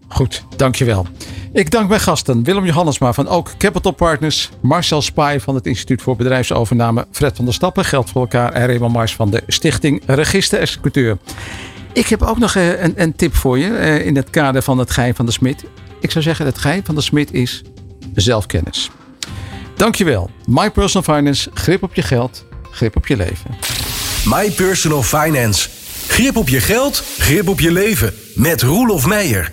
Goed, 0.08 0.44
dankjewel. 0.56 1.06
Ik 1.52 1.70
dank 1.70 1.88
mijn 1.88 2.00
gasten 2.00 2.42
Willem 2.42 2.64
Johannesma 2.64 3.12
van 3.12 3.28
Ook 3.28 3.50
Capital 3.58 3.92
Partners, 3.92 4.50
Marcel 4.60 5.02
Spaai 5.02 5.40
van 5.40 5.54
het 5.54 5.66
Instituut 5.66 6.02
voor 6.02 6.16
Bedrijfsovername, 6.16 7.06
Fred 7.10 7.36
van 7.36 7.44
der 7.44 7.54
Stappen, 7.54 7.84
Geld 7.84 8.10
voor 8.10 8.20
elkaar 8.20 8.52
en 8.52 8.66
Raymond 8.66 8.92
Mars 8.92 9.14
van 9.14 9.30
de 9.30 9.42
Stichting 9.46 10.02
Register 10.06 10.60
Executeur. 10.60 11.18
Ik 11.92 12.06
heb 12.06 12.22
ook 12.22 12.38
nog 12.38 12.54
eh, 12.54 12.82
een, 12.82 12.92
een 12.96 13.16
tip 13.16 13.34
voor 13.34 13.58
je 13.58 13.76
eh, 13.76 14.06
in 14.06 14.16
het 14.16 14.30
kader 14.30 14.62
van 14.62 14.78
het 14.78 14.90
geheim 14.90 15.14
van 15.14 15.26
de 15.26 15.32
smid. 15.32 15.64
Ik 16.00 16.10
zou 16.10 16.24
zeggen, 16.24 16.46
het 16.46 16.58
geheim 16.58 16.84
van 16.84 16.94
de 16.94 17.00
smid 17.00 17.32
is 17.32 17.62
zelfkennis. 18.14 18.90
Dankjewel. 19.82 20.30
My 20.46 20.70
Personal 20.70 21.16
Finance. 21.16 21.50
Grip 21.54 21.82
op 21.82 21.94
je 21.94 22.02
geld. 22.02 22.44
Grip 22.70 22.96
op 22.96 23.06
je 23.06 23.16
leven. 23.16 23.50
My 24.24 24.50
Personal 24.50 25.02
Finance. 25.02 25.68
Grip 26.08 26.36
op 26.36 26.48
je 26.48 26.60
geld. 26.60 27.02
Grip 27.18 27.48
op 27.48 27.60
je 27.60 27.72
leven. 27.72 28.14
Met 28.34 28.62
Roelof 28.62 29.06
Meijer. 29.06 29.52